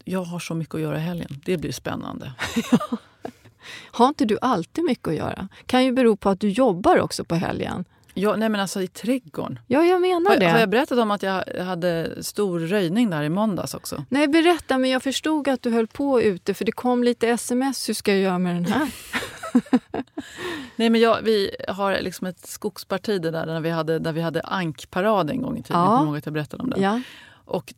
Jag 0.05 0.25
har 0.25 0.39
så 0.39 0.55
mycket 0.55 0.75
att 0.75 0.81
göra 0.81 0.97
i 0.97 1.01
helgen. 1.01 1.41
Det 1.45 1.57
blir 1.57 1.73
spännande. 1.73 2.33
Har 3.92 4.09
inte 4.09 4.25
du 4.25 4.38
alltid 4.40 4.85
mycket 4.85 5.09
att 5.09 5.15
göra? 5.15 5.48
Kan 5.67 5.85
ju 5.85 5.92
bero 5.92 6.17
på 6.17 6.29
att 6.31 6.40
du 6.40 6.48
jobbar 6.48 6.98
också 6.98 7.25
på 7.25 7.35
helgen. 7.35 7.85
Ja, 8.15 8.37
nej 8.37 8.48
men 8.48 8.60
alltså 8.60 8.83
i 8.83 8.87
trädgården. 8.88 9.58
Ja, 9.67 9.85
jag 9.85 10.00
menar 10.00 10.31
Har, 10.31 10.37
det. 10.37 10.46
har 10.46 10.58
jag 10.58 10.69
berättat 10.69 10.98
om 10.98 11.10
att 11.10 11.23
jag 11.23 11.44
hade 11.65 12.25
stor 12.25 12.60
röjning 12.60 13.10
där 13.10 13.23
i 13.23 13.29
måndags 13.29 13.75
också? 13.75 14.04
Nej, 14.08 14.29
berätta, 14.29 14.79
men 14.79 14.90
jag 14.90 15.02
förstod 15.02 15.48
att 15.48 15.62
du 15.62 15.71
höll 15.71 15.87
på 15.87 16.23
ute 16.23 16.54
för 16.54 16.65
det 16.65 16.73
kom 16.73 17.04
lite 17.04 17.29
sms. 17.29 17.88
Hur 17.88 17.94
ska 17.94 18.12
jag 18.12 18.21
göra 18.21 18.38
med 18.38 18.56
den 18.56 18.65
här? 18.65 18.90
Nej, 20.77 20.90
men 20.90 21.00
jag, 21.00 21.23
vi 21.23 21.50
har 21.69 22.00
liksom 22.00 22.27
ett 22.27 22.46
skogsparti 22.46 23.23
där, 23.23 23.33
där, 23.33 23.60
vi 23.60 23.71
hade, 23.71 23.98
där 23.98 24.12
vi 24.12 24.21
hade 24.21 24.40
ankparad 24.42 25.31
en 25.31 25.42
gång 25.42 25.58
i 25.58 25.62
tiden. 25.62 25.81
Ja. 25.81 25.90
Jag 25.90 25.98
kommer 25.98 26.10
ihåg 26.10 26.19
att 26.19 26.27
jag 26.27 26.33
berättade 26.35 26.62
om 26.62 26.71
det. 26.71 26.81
Ja. 26.81 27.00
Och 27.44 27.75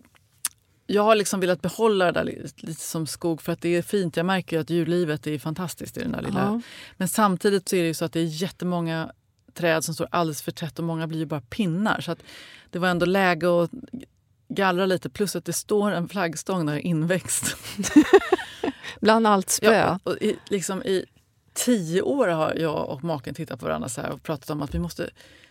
jag 0.86 1.02
har 1.02 1.14
liksom 1.14 1.40
velat 1.40 1.62
behålla 1.62 2.04
det 2.04 2.12
där 2.12 2.24
lite, 2.24 2.66
lite 2.66 2.80
som 2.80 3.06
skog 3.06 3.42
för 3.42 3.52
att 3.52 3.60
det 3.60 3.76
är 3.76 3.82
fint. 3.82 4.16
Jag 4.16 4.26
märker 4.26 4.58
att 4.58 4.70
djurlivet 4.70 5.26
är 5.26 5.38
fantastiskt 5.38 5.96
i 5.96 6.00
den 6.00 6.12
där 6.12 6.22
lilla. 6.22 6.40
Ja. 6.40 6.60
Men 6.96 7.08
samtidigt 7.08 7.68
så 7.68 7.76
är 7.76 7.80
det 7.80 7.86
ju 7.86 7.94
så 7.94 8.04
att 8.04 8.12
det 8.12 8.20
är 8.20 8.42
jättemånga 8.42 9.12
träd 9.56 9.84
som 9.84 9.94
står 9.94 10.08
alldeles 10.10 10.42
för 10.42 10.52
tätt 10.52 10.78
och 10.78 10.84
många 10.84 11.06
blir 11.06 11.18
ju 11.18 11.26
bara 11.26 11.40
pinnar. 11.40 12.00
Så 12.00 12.12
att 12.12 12.22
det 12.70 12.78
var 12.78 12.88
ändå 12.88 13.06
läge 13.06 13.62
att 13.62 13.70
gallra 14.48 14.86
lite 14.86 15.10
plus 15.10 15.36
att 15.36 15.44
det 15.44 15.52
står 15.52 15.90
en 15.90 16.08
flaggstång 16.08 16.66
där 16.66 16.76
inväxt. 16.76 17.56
Bland 19.00 19.26
allt 19.26 19.50
spö. 19.50 19.74
Ja, 19.74 19.98
och 20.02 20.16
i, 20.20 20.36
liksom 20.50 20.82
I 20.82 21.04
tio 21.54 22.02
år 22.02 22.28
har 22.28 22.54
jag 22.54 22.88
och 22.88 23.04
maken 23.04 23.34
tittat 23.34 23.60
på 23.60 23.66
varandra 23.66 23.88
så 23.88 24.02
och 24.12 24.22
pratat 24.22 24.50
om 24.50 24.62
att 24.62 24.74
vi 24.74 24.78
måste, 24.78 25.10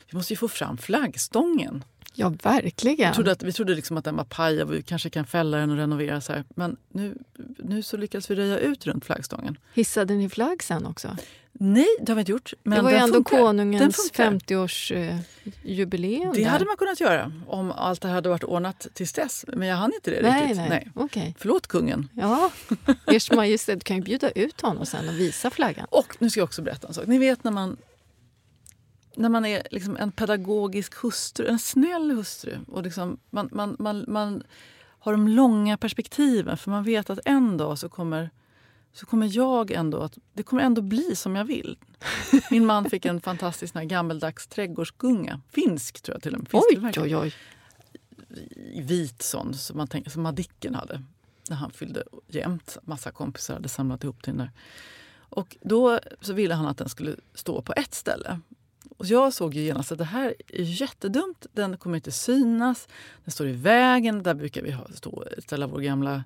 vi 0.09 0.17
måste 0.17 0.33
ju 0.33 0.37
få 0.37 0.47
fram 0.47 0.77
flaggstången. 0.77 1.83
Ja, 2.13 2.33
verkligen. 2.43 3.09
Vi 3.09 3.15
trodde, 3.15 3.31
att, 3.31 3.43
vi 3.43 3.53
trodde 3.53 3.75
liksom 3.75 3.97
att 3.97 4.05
den 4.05 4.15
var 4.15 4.23
paj 4.23 4.63
och 4.63 4.73
vi 4.73 4.81
kanske 4.81 5.09
kan 5.09 5.25
fälla 5.25 5.57
den 5.57 5.69
och 5.69 5.77
renovera. 5.77 6.21
Så 6.21 6.33
här. 6.33 6.43
Men 6.49 6.77
nu, 6.89 7.17
nu 7.57 7.83
så 7.83 7.97
lyckades 7.97 8.31
vi 8.31 8.35
röja 8.35 8.57
ut 8.57 8.87
runt 8.87 9.05
flaggstången. 9.05 9.57
Hissade 9.73 10.13
ni 10.13 10.29
flagg 10.29 10.63
sen 10.63 10.85
också? 10.85 11.17
Nej, 11.59 11.87
det 11.99 12.11
har 12.11 12.15
vi 12.15 12.19
inte 12.19 12.31
gjort. 12.31 12.53
Men 12.63 12.77
det 12.77 12.83
var 12.83 12.91
ju 12.91 12.97
ändå 12.97 13.13
funkar. 13.13 13.37
Konungens 13.37 13.95
funkar. 13.95 14.31
50-årsjubileum. 14.31 16.33
Det 16.35 16.43
hade 16.43 16.65
man 16.65 16.77
kunnat 16.77 16.99
göra 16.99 17.31
om 17.47 17.71
allt 17.71 18.01
det 18.01 18.07
här 18.07 18.15
hade 18.15 18.29
varit 18.29 18.43
ordnat 18.43 18.87
tills 18.93 19.13
dess. 19.13 19.45
Men 19.47 19.67
jag 19.67 19.75
hann 19.75 19.93
inte 19.93 20.11
det 20.11 20.21
nej, 20.21 20.41
riktigt. 20.41 20.57
nej. 20.57 20.91
Okej. 20.95 21.35
Förlåt 21.39 21.67
kungen. 21.67 22.09
Ja, 22.13 22.51
Ers 23.07 23.31
Majestät 23.31 23.83
kan 23.83 23.97
ju 23.97 24.03
bjuda 24.03 24.29
ut 24.29 24.61
honom 24.61 24.85
sen 24.85 25.09
och 25.09 25.19
visa 25.19 25.49
flaggan. 25.49 25.87
Och 25.89 26.15
nu 26.19 26.29
ska 26.29 26.39
jag 26.39 26.45
också 26.45 26.61
berätta 26.61 26.87
en 26.87 26.93
sak. 26.93 27.07
Ni 27.07 27.17
vet 27.17 27.43
när 27.43 27.51
man, 27.51 27.77
när 29.15 29.29
man 29.29 29.45
är 29.45 29.67
liksom 29.71 29.97
en 29.97 30.11
pedagogisk 30.11 30.95
hustru, 30.95 31.47
en 31.47 31.59
snäll 31.59 32.11
hustru 32.11 32.57
och 32.67 32.83
liksom 32.83 33.17
man, 33.29 33.49
man, 33.51 33.75
man, 33.79 34.05
man 34.07 34.43
har 34.99 35.11
de 35.11 35.27
långa 35.27 35.77
perspektiven 35.77 36.57
för 36.57 36.71
man 36.71 36.83
vet 36.83 37.09
att 37.09 37.19
en 37.25 37.57
dag 37.57 37.79
så 37.79 37.89
kommer, 37.89 38.29
så 38.95 39.05
kommer 39.05 39.37
jag 39.37 39.71
ändå 39.71 39.99
att... 39.99 40.17
Det 40.33 40.43
kommer 40.43 40.63
ändå 40.63 40.81
bli 40.81 41.15
som 41.15 41.35
jag 41.35 41.45
vill. 41.45 41.77
Min 42.51 42.65
man 42.65 42.89
fick 42.89 43.05
en 43.05 43.21
fantastisk 43.21 43.73
gammeldags 43.73 44.47
trädgårdsgunga. 44.47 45.41
Finsk 45.51 46.01
tror 46.01 46.15
jag 46.15 46.23
till 46.23 46.33
och 46.33 46.39
med. 46.39 46.49
Finsk 46.49 46.97
Oj, 46.97 47.15
oj, 47.15 47.15
oj. 47.15 47.33
vit 48.83 49.21
sån 49.21 49.53
som, 49.53 49.77
man 49.77 49.87
tänker, 49.87 50.11
som 50.11 50.21
Madicken 50.21 50.75
hade 50.75 51.03
när 51.49 51.55
han 51.57 51.71
fyllde 51.71 52.03
jämnt. 52.27 52.77
Massa 52.83 53.11
kompisar 53.11 53.53
hade 53.53 53.69
samlat 53.69 54.03
ihop 54.03 54.23
till 54.23 54.33
den 54.33 54.37
där. 54.37 54.51
Och 55.17 55.57
då 55.61 55.99
så 56.21 56.33
ville 56.33 56.53
han 56.53 56.65
att 56.65 56.77
den 56.77 56.89
skulle 56.89 57.15
stå 57.33 57.61
på 57.61 57.73
ett 57.77 57.93
ställe. 57.93 58.39
Och 58.97 59.05
jag 59.05 59.33
såg 59.33 59.53
ju 59.53 59.61
genast 59.61 59.91
att 59.91 59.97
det 59.97 60.03
här 60.03 60.35
är 60.47 60.63
jättedumt. 60.63 61.45
Den 61.53 61.77
kommer 61.77 61.95
inte 61.95 62.11
synas. 62.11 62.87
Den 63.23 63.31
står 63.31 63.47
i 63.47 63.53
vägen. 63.53 64.23
Där 64.23 64.33
brukar 64.33 64.61
vi 64.61 64.71
ha, 64.71 64.87
stå, 64.93 65.25
ställa 65.37 65.67
vår 65.67 65.79
gamla 65.79 66.23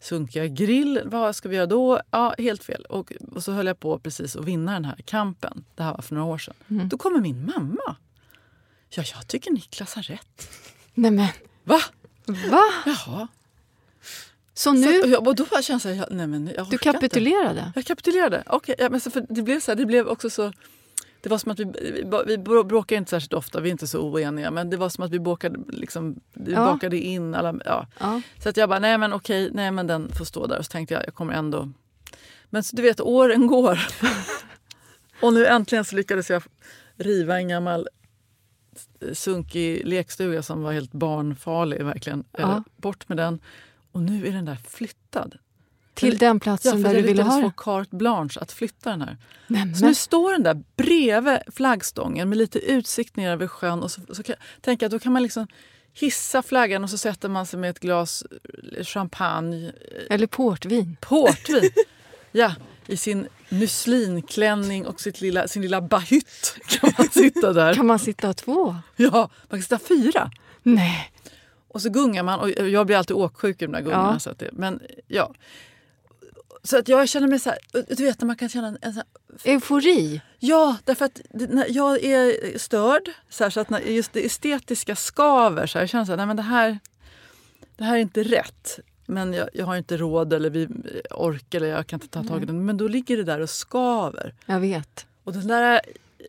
sunkiga 0.00 0.46
grill. 0.46 1.02
Vad 1.04 1.36
ska 1.36 1.48
vi 1.48 1.56
göra 1.56 1.66
då? 1.66 2.00
Ja, 2.10 2.34
helt 2.38 2.64
fel. 2.64 2.84
Och, 2.88 3.12
och 3.32 3.44
så 3.44 3.52
höll 3.52 3.66
jag 3.66 3.80
på 3.80 3.98
precis 3.98 4.36
att 4.36 4.44
vinna 4.44 4.72
den 4.72 4.84
här 4.84 4.96
kampen. 5.04 5.64
Det 5.74 5.82
här 5.82 5.94
var 5.94 6.02
för 6.02 6.14
några 6.14 6.26
år 6.32 6.38
sedan. 6.38 6.54
Mm. 6.70 6.88
Då 6.88 6.98
kommer 6.98 7.20
min 7.20 7.46
mamma. 7.56 7.96
Ja, 8.90 9.02
jag 9.14 9.26
tycker 9.28 9.50
Niklas 9.50 9.94
har 9.94 10.02
rätt. 10.02 10.48
Nej 10.94 11.10
men, 11.10 11.26
Va? 11.64 11.80
va? 12.26 12.62
Jaha. 12.86 13.28
Så 14.54 14.72
nu, 14.72 15.02
Så, 15.02 15.26
och 15.26 15.34
då 15.34 15.46
kände 15.62 15.94
jag, 15.94 16.06
nej 16.10 16.26
men 16.26 16.46
jag 16.46 16.56
du 16.56 16.60
orkar 16.62 16.72
inte. 16.72 16.78
kapitulerade? 16.78 17.72
Jag 17.74 17.84
kapitulerade. 17.86 18.42
Okej, 18.46 18.74
ja, 18.78 18.88
men 18.90 19.00
så 19.00 19.10
för 19.10 19.26
det 19.28 19.42
blev 19.42 19.60
så 19.60 19.70
här, 19.70 19.76
det 19.76 19.86
blev 19.86 20.08
också 20.08 20.30
så... 20.30 20.52
Det 21.20 21.28
var 21.28 21.38
som 21.38 21.52
att 21.52 21.60
vi, 21.60 21.64
vi, 22.26 22.38
bråkar 22.38 22.96
inte 22.96 23.10
särskilt 23.10 23.32
ofta, 23.32 23.60
vi 23.60 23.68
är 23.68 23.72
inte 23.72 23.86
så 23.86 24.00
oeniga. 24.00 24.50
Men 24.50 24.70
det 24.70 24.76
var 24.76 24.88
som 24.88 25.04
att 25.04 25.10
vi 25.10 25.20
bakade, 25.20 25.58
liksom, 25.68 26.20
vi 26.32 26.52
Ja. 26.52 26.64
bakade 26.64 26.98
in 26.98 27.34
alla... 27.34 27.60
Ja. 27.64 27.86
Ja. 27.98 28.20
Så 28.42 28.48
att 28.48 28.56
jag 28.56 28.68
bara, 28.68 28.78
nej 28.78 28.98
men 28.98 29.12
okej, 29.12 29.50
nej 29.52 29.70
men 29.70 29.86
den 29.86 30.12
får 30.12 30.24
stå 30.24 30.46
där. 30.46 30.58
Och 30.58 30.64
så 30.64 30.70
tänkte 30.70 30.94
jag, 30.94 31.02
jag 31.06 31.14
kommer 31.14 31.34
ändå... 31.34 31.68
Men 32.50 32.64
så, 32.64 32.76
du 32.76 32.82
vet, 32.82 33.00
åren 33.00 33.46
går. 33.46 33.78
och 35.22 35.32
nu 35.32 35.46
äntligen 35.46 35.84
så 35.84 35.96
lyckades 35.96 36.30
jag 36.30 36.42
riva 36.96 37.36
en 37.36 37.48
gammal 37.48 37.88
sunkig 39.12 39.86
lekstuga 39.86 40.42
som 40.42 40.62
var 40.62 40.72
helt 40.72 40.92
barnfarlig. 40.92 41.84
verkligen. 41.84 42.24
Ja. 42.32 42.40
Eh, 42.56 42.60
Bort 42.76 43.08
med 43.08 43.16
den. 43.18 43.40
Och 43.92 44.02
nu 44.02 44.26
är 44.26 44.32
den 44.32 44.44
där 44.44 44.58
flyttad. 44.68 45.38
Till 45.94 46.18
den 46.18 46.36
Ja, 46.36 46.40
platsen 46.40 46.72
för 46.72 46.88
där 46.88 46.94
du 46.94 47.00
jag 47.00 47.06
ville 47.06 47.22
ha 47.22 47.30
få 47.32 47.40
den? 47.40 47.52
carte 47.56 47.96
blanche 47.96 48.40
att 48.40 48.52
flytta 48.52 48.90
den 48.90 49.00
här. 49.00 49.16
Nej, 49.46 49.62
Så 49.74 49.80
nu 49.80 49.86
men, 49.86 49.94
står 49.94 50.32
den 50.32 50.42
där 50.42 50.62
bredvid 50.76 51.38
flaggstången 51.52 52.28
med 52.28 52.38
lite 52.38 52.58
utsikt 52.58 53.16
ner 53.16 53.30
över 53.30 53.46
sjön. 53.46 53.82
Och 53.82 53.90
så, 53.90 54.00
så 54.12 54.22
kan, 54.22 54.34
jag 54.54 54.62
tänka 54.62 54.86
att 54.86 54.92
då 54.92 54.98
kan 54.98 55.12
man 55.12 55.22
liksom 55.22 55.46
hissa 55.92 56.42
flaggan 56.42 56.84
och 56.84 56.90
så 56.90 56.98
sätter 56.98 57.28
man 57.28 57.46
sig 57.46 57.58
med 57.58 57.70
ett 57.70 57.80
glas 57.80 58.24
eh, 58.76 58.84
champagne, 58.84 59.72
eller 60.10 60.26
portvin. 60.26 60.96
portvin. 61.00 61.70
ja, 62.32 62.54
i 62.86 62.96
sin 62.96 63.28
muslinklänning 63.48 64.86
och 64.86 65.00
sitt 65.00 65.20
lilla, 65.20 65.48
sin 65.48 65.62
lilla 65.62 65.80
bahytt 65.80 66.56
kan 66.68 66.92
man 66.98 67.08
sitta 67.08 67.52
där. 67.52 67.74
Kan 67.74 67.86
man 67.86 67.98
sitta 67.98 68.32
två? 68.34 68.76
Ja, 68.96 69.30
man 69.48 69.60
kan 69.60 69.62
sitta 69.62 69.78
fyra. 69.78 70.30
Nej. 70.62 71.12
Och 71.68 71.82
så 71.82 71.90
gungar 71.90 72.22
man. 72.22 72.40
Och 72.40 72.50
jag 72.50 72.86
blir 72.86 72.96
alltid 72.96 73.16
åksjuk 73.16 73.62
i 73.62 73.64
de 73.64 73.72
där 73.72 73.80
gungorna. 73.80 74.10
Ja. 74.12 74.18
Så 74.18 74.30
att 74.30 74.38
det, 74.38 74.48
men 74.52 74.80
ja. 75.06 75.34
Så 76.62 76.78
att 76.78 76.88
jag 76.88 77.08
känner 77.08 77.28
mig 77.28 77.38
så 77.38 77.50
här, 77.50 77.58
du 77.96 78.04
vet 78.04 78.20
när 78.20 78.26
man 78.26 78.36
kan 78.36 78.48
känna 78.48 78.68
en, 78.68 78.78
en 78.80 79.02
Eufori. 79.44 80.20
Ja, 80.38 80.76
därför 80.84 81.04
att 81.04 81.20
det, 81.30 81.46
när 81.46 81.66
jag 81.68 82.04
är 82.04 82.58
störd, 82.58 83.10
så, 83.28 83.44
här, 83.44 83.50
så 83.50 83.60
att 83.60 83.86
just 83.86 84.12
det 84.12 84.26
estetiska 84.26 84.96
skaver, 84.96 85.66
så 85.66 85.78
här, 85.78 85.82
jag 85.82 85.90
känner 85.90 86.04
så 86.04 86.12
här, 86.12 86.16
nej 86.16 86.26
men 86.26 86.36
det 86.36 86.42
här, 86.42 86.78
det 87.76 87.84
här 87.84 87.96
är 87.96 88.00
inte 88.00 88.22
rätt. 88.22 88.78
Men 89.06 89.32
jag, 89.32 89.48
jag 89.52 89.66
har 89.66 89.76
inte 89.76 89.96
råd 89.96 90.32
eller 90.32 90.50
vi 90.50 90.68
orkar 91.10 91.58
eller 91.58 91.68
jag 91.68 91.86
kan 91.86 91.96
inte 91.96 92.08
ta 92.08 92.24
tag 92.24 92.42
i 92.42 92.46
den. 92.46 92.64
Men 92.64 92.76
då 92.76 92.88
ligger 92.88 93.16
det 93.16 93.24
där 93.24 93.40
och 93.40 93.50
skaver. 93.50 94.34
Jag 94.46 94.60
vet. 94.60 95.06
Och 95.24 95.32
den 95.32 95.46
där 95.46 95.80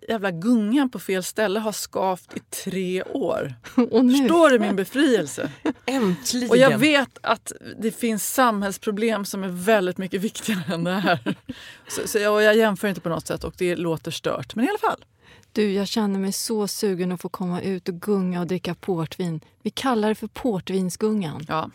jävla 0.07 0.31
gungan 0.31 0.89
på 0.89 0.99
fel 0.99 1.23
ställe 1.23 1.59
har 1.59 1.71
skavt 1.71 2.37
i 2.37 2.39
tre 2.63 3.03
år. 3.03 3.53
Och 3.91 4.05
nu? 4.05 4.17
Förstår 4.17 4.49
du 4.49 4.59
min 4.59 4.75
befrielse? 4.75 5.51
Äntligen! 5.85 6.49
Och 6.49 6.57
jag 6.57 6.77
vet 6.77 7.17
att 7.23 7.51
det 7.79 7.91
finns 7.91 8.33
samhällsproblem 8.33 9.25
som 9.25 9.43
är 9.43 9.47
väldigt 9.47 9.97
mycket 9.97 10.21
viktigare 10.21 10.73
än 10.73 10.83
det 10.83 10.91
här. 10.91 11.35
Så, 11.87 12.07
så 12.07 12.17
jag, 12.17 12.43
jag 12.43 12.57
jämför 12.57 12.87
inte 12.87 13.01
på 13.01 13.09
något 13.09 13.27
sätt 13.27 13.43
och 13.43 13.53
det 13.57 13.75
låter 13.75 14.11
stört. 14.11 14.55
Men 14.55 14.65
i 14.65 14.69
alla 14.69 14.77
fall. 14.77 15.05
Du, 15.51 15.73
jag 15.73 15.87
känner 15.87 16.19
mig 16.19 16.31
så 16.31 16.67
sugen 16.67 17.11
att 17.11 17.21
få 17.21 17.29
komma 17.29 17.61
ut 17.61 17.89
och 17.89 17.95
gunga 17.95 18.39
och 18.39 18.47
dricka 18.47 18.75
portvin. 18.75 19.41
Vi 19.61 19.69
kallar 19.69 20.09
det 20.09 20.15
för 20.15 20.27
portvinsgungan. 20.27 21.45
Ja. 21.47 21.69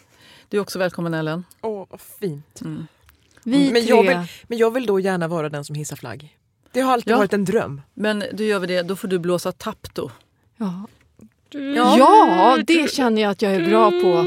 Du 0.48 0.56
är 0.56 0.60
också 0.60 0.78
välkommen 0.78 1.14
Ellen. 1.14 1.44
Åh, 1.60 1.86
vad 1.90 2.00
fint. 2.00 2.62
Vi 3.44 3.72
Men 3.72 3.82
tre... 3.82 3.90
jag, 3.90 4.02
vill, 4.02 4.28
men 4.42 4.58
jag 4.58 4.70
vill 4.70 4.86
då 4.86 5.00
gärna 5.00 5.28
vara 5.28 5.48
den 5.48 5.64
som 5.64 5.74
hissar 5.74 5.96
flagg. 5.96 6.36
Det 6.76 6.82
har 6.82 6.92
alltid 6.92 7.12
Ja. 7.12 7.16
varit 7.18 7.32
en 7.32 7.44
dröm. 7.44 7.80
Men 7.94 8.24
du 8.32 8.44
gör 8.46 8.58
vi 8.58 8.66
det, 8.66 8.82
då 8.82 8.96
får 8.96 9.08
du 9.08 9.18
blåsa 9.18 9.52
tapto. 9.52 10.10
Ja. 10.56 10.86
ja, 11.98 12.58
det 12.66 12.90
känner 12.92 13.22
jag 13.22 13.30
att 13.30 13.42
jag 13.42 13.54
är 13.54 13.68
bra 13.68 13.90
på. 13.90 14.24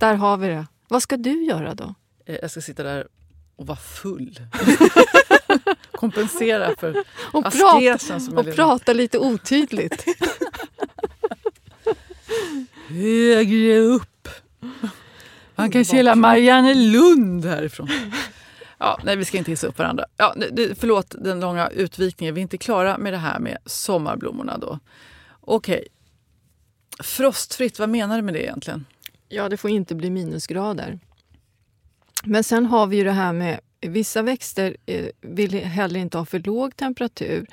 Där 0.00 0.14
har 0.14 0.36
vi 0.36 0.48
det. 0.48 0.66
Vad 0.88 1.02
ska 1.02 1.16
du 1.16 1.44
göra 1.44 1.74
då? 1.74 1.94
Eh, 2.26 2.36
Jag 2.42 2.50
ska 2.50 2.60
sitta 2.60 2.82
där 2.82 3.06
och 3.56 3.66
vara 3.66 3.78
full. 3.78 4.40
Kompensera 5.92 6.74
för 6.78 7.04
Och, 7.32 7.42
prata, 7.44 7.66
askesen 7.76 8.20
som 8.20 8.34
jag 8.36 8.48
och 8.48 8.54
prata 8.54 8.92
lite 8.92 9.18
otydligt. 9.18 10.04
Högre 12.94 13.78
upp. 13.78 14.28
Man 15.54 15.70
kan 15.70 15.84
se 15.84 15.96
hela 15.96 16.14
Marianne 16.14 16.74
Lund 16.74 17.44
härifrån. 17.44 17.88
Ja, 18.78 19.00
nej, 19.04 19.16
vi 19.16 19.24
ska 19.24 19.38
inte 19.38 19.50
hissa 19.50 19.66
upp 19.66 19.78
varandra. 19.78 20.04
Ja, 20.16 20.34
förlåt 20.76 21.14
den 21.18 21.40
långa 21.40 21.68
utvikningen. 21.68 22.34
Vi 22.34 22.40
är 22.40 22.42
inte 22.42 22.58
klara 22.58 22.98
med 22.98 23.12
det 23.12 23.18
här 23.18 23.38
med 23.38 23.58
sommarblommorna 23.66 24.58
då. 24.58 24.78
Okej. 25.40 25.86
Frostfritt, 27.00 27.78
vad 27.78 27.88
menar 27.88 28.16
du 28.16 28.22
med 28.22 28.34
det 28.34 28.42
egentligen? 28.42 28.84
Ja, 29.28 29.48
det 29.48 29.56
får 29.56 29.70
inte 29.70 29.94
bli 29.94 30.10
minusgrader. 30.10 30.98
Men 32.24 32.44
sen 32.44 32.66
har 32.66 32.86
vi 32.86 32.96
ju 32.96 33.04
det 33.04 33.12
här 33.12 33.32
med 33.32 33.60
vissa 33.80 34.22
växter 34.22 34.76
eh, 34.86 35.06
vill 35.20 35.54
heller 35.54 36.00
inte 36.00 36.18
ha 36.18 36.24
för 36.24 36.38
låg 36.38 36.76
temperatur. 36.76 37.46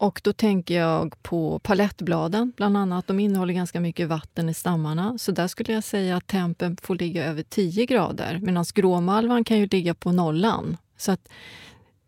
Och 0.00 0.20
då 0.24 0.32
tänker 0.32 0.74
jag 0.74 1.22
på 1.22 1.58
palettbladen 1.58 2.52
bland 2.56 2.76
annat. 2.76 3.06
De 3.06 3.20
innehåller 3.20 3.54
ganska 3.54 3.80
mycket 3.80 4.08
vatten 4.08 4.48
i 4.48 4.54
stammarna. 4.54 5.18
Så 5.18 5.32
där 5.32 5.48
skulle 5.48 5.72
jag 5.72 5.84
säga 5.84 6.16
att 6.16 6.26
tempen 6.26 6.76
får 6.82 6.94
ligga 6.94 7.24
över 7.24 7.42
10 7.42 7.86
grader. 7.86 8.38
Medan 8.42 8.64
gråmalvan 8.74 9.44
kan 9.44 9.58
ju 9.58 9.66
ligga 9.66 9.94
på 9.94 10.12
nollan. 10.12 10.76
Så 10.96 11.12
att 11.12 11.28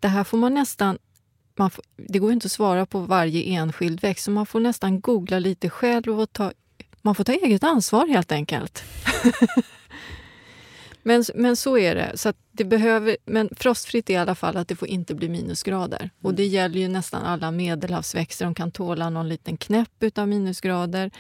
det 0.01 0.09
här 0.09 0.24
får 0.24 0.38
man 0.38 0.55
nästan... 0.55 0.99
Man 1.57 1.70
får, 1.70 1.84
det 1.97 2.18
går 2.18 2.32
inte 2.32 2.47
att 2.47 2.53
svara 2.53 2.86
på 2.86 2.99
varje 3.01 3.43
enskild 3.43 4.01
växt, 4.01 4.24
så 4.24 4.30
man 4.30 4.47
får 4.47 4.61
nästan 4.61 5.01
googla 5.01 5.38
lite 5.38 5.70
själv 5.70 6.20
och 6.20 6.32
ta 6.32 6.53
man 7.03 7.14
får 7.14 7.24
ta 7.24 7.32
eget 7.32 7.64
ansvar 7.64 8.07
helt 8.07 8.32
enkelt. 8.32 8.82
Men, 11.03 11.24
men 11.34 11.57
så 11.57 11.78
är 11.78 11.94
det. 11.94 12.12
Så 12.14 12.32
det 12.53 12.64
behöver, 12.64 13.16
men 13.24 13.48
frostfritt 13.57 14.11
är 14.11 14.14
i 14.14 14.16
alla 14.16 14.34
fall 14.34 14.57
att 14.57 14.68
det 14.68 14.76
får 14.76 14.88
inte 14.88 15.14
bli 15.14 15.28
minusgrader. 15.28 16.11
Och 16.18 16.30
Mm. 16.30 16.36
det 16.36 16.46
gäller 16.46 16.80
ju 16.80 16.88
nästan 16.88 17.22
alla 17.22 17.50
medelhavsväxter. 17.50 18.44
De 18.44 18.55
kan 18.55 18.70
tåla 18.70 19.11
någon 19.11 19.28
liten 19.28 19.57
knäpp 19.57 19.90
utav 20.00 20.28
minusgrader. 20.28 21.11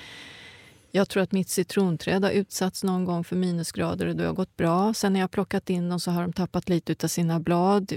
Jag 0.90 1.08
tror 1.08 1.22
att 1.22 1.32
mitt 1.32 1.48
citronträd 1.48 2.24
har 2.24 2.30
utsatts 2.30 2.84
någon 2.84 3.04
gång 3.04 3.24
för 3.24 3.36
minusgrader 3.36 4.06
och 4.06 4.16
det 4.16 4.24
har 4.24 4.32
gått 4.32 4.56
bra. 4.56 4.94
Sen 4.94 5.12
när 5.12 5.20
jag 5.20 5.30
plockat 5.30 5.70
in 5.70 5.88
dem 5.88 6.00
så 6.00 6.10
har 6.10 6.22
de 6.22 6.32
tappat 6.32 6.68
lite 6.68 7.04
av 7.04 7.08
sina 7.08 7.40
blad 7.40 7.92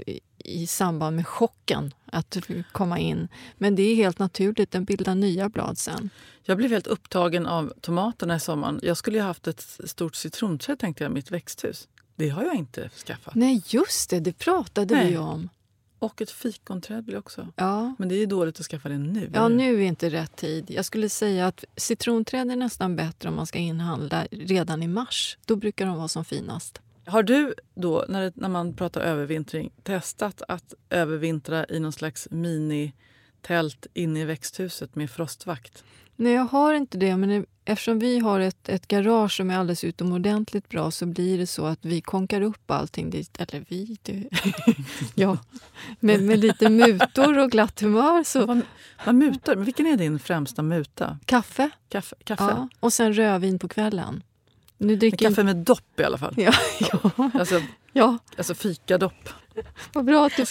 i, 0.46 0.66
samband 0.66 1.16
med 1.16 1.26
chocken 1.26 1.94
att 2.06 2.36
komma 2.72 2.98
in. 2.98 3.28
Men 3.58 3.74
det 3.74 3.82
är 3.82 3.96
helt 3.96 4.18
naturligt, 4.18 4.70
den 4.70 4.84
bildar 4.84 5.14
nya 5.14 5.48
blad 5.48 5.78
sen. 5.78 6.10
Jag 6.42 6.56
blev 6.56 6.70
helt 6.70 6.86
upptagen 6.86 7.46
av 7.46 7.72
tomaterna 7.80 8.36
i 8.36 8.40
sommaren. 8.40 8.80
Jag 8.82 8.96
skulle 8.96 9.18
ju 9.18 9.24
haft 9.24 9.46
ett 9.46 9.80
stort 9.84 10.14
citronträd 10.14 10.78
tänkte 10.78 11.04
jag 11.04 11.10
i 11.10 11.14
mitt 11.14 11.30
växthus. 11.30 11.88
Det 12.16 12.28
har 12.28 12.44
jag 12.44 12.54
inte 12.54 12.90
skaffat. 13.06 13.34
Nej, 13.34 13.62
just 13.66 14.10
det, 14.10 14.20
det 14.20 14.32
pratade 14.32 14.94
Nej. 14.94 15.10
vi 15.10 15.16
om. 15.16 15.48
Och 15.98 16.22
ett 16.22 16.30
fikonträd 16.30 17.04
jag 17.08 17.18
också. 17.18 17.48
Ja. 17.56 17.94
Men 17.98 18.08
det 18.08 18.14
är 18.14 18.26
dåligt 18.26 18.60
att 18.60 18.66
skaffa 18.66 18.88
det 18.88 18.98
nu. 18.98 19.30
Ja, 19.34 19.48
nu 19.48 19.74
är 19.74 19.86
inte 19.86 20.10
rätt 20.10 20.36
tid. 20.36 20.70
Jag 20.70 20.84
skulle 20.84 21.08
säga 21.08 21.46
att 21.46 21.64
citronträd 21.76 22.50
är 22.50 22.56
nästan 22.56 22.96
bättre 22.96 23.28
om 23.28 23.34
man 23.34 23.46
ska 23.46 23.58
inhandla 23.58 24.26
redan 24.30 24.82
i 24.82 24.88
mars. 24.88 25.38
Då 25.44 25.56
brukar 25.56 25.86
de 25.86 25.96
vara 25.96 26.08
som 26.08 26.24
finast. 26.24 26.80
Har 27.06 27.22
du 27.22 27.54
då, 27.74 28.04
när, 28.08 28.22
det, 28.22 28.32
när 28.36 28.48
man 28.48 28.74
pratar 28.74 29.00
övervintring, 29.00 29.70
testat 29.82 30.42
att 30.48 30.74
övervintra 30.90 31.66
i 31.68 31.80
någon 31.80 31.92
slags 31.92 32.28
minitält 32.30 33.86
inne 33.94 34.20
i 34.20 34.24
växthuset 34.24 34.94
med 34.94 35.10
frostvakt? 35.10 35.84
Nej, 36.16 36.32
jag 36.32 36.44
har 36.44 36.74
inte 36.74 36.98
det. 36.98 37.16
Men 37.16 37.46
eftersom 37.64 37.98
vi 37.98 38.18
har 38.18 38.40
ett, 38.40 38.68
ett 38.68 38.88
garage 38.88 39.36
som 39.36 39.50
är 39.50 39.58
alldeles 39.58 39.84
utomordentligt 39.84 40.68
bra 40.68 40.90
så 40.90 41.06
blir 41.06 41.38
det 41.38 41.46
så 41.46 41.66
att 41.66 41.84
vi 41.84 42.00
konkar 42.00 42.40
upp 42.40 42.70
allting 42.70 43.10
dit. 43.10 43.40
Eller 43.40 43.64
vi, 43.68 43.98
det, 44.02 44.28
ja. 45.14 45.38
Med, 46.00 46.22
med 46.22 46.38
lite 46.38 46.70
mutor 46.70 47.38
och 47.38 47.50
glatt 47.50 47.80
humör. 47.80 48.24
Så 48.24 48.46
Vad, 48.46 48.60
vad 49.06 49.14
mutar? 49.14 49.56
Men 49.56 49.64
vilken 49.64 49.86
är 49.86 49.96
din 49.96 50.18
främsta 50.18 50.62
muta? 50.62 51.18
kaffe, 51.24 51.70
Kaffe? 51.88 52.16
kaffe? 52.24 52.44
ja, 52.44 52.68
och 52.80 52.92
sen 52.92 53.12
rödvin 53.12 53.58
på 53.58 53.68
kvällen. 53.68 54.22
Nu 54.78 54.86
Men 54.86 54.98
dricker 54.98 55.28
kaffe 55.28 55.44
med 55.44 55.56
dopp 55.56 56.00
i 56.00 56.04
alla 56.04 56.18
fall. 56.18 56.34
Ja, 56.36 56.52
ja, 56.80 57.30
Alltså, 57.34 57.60
ja, 57.92 58.18
alltså 58.36 58.54
fikadopp. 58.54 59.28
vad 59.92 60.04
bra 60.04 60.26
att 60.26 60.36
du? 60.36 60.44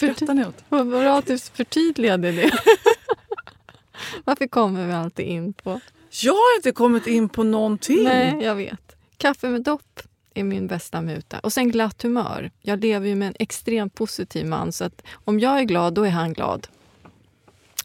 Vad 0.68 0.88
bra 0.88 1.18
att 1.18 1.26
du 1.26 1.38
förtydligade 1.38 2.32
det. 2.32 2.50
Varför 4.24 4.46
kommer 4.46 4.86
vi 4.86 4.92
alltid 4.92 5.26
in 5.26 5.52
på... 5.52 5.80
Jag 6.22 6.32
har 6.32 6.56
inte 6.56 6.72
kommit 6.72 7.06
in 7.06 7.28
på 7.28 7.42
någonting. 7.42 8.04
Nej, 8.04 8.38
jag 8.42 8.54
vet. 8.54 8.96
Kaffe 9.16 9.48
med 9.48 9.62
dopp 9.62 10.02
är 10.34 10.44
min 10.44 10.66
bästa 10.66 11.00
muta. 11.00 11.38
Och 11.38 11.52
sen 11.52 11.70
glatt 11.70 12.02
humör. 12.02 12.50
Jag 12.62 12.80
lever 12.80 13.08
ju 13.08 13.14
med 13.14 13.28
en 13.28 13.34
extremt 13.38 13.94
positiv 13.94 14.46
man 14.46 14.72
så 14.72 14.84
att 14.84 15.02
om 15.24 15.40
jag 15.40 15.58
är 15.58 15.64
glad, 15.64 15.94
då 15.94 16.04
är 16.04 16.10
han 16.10 16.32
glad. 16.32 16.68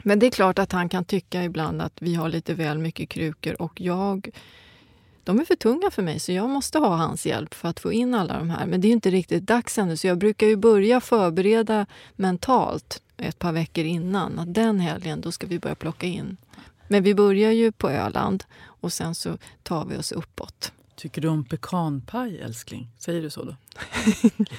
Men 0.04 0.20
det 0.20 0.26
är 0.26 0.32
klart 0.32 0.60
att 0.60 0.72
han 0.72 0.90
kan 0.90 1.06
tycka 1.06 1.44
ibland 1.44 1.82
att 1.82 1.94
vi 2.02 2.16
har 2.16 2.30
lite 2.30 2.54
väl 2.54 2.78
mycket 2.78 3.10
krukor 3.10 3.62
och 3.62 3.82
jag 3.82 4.30
de 5.24 5.40
är 5.40 5.46
för 5.46 5.56
tunga 5.56 5.92
för 5.92 6.04
mig 6.04 6.20
så 6.20 6.32
jag 6.32 6.50
måste 6.50 6.80
ha 6.80 6.96
hans 6.96 7.26
hjälp 7.26 7.54
för 7.54 7.68
att 7.70 7.80
få 7.80 7.94
in 7.94 8.16
alla 8.16 8.38
de 8.38 8.50
här. 8.50 8.66
Men 8.66 8.82
det 8.82 8.88
är 8.88 8.92
inte 8.92 9.12
riktigt 9.12 9.44
dags 9.44 9.78
ännu 9.78 9.98
så 9.98 10.08
jag 10.08 10.18
brukar 10.18 10.48
ju 10.48 10.56
börja 10.56 11.02
förbereda 11.02 11.86
mentalt 12.16 13.02
ett 13.18 13.40
par 13.40 13.52
veckor 13.52 13.86
innan. 13.86 14.40
Att 14.40 14.54
den 14.54 14.80
helgen, 14.80 15.22
då 15.22 15.32
ska 15.32 15.48
vi 15.48 15.60
börja 15.60 15.76
plocka 15.76 16.08
in. 16.08 16.38
Men 16.88 17.04
vi 17.04 17.16
börjar 17.16 17.52
ju 17.52 17.72
på 17.72 17.90
Öland 17.90 18.44
och 18.64 18.94
sen 18.94 19.16
så 19.16 19.38
tar 19.64 19.86
vi 19.86 19.98
oss 19.98 20.12
uppåt. 20.12 20.72
Tycker 20.96 21.22
du 21.22 21.28
om 21.28 21.46
pekanpaj, 21.46 22.40
älskling? 22.42 22.88
Säger 22.98 23.22
du 23.22 23.30
så 23.30 23.44
då? 23.44 23.56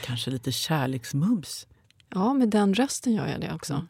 Kanske 0.02 0.30
lite 0.30 0.52
kärleksmums? 0.52 1.66
Ja, 2.14 2.34
med 2.34 2.48
den 2.48 2.74
rösten 2.74 3.12
gör 3.12 3.28
jag 3.28 3.40
det 3.40 3.54
också. 3.54 3.86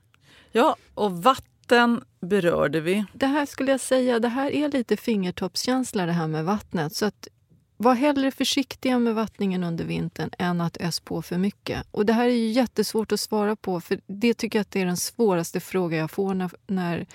Ja, 0.53 0.77
och 0.95 1.23
vatten 1.23 1.52
Vatten 1.63 2.05
berörde 2.21 2.81
vi. 2.81 3.05
Det 3.13 3.27
här 3.27 3.47
skulle 3.47 3.71
jag 3.71 3.81
säga, 3.81 4.19
det 4.19 4.29
här 4.29 4.51
är 4.51 4.69
lite 4.69 4.97
fingertoppskänsla 4.97 6.07
det 6.07 6.13
här 6.13 6.27
med 6.27 6.45
vattnet. 6.45 6.95
Så 6.95 7.07
att 7.07 7.29
var 7.77 7.95
hellre 7.95 8.31
försiktiga 8.31 8.99
med 8.99 9.15
vattningen 9.15 9.65
under 9.65 9.85
vintern 9.85 10.31
än 10.39 10.61
att 10.61 10.77
ös 10.77 11.01
på 11.01 11.23
för 11.23 11.39
mycket. 11.39 11.87
Och 11.91 12.07
det 12.07 12.13
här 12.13 12.25
är 12.25 12.35
ju 12.35 12.49
jättesvårt 12.49 13.13
att 13.13 13.21
svara 13.21 13.57
på 13.57 13.81
för 13.81 14.01
det 14.07 14.35
tycker 14.35 14.59
jag 14.59 14.61
att 14.61 14.71
det 14.71 14.81
är 14.81 14.87
den 14.87 14.97
svåraste 14.97 15.61
fråga 15.61 15.97
jag 15.97 16.11
får 16.11 16.35
när, 16.35 16.51
när, 16.67 17.07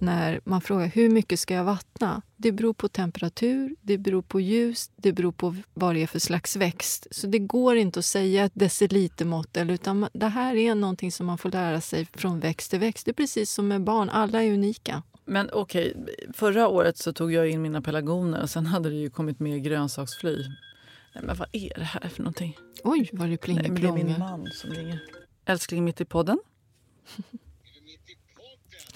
när 0.00 0.40
man 0.44 0.60
frågar 0.60 0.86
hur 0.86 1.10
mycket 1.10 1.40
ska 1.40 1.54
jag 1.54 1.64
vattna? 1.64 2.22
Det 2.36 2.52
beror 2.52 2.72
på 2.72 2.88
temperatur, 2.88 3.76
det 3.80 3.98
beror 3.98 4.22
på 4.22 4.40
ljus, 4.40 4.90
det 4.96 5.12
beror 5.12 5.32
på 5.32 5.56
vad 5.74 5.94
det 5.94 6.02
är 6.02 6.06
för 6.06 6.18
slags 6.18 6.56
växt. 6.56 7.06
Så 7.10 7.26
det 7.26 7.38
går 7.38 7.76
inte 7.76 7.98
att 7.98 8.04
säga 8.04 8.44
ett 8.44 8.52
decilitermått 8.54 9.56
utan 9.56 10.08
det 10.12 10.26
här 10.26 10.54
är 10.54 10.74
någonting 10.74 11.12
som 11.12 11.26
man 11.26 11.38
får 11.38 11.50
lära 11.50 11.80
sig 11.80 12.06
från 12.12 12.40
växt 12.40 12.70
till 12.70 12.80
växt. 12.80 13.04
Det 13.04 13.10
är 13.10 13.14
precis 13.14 13.50
som 13.50 13.68
med 13.68 13.84
barn, 13.84 14.10
alla 14.10 14.42
är 14.42 14.52
unika. 14.52 15.02
Men 15.24 15.50
okej, 15.52 15.96
förra 16.32 16.68
året 16.68 16.98
så 16.98 17.12
tog 17.12 17.32
jag 17.32 17.48
in 17.48 17.62
mina 17.62 17.82
pelargoner 17.82 18.42
och 18.42 18.50
sen 18.50 18.66
hade 18.66 18.90
det 18.90 18.96
ju 18.96 19.10
kommit 19.10 19.40
med 19.40 19.64
grönsaksfly. 19.64 20.36
Nej, 21.14 21.24
men 21.24 21.36
vad 21.36 21.48
är 21.52 21.72
det 21.76 21.84
här 21.84 22.08
för 22.08 22.22
någonting? 22.22 22.56
Oj, 22.84 23.08
vad 23.12 23.28
det 23.28 23.46
men 23.46 23.74
det 23.74 23.86
är 23.88 23.92
min 23.92 24.18
man 24.18 24.48
som 24.52 24.70
ringer. 24.70 25.02
Älskling 25.44 25.84
mitt 25.84 26.00
i 26.00 26.04
podden? 26.04 26.38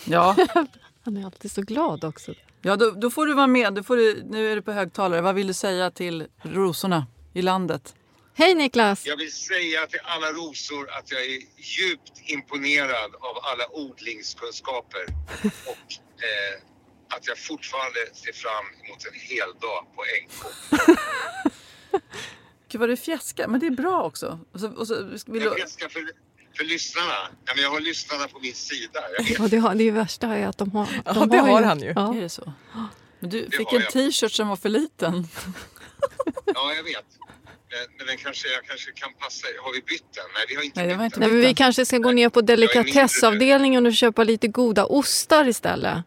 Ja, 0.04 0.36
Han 1.04 1.16
är 1.16 1.24
alltid 1.24 1.50
så 1.50 1.62
glad 1.62 2.04
också. 2.04 2.34
ja 2.62 2.76
då, 2.76 2.90
då 2.90 3.10
får 3.10 3.26
du 3.26 3.34
vara 3.34 3.46
med. 3.46 3.74
Då 3.74 3.82
får 3.82 3.96
du, 3.96 4.22
nu 4.24 4.52
är 4.52 4.56
du 4.56 4.62
på 4.62 4.72
högtalare. 4.72 5.20
Vad 5.20 5.34
vill 5.34 5.46
du 5.46 5.54
säga 5.54 5.90
till 5.90 6.26
rosorna 6.42 7.06
i 7.34 7.42
landet? 7.42 7.94
Hej 8.34 8.54
Niklas! 8.54 9.06
Jag 9.06 9.16
vill 9.16 9.32
säga 9.32 9.86
till 9.86 10.00
alla 10.02 10.32
rosor 10.32 10.90
att 10.90 11.10
jag 11.10 11.20
är 11.24 11.40
djupt 11.78 12.12
imponerad 12.30 13.14
av 13.14 13.38
alla 13.42 13.68
odlingskunskaper 13.72 15.02
och 15.44 15.92
eh, 16.28 16.62
att 17.16 17.26
jag 17.26 17.38
fortfarande 17.38 17.98
ser 18.12 18.32
fram 18.32 18.66
emot 18.84 19.04
en 19.06 19.20
hel 19.20 19.48
dag 19.60 19.86
på 19.94 20.02
NK. 20.24 20.52
Gud 22.68 22.80
vad 22.80 22.88
du 22.88 22.96
fjäskar. 22.96 23.48
Men 23.48 23.60
det 23.60 23.66
är 23.66 23.70
bra 23.70 24.02
också. 24.04 24.38
Och 24.52 24.60
så, 24.60 24.68
och 24.68 24.86
så 24.88 25.04
vill 25.04 25.42
Jag 25.42 25.56
du, 25.56 25.62
älskar 25.62 25.88
för, 25.88 26.10
för 26.58 26.64
lyssnarna. 26.64 27.14
Ja, 27.44 27.52
men 27.54 27.62
jag 27.64 27.70
har 27.70 27.80
lyssnarna 27.80 28.28
på 28.28 28.38
min 28.38 28.54
sida. 28.54 29.00
Jag. 29.18 29.26
Ja, 29.38 29.48
det, 29.48 29.56
har, 29.58 29.74
det 29.74 29.90
värsta 29.90 30.26
är 30.36 30.46
att 30.46 30.58
de 30.58 30.70
har... 30.72 30.88
Ja, 31.04 31.12
de 31.12 31.28
det 31.28 31.38
har 31.38 31.62
han 31.62 31.80
ju. 31.80 31.92
Ja. 31.96 32.14
är 32.14 32.20
det 32.20 32.28
så? 32.28 32.52
Men 33.20 33.30
du 33.30 33.44
Det 33.44 33.56
fick 33.56 33.66
har 33.68 33.76
en 33.76 33.82
jag. 33.82 33.92
t-shirt 33.92 34.32
som 34.32 34.48
var 34.48 34.56
för 34.56 34.68
liten. 34.68 35.28
Ja, 36.54 36.72
jag 36.74 36.82
vet. 36.82 37.04
Men, 37.70 37.96
men 37.98 38.06
den 38.06 38.16
kanske, 38.16 38.48
jag 38.48 38.64
kanske 38.64 38.92
kan 38.92 39.12
passa. 39.18 39.46
Har 39.62 39.72
vi 39.72 39.80
bytt 39.82 40.04
den? 40.14 40.24
Nej, 40.34 40.44
vi 40.48 40.54
har 40.54 40.62
inte 40.62 40.80
Nej, 40.86 40.96
bytt 40.96 41.04
inte 41.04 41.20
den. 41.20 41.28
Nej, 41.30 41.38
men 41.38 41.48
vi 41.48 41.54
kanske 41.54 41.86
ska 41.86 41.98
gå 41.98 42.10
ner 42.12 42.28
på 42.28 42.40
delikatessavdelningen 42.40 43.86
och 43.86 43.94
köpa 43.94 44.24
lite 44.24 44.48
goda 44.48 44.84
ostar 44.86 45.48
istället. 45.48 45.98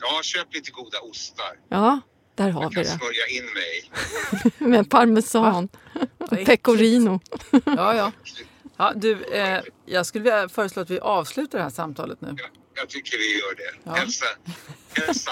Ja, 0.00 0.20
köp 0.22 0.54
lite 0.54 0.70
goda 0.70 1.00
ostar. 1.00 1.58
Ja, 1.68 2.00
där 2.34 2.50
har 2.50 2.62
Jag 2.62 2.68
vi 2.68 2.74
kan 2.74 2.84
det. 2.84 2.88
smörja 2.90 3.26
in 3.28 3.44
mig. 3.54 3.90
Med 4.78 4.90
parmesan 4.90 5.68
och 6.18 6.30
pecorino. 6.30 7.20
Ja, 7.64 7.94
ja. 7.94 8.12
Ja 8.76 8.92
du, 8.96 9.24
eh, 9.24 9.60
jag 9.86 10.06
skulle 10.06 10.24
vilja 10.24 10.48
föreslå 10.48 10.82
att 10.82 10.90
vi 10.90 11.00
avslutar 11.00 11.58
det 11.58 11.64
här 11.64 11.70
samtalet 11.70 12.20
nu. 12.20 12.28
Jag, 12.28 12.50
jag 12.74 12.88
tycker 12.88 13.18
vi 13.18 13.38
gör 13.38 13.56
det. 13.56 13.90
Ja. 13.90 13.92
Hälsa. 13.96 14.24
Hälsa. 15.06 15.30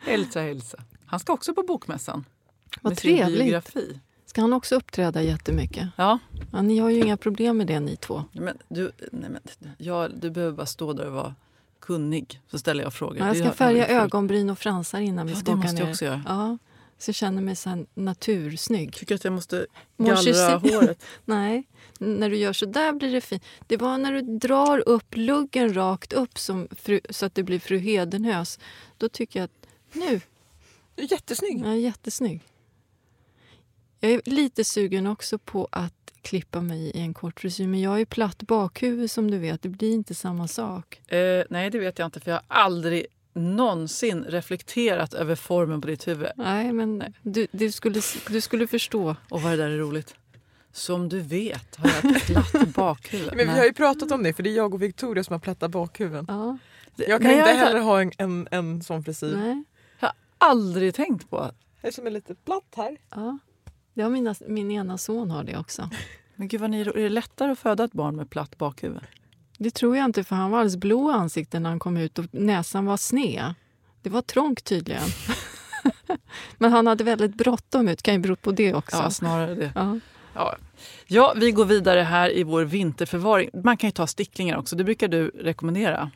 Hälsa, 0.00 0.40
hälsa. 0.40 0.78
Han 1.06 1.20
ska 1.20 1.32
också 1.32 1.54
på 1.54 1.62
Bokmässan. 1.62 2.24
Vad 2.80 2.90
med 2.90 2.98
sin 2.98 3.16
trevligt. 3.16 3.38
biografi. 3.38 4.00
Ska 4.26 4.40
han 4.40 4.52
också 4.52 4.74
uppträda 4.74 5.22
jättemycket? 5.22 5.88
Ja, 5.96 6.18
Ja, 6.52 6.62
ni 6.62 6.78
har 6.78 6.90
ju 6.90 7.00
inga 7.00 7.16
problem 7.16 7.56
med 7.58 7.66
det 7.66 7.80
ni 7.80 7.96
två. 7.96 8.24
men 8.32 8.58
du, 8.68 8.92
nej 9.12 9.30
men, 9.30 9.40
ja, 9.78 10.08
du 10.08 10.30
behöver 10.30 10.56
bara 10.56 10.66
stå 10.66 10.92
där 10.92 11.06
och 11.06 11.12
vara 11.12 11.34
kunnig. 11.80 12.40
Så 12.50 12.58
ställer 12.58 12.82
jag 12.82 12.94
frågor. 12.94 13.18
Ja, 13.18 13.26
jag 13.26 13.34
Det 13.36 13.40
ska 13.40 13.52
färga 13.52 13.86
ögonbryn 13.88 14.50
och 14.50 14.58
fransar 14.58 15.00
innan 15.00 15.26
vi 15.26 15.32
Ja, 15.32 15.38
ska 15.38 15.46
det 15.46 15.52
åka 15.58 15.62
måste 15.62 15.76
jag 15.78 15.84
ner. 15.84 15.92
också 15.92 16.04
göra. 16.04 16.22
Ja, 16.26 16.58
så 16.98 17.08
jag 17.08 17.14
känner 17.14 17.42
mig 17.42 17.56
så 17.56 17.68
här 17.70 17.86
natursnygg. 17.94 18.92
Tycker 18.92 19.14
att 19.14 19.24
jag 19.24 19.32
måste 19.32 19.66
gallra 19.98 20.58
håret. 20.58 21.04
Nej, 21.24 21.64
när 21.98 22.30
du 22.30 22.36
gör 22.36 22.52
så 22.52 22.66
där 22.66 22.92
blir 22.92 23.12
det 23.12 23.20
fint. 23.20 23.44
Det 23.66 23.76
var 23.76 23.98
när 23.98 24.12
du 24.12 24.38
drar 24.38 24.88
upp 24.88 25.16
luggen 25.16 25.74
rakt 25.74 26.12
upp 26.12 26.38
som 26.38 26.68
fru, 26.76 27.00
så 27.10 27.26
att 27.26 27.34
det 27.34 27.42
blir 27.42 27.58
fru 27.58 27.78
Hedenhös. 27.78 28.58
Då 28.96 29.08
tycker 29.08 29.40
jag 29.40 29.44
att 29.44 29.66
nu, 29.92 30.20
Du 30.94 31.02
är 31.02 31.12
jättesnygg. 31.12 31.58
jag 31.60 31.72
är 31.72 31.74
jättesnygg. 31.76 32.40
Jag 34.00 34.10
är 34.12 34.20
lite 34.24 34.64
sugen 34.64 35.06
också 35.06 35.38
på 35.38 35.68
att 35.72 35.92
klippa 36.22 36.60
mig 36.60 36.80
i 36.80 37.00
en 37.00 37.14
kort 37.14 37.40
frisyr. 37.40 37.66
Men 37.66 37.80
jag 37.80 37.94
är 37.94 37.98
ju 37.98 38.06
platt 38.06 38.42
bakhuvud 38.42 39.10
som 39.10 39.30
du 39.30 39.38
vet. 39.38 39.62
Det 39.62 39.68
blir 39.68 39.92
inte 39.92 40.14
samma 40.14 40.48
sak. 40.48 41.10
Eh, 41.12 41.44
nej, 41.50 41.70
det 41.70 41.78
vet 41.78 41.98
jag 41.98 42.06
inte 42.06 42.20
för 42.20 42.30
jag 42.30 42.38
har 42.38 42.44
aldrig 42.64 43.06
någonsin 43.36 44.24
reflekterat 44.24 45.14
över 45.14 45.34
formen 45.34 45.80
på 45.80 45.86
ditt 45.86 46.08
huvud. 46.08 46.28
Nej, 46.36 46.72
men 46.72 47.04
Du, 47.22 47.46
du, 47.52 47.72
skulle, 47.72 48.00
du 48.28 48.40
skulle 48.40 48.66
förstå. 48.66 49.16
Och 49.30 49.42
vad 49.42 49.52
det 49.52 49.56
där 49.56 49.70
är 49.70 49.78
roligt. 49.78 50.14
Som 50.72 51.08
du 51.08 51.20
vet 51.20 51.76
har 51.76 51.90
jag 52.02 52.16
ett 52.16 52.26
glatt 52.26 52.68
bakhuvud. 52.74 53.32
Men 53.36 53.46
vi 53.48 53.58
har 53.58 53.64
ju 53.64 53.72
pratat 53.72 54.10
om 54.12 54.22
det 54.22 54.32
för 54.32 54.42
det 54.42 54.50
är 54.50 54.56
jag 54.56 54.74
och 54.74 54.82
Victoria 54.82 55.24
som 55.24 55.32
har 55.32 55.38
platta 55.40 55.68
bakhuvuden. 55.68 56.24
Ja, 56.28 56.58
Jag 56.96 57.08
kan 57.22 57.30
Nej, 57.30 57.38
inte 57.38 57.50
jag 57.50 57.56
heller 57.56 57.80
ha 57.80 58.00
en, 58.02 58.12
en, 58.18 58.48
en 58.50 58.82
sån 58.82 59.04
frisyr. 59.04 59.36
nej, 59.36 59.64
Jag 60.00 60.08
har 60.08 60.14
aldrig 60.38 60.94
tänkt 60.94 61.30
på. 61.30 61.50
Det 61.80 61.88
är 61.88 61.92
som 61.92 62.06
är 62.06 62.10
lite 62.10 62.34
platt 62.34 62.72
här. 62.76 62.96
ja. 63.14 63.38
Ja, 63.98 64.08
mina, 64.08 64.34
min 64.46 64.70
ena 64.70 64.98
son 64.98 65.30
har 65.30 65.44
det 65.44 65.56
också. 65.58 65.90
Men 66.34 66.48
gud 66.48 66.60
vad 66.60 66.70
ni, 66.70 66.80
är 66.80 66.84
det 66.94 67.08
lättare 67.08 67.52
att 67.52 67.58
föda 67.58 67.84
ett 67.84 67.92
barn 67.92 68.16
med 68.16 68.30
platt 68.30 68.58
bakhuvud? 68.58 69.00
Det 69.58 69.70
tror 69.70 69.96
jag 69.96 70.04
inte, 70.04 70.24
för 70.24 70.36
han 70.36 70.50
var 70.50 70.58
alldeles 70.58 70.76
blå 70.76 71.10
i 71.10 71.14
ansiktet 71.14 71.62
när 71.62 71.70
han 71.70 71.78
kom 71.78 71.96
ut 71.96 72.18
och 72.18 72.24
näsan 72.30 72.86
var 72.86 72.96
sned. 72.96 73.54
Det 74.02 74.10
var 74.10 74.22
trångt 74.22 74.64
tydligen. 74.64 75.08
Men 76.58 76.72
han 76.72 76.86
hade 76.86 77.04
väldigt 77.04 77.34
bråttom 77.34 77.88
ut, 77.88 78.02
kan 78.02 78.14
ju 78.14 78.20
bero 78.20 78.36
på 78.36 78.50
det 78.50 78.74
också. 78.74 78.96
Ja, 78.96 79.10
snarare 79.10 79.54
det. 79.54 79.72
Ja. 79.74 79.98
Ja. 80.34 80.56
ja, 81.06 81.34
vi 81.36 81.52
går 81.52 81.64
vidare 81.64 82.00
här 82.00 82.36
i 82.36 82.42
vår 82.42 82.64
vinterförvaring. 82.64 83.50
Man 83.64 83.76
kan 83.76 83.88
ju 83.88 83.92
ta 83.92 84.06
sticklingar 84.06 84.56
också, 84.56 84.76
det 84.76 84.84
brukar 84.84 85.08
du 85.08 85.28
rekommendera. 85.28 86.10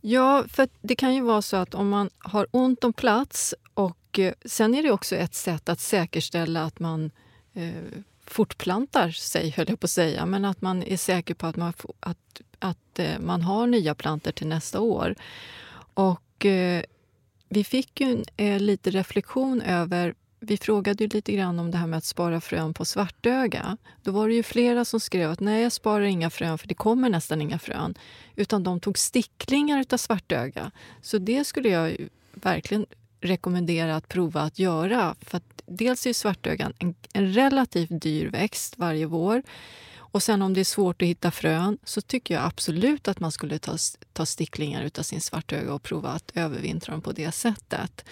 Ja, 0.00 0.44
för 0.48 0.68
det 0.80 0.94
kan 0.94 1.14
ju 1.14 1.20
vara 1.20 1.42
så 1.42 1.56
att 1.56 1.74
om 1.74 1.88
man 1.88 2.10
har 2.18 2.46
ont 2.50 2.84
om 2.84 2.92
plats 2.92 3.54
och 3.74 4.18
eh, 4.18 4.32
sen 4.44 4.74
är 4.74 4.82
det 4.82 4.90
också 4.90 5.16
ett 5.16 5.34
sätt 5.34 5.68
att 5.68 5.80
säkerställa 5.80 6.64
att 6.64 6.78
man 6.78 7.10
eh, 7.54 7.70
fortplantar 8.26 9.10
sig, 9.10 9.50
höll 9.50 9.68
jag 9.68 9.80
på 9.80 9.84
att 9.84 9.90
säga, 9.90 10.26
men 10.26 10.44
att 10.44 10.62
man 10.62 10.82
är 10.82 10.96
säker 10.96 11.34
på 11.34 11.46
att 11.46 11.56
man, 11.56 11.72
att, 12.00 12.40
att 12.58 12.98
eh, 12.98 13.18
man 13.18 13.42
har 13.42 13.66
nya 13.66 13.94
planter 13.94 14.32
till 14.32 14.46
nästa 14.46 14.80
år. 14.80 15.14
Och 15.94 16.46
eh, 16.46 16.82
vi 17.48 17.64
fick 17.64 18.00
ju 18.00 18.12
en, 18.12 18.24
eh, 18.36 18.60
lite 18.60 18.90
reflektion 18.90 19.60
över 19.62 20.14
vi 20.44 20.56
frågade 20.56 21.04
ju 21.04 21.08
lite 21.08 21.32
grann 21.32 21.58
om 21.58 21.70
det 21.70 21.78
här 21.78 21.86
med 21.86 21.96
att 21.96 22.04
spara 22.04 22.40
frön 22.40 22.74
på 22.74 22.84
svartöga. 22.84 23.76
Då 24.02 24.10
var 24.10 24.28
det 24.28 24.34
ju 24.34 24.42
flera 24.42 24.84
som 24.84 25.00
skrev 25.00 25.30
att 25.30 25.40
nej, 25.40 25.62
jag 25.62 25.72
sparar 25.72 26.04
inga 26.04 26.30
frön 26.30 26.58
för 26.58 26.68
det 26.68 26.74
kommer 26.74 27.10
nästan 27.10 27.42
inga 27.42 27.58
frön. 27.58 27.94
Utan 28.36 28.62
de 28.62 28.80
tog 28.80 28.98
sticklingar 28.98 29.84
av 29.92 29.96
svartöga. 29.96 30.70
Så 31.02 31.18
det 31.18 31.44
skulle 31.44 31.68
jag 31.68 31.96
verkligen 32.32 32.86
rekommendera 33.20 33.96
att 33.96 34.08
prova 34.08 34.40
att 34.40 34.58
göra. 34.58 35.14
För 35.20 35.36
att 35.36 35.51
dels 35.76 36.06
är 36.06 36.12
svartögan 36.12 36.72
en, 36.78 36.94
en 37.12 37.32
relativt 37.32 38.02
dyr 38.02 38.30
växt 38.30 38.78
varje 38.78 39.06
vår. 39.06 39.42
Och 40.12 40.22
sen 40.22 40.42
om 40.42 40.54
det 40.54 40.60
är 40.60 40.64
svårt 40.64 41.02
att 41.02 41.08
hitta 41.08 41.30
frön 41.30 41.78
så 41.84 42.00
tycker 42.00 42.34
jag 42.34 42.44
absolut 42.44 43.08
att 43.08 43.20
man 43.20 43.32
skulle 43.32 43.58
ta, 43.58 43.76
ta 44.12 44.26
sticklingar 44.26 44.90
av 44.98 45.02
sin 45.02 45.20
svartöga 45.20 45.74
och 45.74 45.82
prova 45.82 46.08
att 46.08 46.32
övervintra 46.34 46.92
dem 46.92 47.02
på 47.02 47.12
det 47.12 47.32
sättet. 47.32 48.04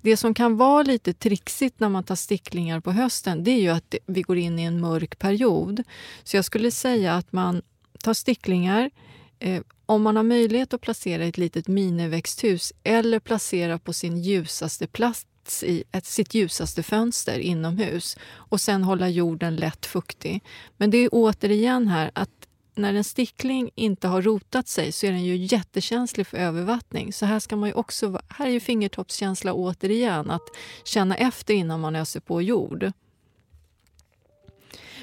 Det 0.00 0.16
som 0.16 0.34
kan 0.34 0.56
vara 0.56 0.82
lite 0.82 1.12
trixigt 1.12 1.80
när 1.80 1.88
man 1.88 2.04
tar 2.04 2.14
sticklingar 2.14 2.80
på 2.80 2.92
hösten 2.92 3.44
det 3.44 3.50
är 3.50 3.60
ju 3.60 3.68
att 3.68 3.94
vi 4.06 4.22
går 4.22 4.36
in 4.36 4.58
i 4.58 4.62
en 4.62 4.80
mörk 4.80 5.18
period. 5.18 5.82
Så 6.24 6.36
jag 6.36 6.44
skulle 6.44 6.70
säga 6.70 7.14
att 7.14 7.32
man 7.32 7.62
tar 8.02 8.14
sticklingar 8.14 8.90
eh, 9.38 9.62
om 9.86 10.02
man 10.02 10.16
har 10.16 10.22
möjlighet 10.22 10.74
att 10.74 10.80
placera 10.80 11.24
i 11.24 11.28
ett 11.28 11.38
litet 11.38 11.68
miniväxthus 11.68 12.72
eller 12.82 13.20
placera 13.20 13.78
på 13.78 13.92
sin 13.92 14.22
ljusaste 14.22 14.86
plats 14.86 15.26
i 15.62 15.84
ett, 15.92 16.06
sitt 16.06 16.34
ljusaste 16.34 16.82
fönster 16.82 17.38
inomhus 17.38 18.16
och 18.30 18.60
sen 18.60 18.84
hålla 18.84 19.08
jorden 19.08 19.56
lätt 19.56 19.86
fuktig. 19.86 20.44
Men 20.76 20.90
det 20.90 20.98
är 20.98 21.08
återigen 21.12 21.88
här 21.88 22.10
att 22.14 22.30
när 22.74 22.94
en 22.94 23.04
stickling 23.04 23.70
inte 23.74 24.08
har 24.08 24.22
rotat 24.22 24.68
sig 24.68 24.92
så 24.92 25.06
är 25.06 25.10
den 25.10 25.24
ju 25.24 25.36
jättekänslig 25.36 26.26
för 26.26 26.36
övervattning. 26.36 27.12
Så 27.12 27.26
här 27.26 27.38
ska 27.38 27.56
man 27.56 27.68
ju 27.68 27.74
också, 27.74 28.20
här 28.28 28.46
är 28.46 28.50
ju 28.50 28.60
fingertoppskänsla 28.60 29.52
återigen, 29.52 30.30
att 30.30 30.48
känna 30.84 31.16
efter 31.16 31.54
innan 31.54 31.80
man 31.80 31.96
öser 31.96 32.20
på 32.20 32.42
jord. 32.42 32.92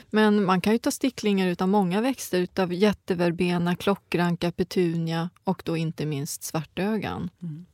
Men 0.09 0.45
man 0.45 0.61
kan 0.61 0.73
ju 0.73 0.79
ta 0.79 0.91
sticklingar 0.91 1.47
utav 1.47 1.67
många 1.67 2.01
växter, 2.01 2.39
utav 2.39 2.73
jätteverbena, 2.73 3.75
klockranka, 3.75 4.51
petunia 4.51 5.29
och 5.43 5.61
då 5.65 5.77
inte 5.77 6.05
minst 6.05 6.43
svartögan. 6.43 7.29
Mm. 7.41 7.65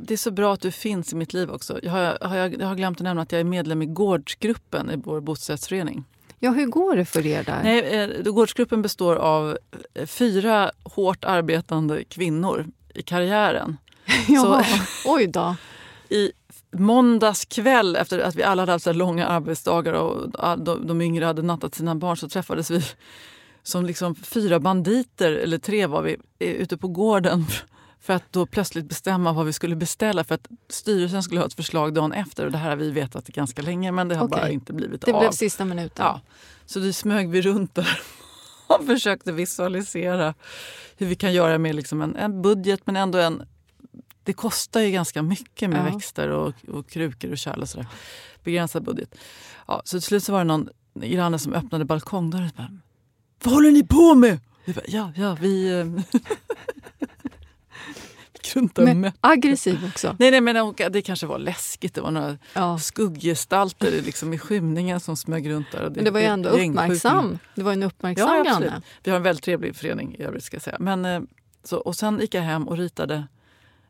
Det 0.00 0.14
är 0.14 0.18
så 0.18 0.30
bra 0.30 0.54
att 0.54 0.60
du 0.60 0.70
finns 0.70 1.12
i 1.12 1.16
mitt 1.16 1.32
liv 1.32 1.50
också. 1.50 1.80
Jag 1.82 1.92
har, 1.92 2.36
jag, 2.36 2.60
jag 2.60 2.66
har 2.66 2.74
glömt 2.74 2.98
att 2.98 3.04
nämna 3.04 3.22
att 3.22 3.32
jag 3.32 3.40
är 3.40 3.44
medlem 3.44 3.82
i 3.82 3.86
gårdsgruppen 3.86 4.90
i 4.90 4.96
vår 4.96 5.20
bostadsrättsförening. 5.20 6.04
Ja, 6.38 6.50
hur 6.50 6.66
går 6.66 6.96
det 6.96 7.04
för 7.04 7.26
er 7.26 7.42
där? 7.42 7.62
Nej, 7.62 7.80
eh, 7.80 8.32
gårdsgruppen 8.32 8.82
består 8.82 9.16
av 9.16 9.58
eh, 9.94 10.06
fyra 10.06 10.70
hårt 10.82 11.24
arbetande 11.24 12.04
kvinnor 12.04 12.66
i 12.94 13.02
karriären. 13.02 13.76
ja, 14.28 14.64
så, 14.64 14.64
oj 15.10 15.26
då. 15.26 15.56
I 16.08 16.32
måndags 16.70 17.44
kväll 17.44 17.96
efter 17.96 18.18
att 18.18 18.34
vi 18.34 18.42
alla 18.42 18.62
hade 18.62 18.72
haft 18.72 18.86
långa 18.86 19.26
arbetsdagar 19.26 19.92
och 19.92 20.30
de, 20.58 20.86
de 20.86 21.02
yngre 21.02 21.24
hade 21.24 21.42
nattat 21.42 21.74
sina 21.74 21.94
barn 21.94 22.16
så 22.16 22.28
träffades 22.28 22.70
vi 22.70 22.82
som 23.62 23.86
liksom 23.86 24.14
fyra 24.14 24.60
banditer, 24.60 25.32
eller 25.32 25.58
tre 25.58 25.86
var 25.86 26.02
vi, 26.02 26.16
ute 26.38 26.76
på 26.76 26.88
gården 26.88 27.46
för 28.08 28.14
att 28.14 28.32
då 28.32 28.46
plötsligt 28.46 28.88
bestämma 28.88 29.32
vad 29.32 29.46
vi 29.46 29.52
skulle 29.52 29.76
beställa 29.76 30.24
för 30.24 30.34
att 30.34 30.48
styrelsen 30.68 31.22
skulle 31.22 31.40
ha 31.40 31.46
ett 31.46 31.54
förslag 31.54 31.94
dagen 31.94 32.12
efter. 32.12 32.46
Och 32.46 32.52
det 32.52 32.58
här 32.58 32.68
har 32.68 32.76
vi 32.76 32.90
vetat 32.90 33.26
ganska 33.26 33.62
länge 33.62 33.92
men 33.92 34.08
det 34.08 34.14
har 34.14 34.24
okay. 34.24 34.40
bara 34.40 34.50
inte 34.50 34.72
blivit 34.72 35.00
det 35.00 35.12
av. 35.12 35.20
Det 35.20 35.24
blev 35.24 35.32
sista 35.32 35.64
minuten. 35.64 36.06
Ja. 36.06 36.20
Så 36.66 36.80
då 36.80 36.92
smög 36.92 37.30
vi 37.30 37.42
runt 37.42 37.74
där 37.74 38.00
och 38.66 38.86
försökte 38.86 39.32
visualisera 39.32 40.34
hur 40.96 41.06
vi 41.06 41.14
kan 41.14 41.32
göra 41.32 41.58
med 41.58 41.74
liksom 41.74 42.02
en, 42.02 42.16
en 42.16 42.42
budget 42.42 42.80
men 42.84 42.96
ändå 42.96 43.18
en... 43.18 43.42
Det 44.22 44.32
kostar 44.32 44.80
ju 44.80 44.90
ganska 44.90 45.22
mycket 45.22 45.70
med 45.70 45.86
ja. 45.86 45.94
växter 45.94 46.28
och, 46.28 46.54
och 46.68 46.88
krukor 46.88 47.30
och 47.30 47.38
kärl 47.38 47.60
och 47.60 47.68
sådär. 47.68 47.86
Begränsad 48.44 48.84
budget. 48.84 49.14
Ja, 49.66 49.82
så 49.84 49.96
till 49.96 50.06
slut 50.06 50.24
så 50.24 50.32
var 50.32 50.38
det 50.38 50.44
någon 50.44 50.68
granne 50.94 51.38
som 51.38 51.52
öppnade 51.52 51.84
balkongdörren 51.84 52.46
och 52.46 52.54
bara, 52.56 52.78
Vad 53.42 53.54
håller 53.54 53.70
ni 53.70 53.86
på 53.86 54.14
med? 54.14 54.40
Bara, 54.66 54.84
ja, 54.86 55.12
ja, 55.16 55.36
vi... 55.40 55.84
Men 58.74 59.12
Aggressiv 59.20 59.78
också? 59.88 60.16
Nej, 60.18 60.30
nej 60.30 60.40
men 60.40 60.74
det 60.90 61.02
kanske 61.02 61.26
var 61.26 61.38
läskigt. 61.38 61.94
Det 61.94 62.00
var 62.00 62.10
några 62.10 62.38
ja. 62.52 62.78
skugggestalter 62.78 63.90
liksom 63.90 64.32
i 64.32 64.38
skymningen 64.38 65.00
som 65.00 65.16
smög 65.16 65.50
runt 65.50 65.72
där. 65.72 65.82
Det, 65.82 65.90
men 65.90 66.04
det 66.04 66.10
var 66.10 66.20
ju 66.20 66.26
ändå 66.26 66.48
uppmärksam. 66.48 67.38
Det 67.54 67.62
var 67.62 67.72
en 67.72 67.82
uppmärksam 67.82 68.36
ja, 68.36 68.42
granne. 68.42 68.82
Vi 69.02 69.10
har 69.10 69.16
en 69.16 69.22
väldigt 69.22 69.44
trevlig 69.44 69.76
förening 69.76 70.16
i 70.18 70.22
övrigt. 70.22 70.44
Ska 70.44 70.54
jag 70.54 70.62
säga. 70.62 70.76
Men, 70.80 71.04
eh, 71.04 71.20
så, 71.64 71.76
och 71.76 71.96
sen 71.96 72.20
gick 72.20 72.34
jag 72.34 72.42
hem 72.42 72.68
och 72.68 72.76
ritade 72.76 73.26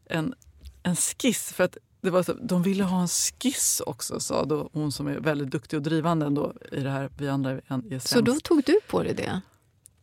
en, 0.07 0.35
en 0.83 0.97
skiss. 0.97 1.53
För 1.53 1.65
att 1.65 1.77
det 2.01 2.11
var 2.11 2.23
så, 2.23 2.33
de 2.33 2.63
ville 2.63 2.85
ha 2.85 3.01
en 3.01 3.09
skiss 3.09 3.83
också, 3.87 4.21
sa 4.21 4.45
då 4.45 4.71
hon 4.73 4.93
som 4.93 5.07
är 5.07 5.21
väldigt 5.21 5.51
duktig 5.51 5.77
och 5.77 5.83
drivande 5.83 6.27
ändå 6.27 6.53
i 6.73 6.81
det 6.81 6.91
här. 6.91 7.11
Vi 7.19 7.29
andra 7.29 7.51
är 7.51 7.99
Så 7.99 8.21
då 8.21 8.41
tog 8.41 8.63
du 8.65 8.81
på 8.89 9.03
dig 9.03 9.15
det? 9.15 9.41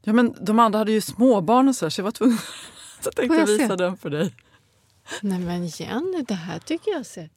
Ja, 0.01 0.13
men 0.13 0.35
de 0.41 0.59
andra 0.59 0.79
hade 0.79 0.91
ju 0.91 1.01
småbarn 1.01 1.67
och 1.67 1.75
så, 1.75 1.89
så 1.89 1.99
jag 1.99 2.03
var 2.03 2.11
tvungen 2.11 2.37
så 3.01 3.07
jag 3.07 3.15
tänkte 3.15 3.37
jag 3.37 3.47
visa 3.47 3.67
se? 3.67 3.75
den 3.75 3.97
för 3.97 4.09
dig. 4.09 4.33
Nej 5.21 5.39
men 5.39 5.67
Jenny, 5.67 6.21
det 6.27 6.33
här 6.33 6.59
tycker 6.59 6.91
jag 6.91 7.05
ser... 7.05 7.29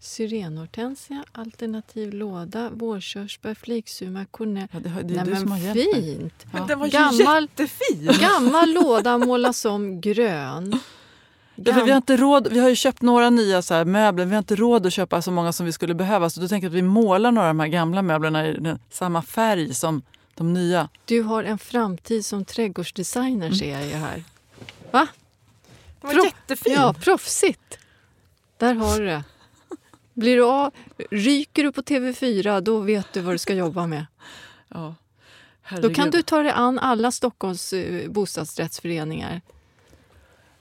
Syrenhortensia, 0.00 1.24
alternativ 1.32 2.12
låda, 2.12 2.70
vårkörsbär, 2.70 3.54
fliksumac, 3.54 4.26
kornett. 4.30 4.70
Ja, 4.72 4.80
det, 4.80 4.88
det 4.88 5.20
är 5.20 5.24
Nej, 5.24 5.44
men 5.44 5.74
fint! 5.74 6.34
Ja. 6.42 6.48
Men 6.52 6.66
den 6.66 6.78
var 6.78 6.88
gammal, 6.88 7.42
jättefin! 7.42 8.10
Gammal 8.20 8.72
låda 8.82 9.18
målas 9.18 9.64
om 9.64 10.00
grön. 10.00 10.80
Ja, 11.54 11.84
vi, 11.84 11.90
har 11.90 11.96
inte 11.96 12.16
råd, 12.16 12.48
vi 12.52 12.58
har 12.58 12.68
ju 12.68 12.76
köpt 12.76 13.02
några 13.02 13.30
nya 13.30 13.62
så 13.62 13.84
möbler, 13.84 14.24
vi 14.24 14.30
har 14.30 14.38
inte 14.38 14.56
råd 14.56 14.86
att 14.86 14.92
köpa 14.92 15.22
så 15.22 15.30
många 15.30 15.52
som 15.52 15.66
vi 15.66 15.72
skulle 15.72 15.94
behöva. 15.94 16.30
Så 16.30 16.40
då 16.40 16.48
tänker 16.48 16.66
jag 16.66 16.70
att 16.70 16.76
vi 16.76 16.82
målar 16.82 17.32
några 17.32 17.48
av 17.48 17.54
de 17.54 17.60
här 17.60 17.68
gamla 17.68 18.02
möblerna 18.02 18.48
i 18.48 18.76
samma 18.90 19.22
färg 19.22 19.74
som 19.74 20.02
de 20.34 20.52
nya. 20.52 20.88
Du 21.04 21.22
har 21.22 21.44
en 21.44 21.58
framtid 21.58 22.26
som 22.26 22.44
trädgårdsdesigner 22.44 23.46
mm. 23.46 23.58
ser 23.58 23.72
jag 23.72 23.86
ju 23.86 23.94
här. 23.94 24.24
Va? 24.90 25.08
Det 26.00 26.06
var 26.06 26.14
Pro 26.14 26.24
jättefin. 26.24 26.72
Ja, 26.72 26.94
proffsigt. 27.00 27.78
Där 28.56 28.74
har 28.74 28.98
du 28.98 29.06
det. 29.06 29.24
Blir 30.14 30.36
du 30.36 30.44
av, 30.44 30.72
ryker 31.10 31.64
du 31.64 31.72
på 31.72 31.82
TV4, 31.82 32.60
då 32.60 32.80
vet 32.80 33.12
du 33.12 33.20
vad 33.20 33.34
du 33.34 33.38
ska 33.38 33.54
jobba 33.54 33.86
med. 33.86 34.06
Ja, 34.68 34.94
då 35.82 35.94
kan 35.94 36.10
du 36.10 36.22
ta 36.22 36.42
dig 36.42 36.52
an 36.52 36.78
alla 36.78 37.12
Stockholms 37.12 37.72
uh, 37.72 38.10
bostadsrättsföreningar. 38.10 39.40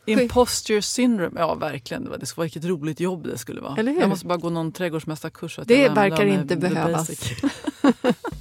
Imposture 0.06 0.82
syndrome, 0.82 1.40
ja 1.40 1.56
verkligen. 1.56 2.04
Det 2.20 2.26
skulle 2.26 2.42
vara 2.42 2.46
vilket 2.46 2.66
roligt 2.66 3.00
jobb 3.00 3.24
det 3.24 3.38
skulle 3.38 3.62
vara. 3.62 3.82
Jag 3.84 4.10
måste 4.10 4.26
bara 4.26 4.38
gå 4.38 4.50
någon 4.50 4.72
trädgårdsmästarkurs. 4.72 5.60
Det 5.66 5.90
verkar 5.90 6.26
inte 6.26 6.56
behövas. 6.56 7.10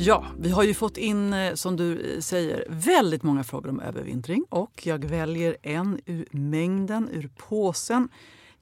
Ja, 0.00 0.26
vi 0.38 0.50
har 0.50 0.62
ju 0.62 0.74
fått 0.74 0.96
in, 0.96 1.32
eh, 1.32 1.54
som 1.54 1.76
du 1.76 2.00
eh, 2.00 2.20
säger, 2.20 2.66
väldigt 2.68 3.22
många 3.22 3.44
frågor 3.44 3.70
om 3.70 3.80
övervintring 3.80 4.44
och 4.48 4.86
jag 4.86 5.04
väljer 5.04 5.56
en 5.62 6.00
ur 6.06 6.28
mängden, 6.30 7.08
ur 7.12 7.30
påsen. 7.36 8.08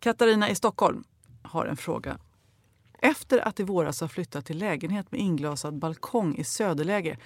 Katarina 0.01 0.51
i 0.51 0.55
Stockholm 0.55 1.05
har 1.43 1.67
en 1.67 1.77
fråga. 1.77 2.19
Efter 2.99 3.49
att 3.49 3.61
i 3.61 3.63
våras 3.63 4.01
ha 4.01 4.09
flyttat 4.09 4.47
till 4.47 4.59
lägenhet 4.59 5.13
med 5.13 5.21
inglasad 5.21 5.79
balkong 5.79 6.37
i 6.37 6.45
söderläge 6.45 7.19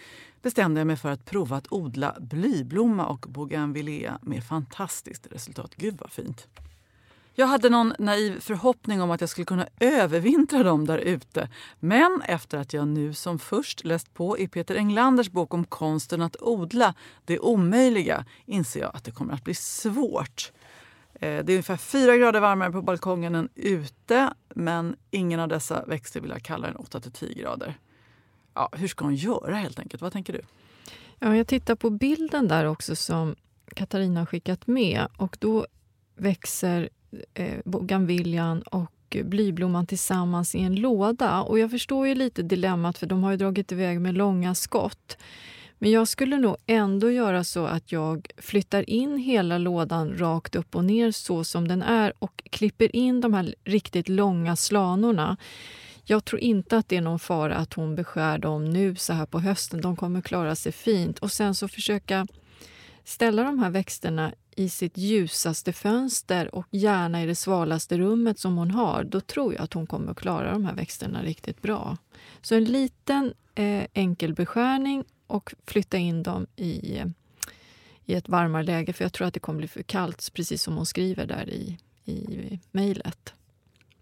bestämde 0.42 0.80
jag 0.80 0.86
mig 0.86 0.96
för 0.96 1.11
att 1.11 1.24
prova 1.24 1.56
att 1.56 1.72
odla 1.72 2.16
blyblomma 2.20 3.06
och 3.06 3.26
bougainvillea 3.28 4.18
med 4.22 4.44
fantastiskt 4.44 5.26
resultat. 5.30 5.74
Gud 5.76 5.96
vad 6.00 6.12
fint! 6.12 6.48
Jag 7.35 7.47
hade 7.47 7.68
någon 7.68 7.95
naiv 7.99 8.41
förhoppning 8.41 9.03
om 9.03 9.11
att 9.11 9.20
jag 9.20 9.31
skulle 9.31 9.45
kunna 9.45 9.68
övervintra 9.81 10.62
dem 10.62 10.87
där 10.87 10.99
ute. 10.99 11.49
Men 11.81 12.22
efter 12.24 12.59
att 12.59 12.72
jag 12.72 12.89
nu 12.89 13.14
som 13.14 13.39
först 13.39 13.85
läst 13.85 14.14
på 14.14 14.39
i 14.39 14.49
Peter 14.49 14.74
Englanders 14.74 15.31
bok 15.31 15.55
om 15.55 15.64
konsten 15.64 16.22
att 16.22 16.37
odla 16.41 16.95
det 17.24 17.39
omöjliga 17.39 18.24
inser 18.47 18.81
jag 18.81 18.97
att 18.97 19.05
det 19.05 19.11
kommer 19.11 19.35
att 19.35 19.45
bli 19.45 19.55
svårt. 19.55 20.53
Eh, 21.14 21.20
det 21.20 21.26
är 21.28 21.51
ungefär 21.51 21.76
4 21.76 22.16
grader 22.16 22.41
varmare 22.41 22.72
på 22.72 22.83
balkongen 22.83 23.35
än 23.35 23.49
ute 23.55 24.35
men 24.55 24.97
ingen 25.11 25.41
av 25.41 25.49
dessa 25.49 25.85
växter 25.85 26.20
vill 26.20 26.31
jag 26.31 26.43
kalla 26.43 26.68
än 26.68 26.76
8-10 26.76 27.39
grader. 27.41 27.78
Ja, 28.55 28.68
hur 28.72 28.89
ska 28.89 29.05
hon 29.05 29.14
göra 29.14 29.55
helt 29.55 29.78
enkelt? 29.78 30.03
Vad 30.03 30.12
tänker 30.12 30.33
du? 30.33 30.41
Ja, 31.18 31.37
jag 31.37 31.47
tittar 31.47 31.74
på 31.74 31.91
bilden 31.91 32.49
där 32.49 32.64
också 32.64 32.97
som 32.97 33.37
Katarina 33.76 34.20
har 34.20 34.26
skickat 34.26 34.66
med 34.66 35.07
och 35.16 35.37
då 35.41 35.66
växer 36.16 36.89
eh, 37.34 37.58
bougainvillan 37.64 38.62
och 38.62 39.16
blyblomman 39.24 39.86
tillsammans 39.86 40.54
i 40.54 40.61
en 40.61 40.74
låda. 40.74 41.42
Och 41.42 41.58
jag 41.58 41.70
förstår 41.70 42.08
ju 42.08 42.14
lite 42.14 42.42
dilemmat 42.42 42.98
för 42.98 43.06
de 43.06 43.22
har 43.22 43.30
ju 43.30 43.36
dragit 43.36 43.72
iväg 43.72 44.00
med 44.00 44.14
långa 44.14 44.54
skott. 44.54 45.16
Men 45.78 45.90
jag 45.90 46.08
skulle 46.08 46.38
nog 46.38 46.56
ändå 46.66 47.11
göra 47.11 47.44
så 47.44 47.66
att 47.66 47.92
jag 47.92 48.28
flyttar 48.36 48.90
in 48.90 49.18
hela 49.18 49.58
lådan 49.58 50.18
rakt 50.18 50.56
upp 50.56 50.76
och 50.76 50.84
ner 50.84 51.11
så 51.11 51.44
som 51.44 51.68
den 51.68 51.82
är 51.82 52.12
och 52.18 52.42
klipper 52.50 52.96
in 52.96 53.20
de 53.20 53.34
här 53.34 53.54
riktigt 53.64 54.08
långa 54.08 54.56
slanorna. 54.56 55.36
Jag 56.04 56.24
tror 56.24 56.40
inte 56.40 56.76
att 56.76 56.88
det 56.88 56.96
är 56.96 57.00
någon 57.00 57.18
fara 57.18 57.56
att 57.56 57.74
hon 57.74 57.94
beskär 57.94 58.38
dem 58.38 58.70
nu 58.70 58.96
så 58.96 59.12
här 59.12 59.26
på 59.26 59.40
hösten. 59.40 59.80
De 59.80 59.96
kommer 59.96 60.20
klara 60.20 60.54
sig 60.54 60.72
fint. 60.72 61.18
Och 61.18 61.32
sen 61.32 61.54
så 61.54 61.68
försöka 61.68 62.26
ställa 63.04 63.44
de 63.44 63.58
här 63.58 63.70
växterna 63.70 64.32
i 64.61 64.68
sitt 64.68 64.98
ljusaste 64.98 65.72
fönster 65.72 66.54
och 66.54 66.66
gärna 66.70 67.22
i 67.22 67.26
det 67.26 67.34
svalaste 67.34 67.98
rummet 67.98 68.38
som 68.38 68.56
hon 68.56 68.70
har. 68.70 69.04
Då 69.04 69.20
tror 69.20 69.54
jag 69.54 69.62
att 69.62 69.72
hon 69.72 69.86
kommer 69.86 70.11
att 70.11 70.18
klara 70.18 70.52
de 70.52 70.64
här 70.64 70.74
växterna 70.74 71.22
riktigt 71.22 71.62
bra. 71.62 71.96
Så 72.42 72.54
en 72.54 72.64
liten 72.64 73.34
eh, 73.54 73.84
enkel 73.92 74.34
beskärning 74.34 75.04
och 75.26 75.54
flytta 75.66 75.98
in 75.98 76.22
dem 76.22 76.46
i, 76.56 77.02
i 78.06 78.14
ett 78.14 78.28
varmare 78.28 78.62
läge 78.62 78.92
för 78.92 79.04
jag 79.04 79.12
tror 79.12 79.26
att 79.26 79.34
det 79.34 79.40
kommer 79.40 79.58
bli 79.58 79.68
för 79.68 79.82
kallt, 79.82 80.30
precis 80.34 80.62
som 80.62 80.76
hon 80.76 80.86
skriver 80.86 81.26
där 81.26 81.48
i, 81.48 81.78
i 82.04 82.58
mejlet. 82.70 83.34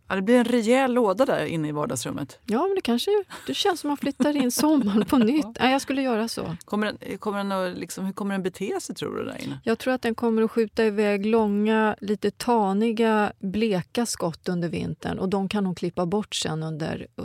Ja, 0.09 0.17
det 0.17 0.23
blir 0.23 0.35
en 0.35 0.45
rejäl 0.45 0.93
låda 0.93 1.27
där 1.27 1.45
inne 1.45 1.69
i 1.69 1.73
vardagsrummet. 1.73 2.39
Ja, 2.45 2.63
men 2.67 2.75
det 2.75 2.81
kanske 2.81 3.11
det 3.47 3.55
känns 3.55 3.81
som 3.81 3.89
att 3.89 3.91
man 3.91 3.97
flyttar 3.97 4.37
in 4.37 4.51
sommaren 4.51 5.05
på 5.05 5.19
nytt. 5.19 5.47
Nej, 5.61 5.73
jag 5.73 5.83
skulle 5.83 6.03
göra 6.03 6.29
så. 6.29 6.57
Kommer 6.65 6.87
den, 6.87 7.19
kommer 7.19 7.39
den 7.39 7.53
att, 7.53 7.79
liksom, 7.79 8.05
hur 8.05 8.13
kommer 8.13 8.35
den 8.35 8.43
bete 8.43 8.81
sig 8.81 8.95
tror 8.95 9.17
du 9.17 9.25
där 9.25 9.45
inne? 9.45 9.61
Jag 9.65 9.79
tror 9.79 9.95
att 9.95 10.03
den 10.03 10.15
kommer 10.15 10.43
att 10.43 10.51
skjuta 10.51 10.85
iväg 10.85 11.27
långa, 11.27 11.97
lite 12.01 12.31
taniga, 12.31 13.33
bleka 13.39 14.07
skott 14.07 14.49
under 14.49 14.69
vintern 14.69 15.19
och 15.19 15.29
de 15.29 15.49
kan 15.49 15.67
hon 15.67 15.75
klippa 15.75 16.07
bort 16.07 16.35
sen 16.35 16.63
under 16.63 17.07
eh, 17.17 17.25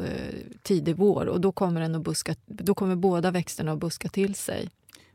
tidig 0.61 0.95
vår 0.95 1.25
och 1.25 1.41
då 1.41 1.51
kommer, 1.51 1.81
den 1.81 1.95
att 1.95 2.01
buska, 2.01 2.35
då 2.45 2.73
kommer 2.73 2.95
båda 2.95 3.31
växterna 3.31 3.71
att 3.71 3.79
buska 3.79 4.09
till 4.09 4.35
sig. 4.35 4.69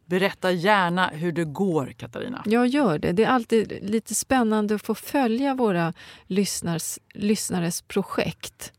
Berätta 0.09 0.53
gärna 0.53 1.09
hur 1.09 1.33
det 1.33 1.45
går, 1.45 1.87
Katarina. 1.97 2.43
Jag 2.47 2.67
gör 2.67 2.99
det. 2.99 3.13
Det 3.13 3.25
är 3.25 3.29
alltid 3.29 3.79
lite 3.83 4.15
spännande 4.15 4.75
att 4.75 4.83
få 4.83 4.95
följa 4.95 5.55
våra 5.55 5.93
lyssnars, 6.27 6.99
lyssnares 7.15 7.83
projekt. 7.83 8.73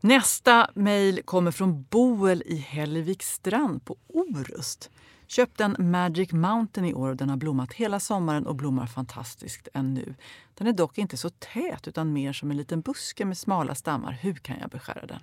Nästa 0.00 0.70
mejl 0.74 1.22
kommer 1.24 1.50
från 1.50 1.82
Boel 1.82 2.42
i 2.46 2.56
Hällevikstrand 2.56 3.84
på 3.84 3.96
Orust. 4.06 4.90
Köpt 5.26 5.60
en 5.60 5.76
Magic 5.78 6.32
Mountain 6.32 6.86
i 6.86 6.94
år 6.94 7.10
och 7.10 7.16
den 7.16 7.30
har 7.30 7.36
blommat 7.36 7.72
hela 7.72 8.00
sommaren 8.00 8.46
och 8.46 8.54
blommar 8.54 8.86
fantastiskt 8.86 9.68
ännu. 9.74 10.14
Den 10.54 10.66
är 10.66 10.72
dock 10.72 10.98
inte 10.98 11.16
så 11.16 11.30
tät 11.30 11.88
utan 11.88 12.12
mer 12.12 12.32
som 12.32 12.50
en 12.50 12.56
liten 12.56 12.80
buske 12.80 13.24
med 13.24 13.38
smala 13.38 13.74
stammar. 13.74 14.12
Hur 14.12 14.34
kan 14.34 14.56
jag 14.60 14.70
beskära 14.70 15.06
den? 15.06 15.20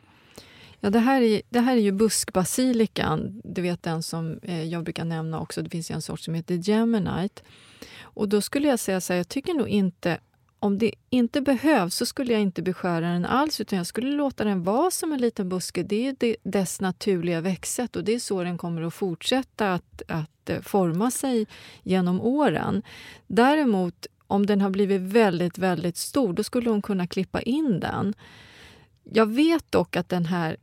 Ja, 0.83 0.89
det, 0.89 0.99
här 0.99 1.21
är, 1.21 1.41
det 1.49 1.59
här 1.59 1.77
är 1.77 1.81
ju 1.81 1.91
buskbasilikan, 1.91 3.41
du 3.43 3.61
vet 3.61 3.83
den 3.83 4.03
som 4.03 4.39
eh, 4.43 4.63
jag 4.63 4.83
brukar 4.83 5.05
nämna 5.05 5.39
också. 5.39 5.61
Det 5.61 5.69
finns 5.69 5.91
en 5.91 6.01
sort 6.01 6.19
som 6.19 6.33
heter 6.33 6.55
Geminite. 6.55 7.41
Och 8.01 8.29
då 8.29 8.41
skulle 8.41 8.67
jag 8.67 8.79
säga 8.79 9.01
så 9.01 9.13
här, 9.13 9.17
jag 9.17 9.29
tycker 9.29 9.53
nog 9.53 9.67
inte 9.67 10.19
om 10.59 10.77
det 10.77 10.91
inte 11.09 11.41
behövs 11.41 11.95
så 11.95 12.05
skulle 12.05 12.33
jag 12.33 12.41
inte 12.41 12.61
beskära 12.61 13.13
den 13.13 13.25
alls 13.25 13.61
utan 13.61 13.77
jag 13.77 13.87
skulle 13.87 14.11
låta 14.11 14.43
den 14.43 14.63
vara 14.63 14.91
som 14.91 15.11
en 15.11 15.21
liten 15.21 15.49
buske. 15.49 15.83
Det 15.83 16.07
är 16.07 16.35
dess 16.43 16.81
naturliga 16.81 17.41
växtsätt 17.41 17.95
och 17.95 18.03
det 18.03 18.13
är 18.13 18.19
så 18.19 18.43
den 18.43 18.57
kommer 18.57 18.81
att 18.81 18.93
fortsätta 18.93 19.73
att, 19.73 20.01
att 20.07 20.49
eh, 20.49 20.61
forma 20.61 21.11
sig 21.11 21.47
genom 21.83 22.21
åren. 22.21 22.83
Däremot 23.27 24.07
om 24.27 24.45
den 24.45 24.61
har 24.61 24.69
blivit 24.69 25.01
väldigt, 25.01 25.57
väldigt 25.57 25.97
stor, 25.97 26.33
då 26.33 26.43
skulle 26.43 26.69
hon 26.69 26.81
kunna 26.81 27.07
klippa 27.07 27.41
in 27.41 27.79
den. 27.79 28.13
Jag 29.03 29.25
vet 29.25 29.71
dock 29.71 29.95
att 29.95 30.09
den 30.09 30.25
här 30.25 30.57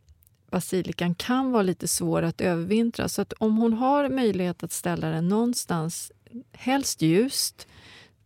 basilikan 0.51 1.14
kan 1.14 1.51
vara 1.51 1.62
lite 1.62 1.88
svår 1.88 2.22
att 2.22 2.40
övervintra. 2.40 3.09
Så 3.09 3.22
att 3.22 3.32
om 3.32 3.57
hon 3.57 3.72
har 3.72 4.09
möjlighet 4.09 4.62
att 4.62 4.72
ställa 4.72 5.11
den 5.11 5.28
någonstans, 5.28 6.12
helst 6.53 7.03
ljust, 7.03 7.66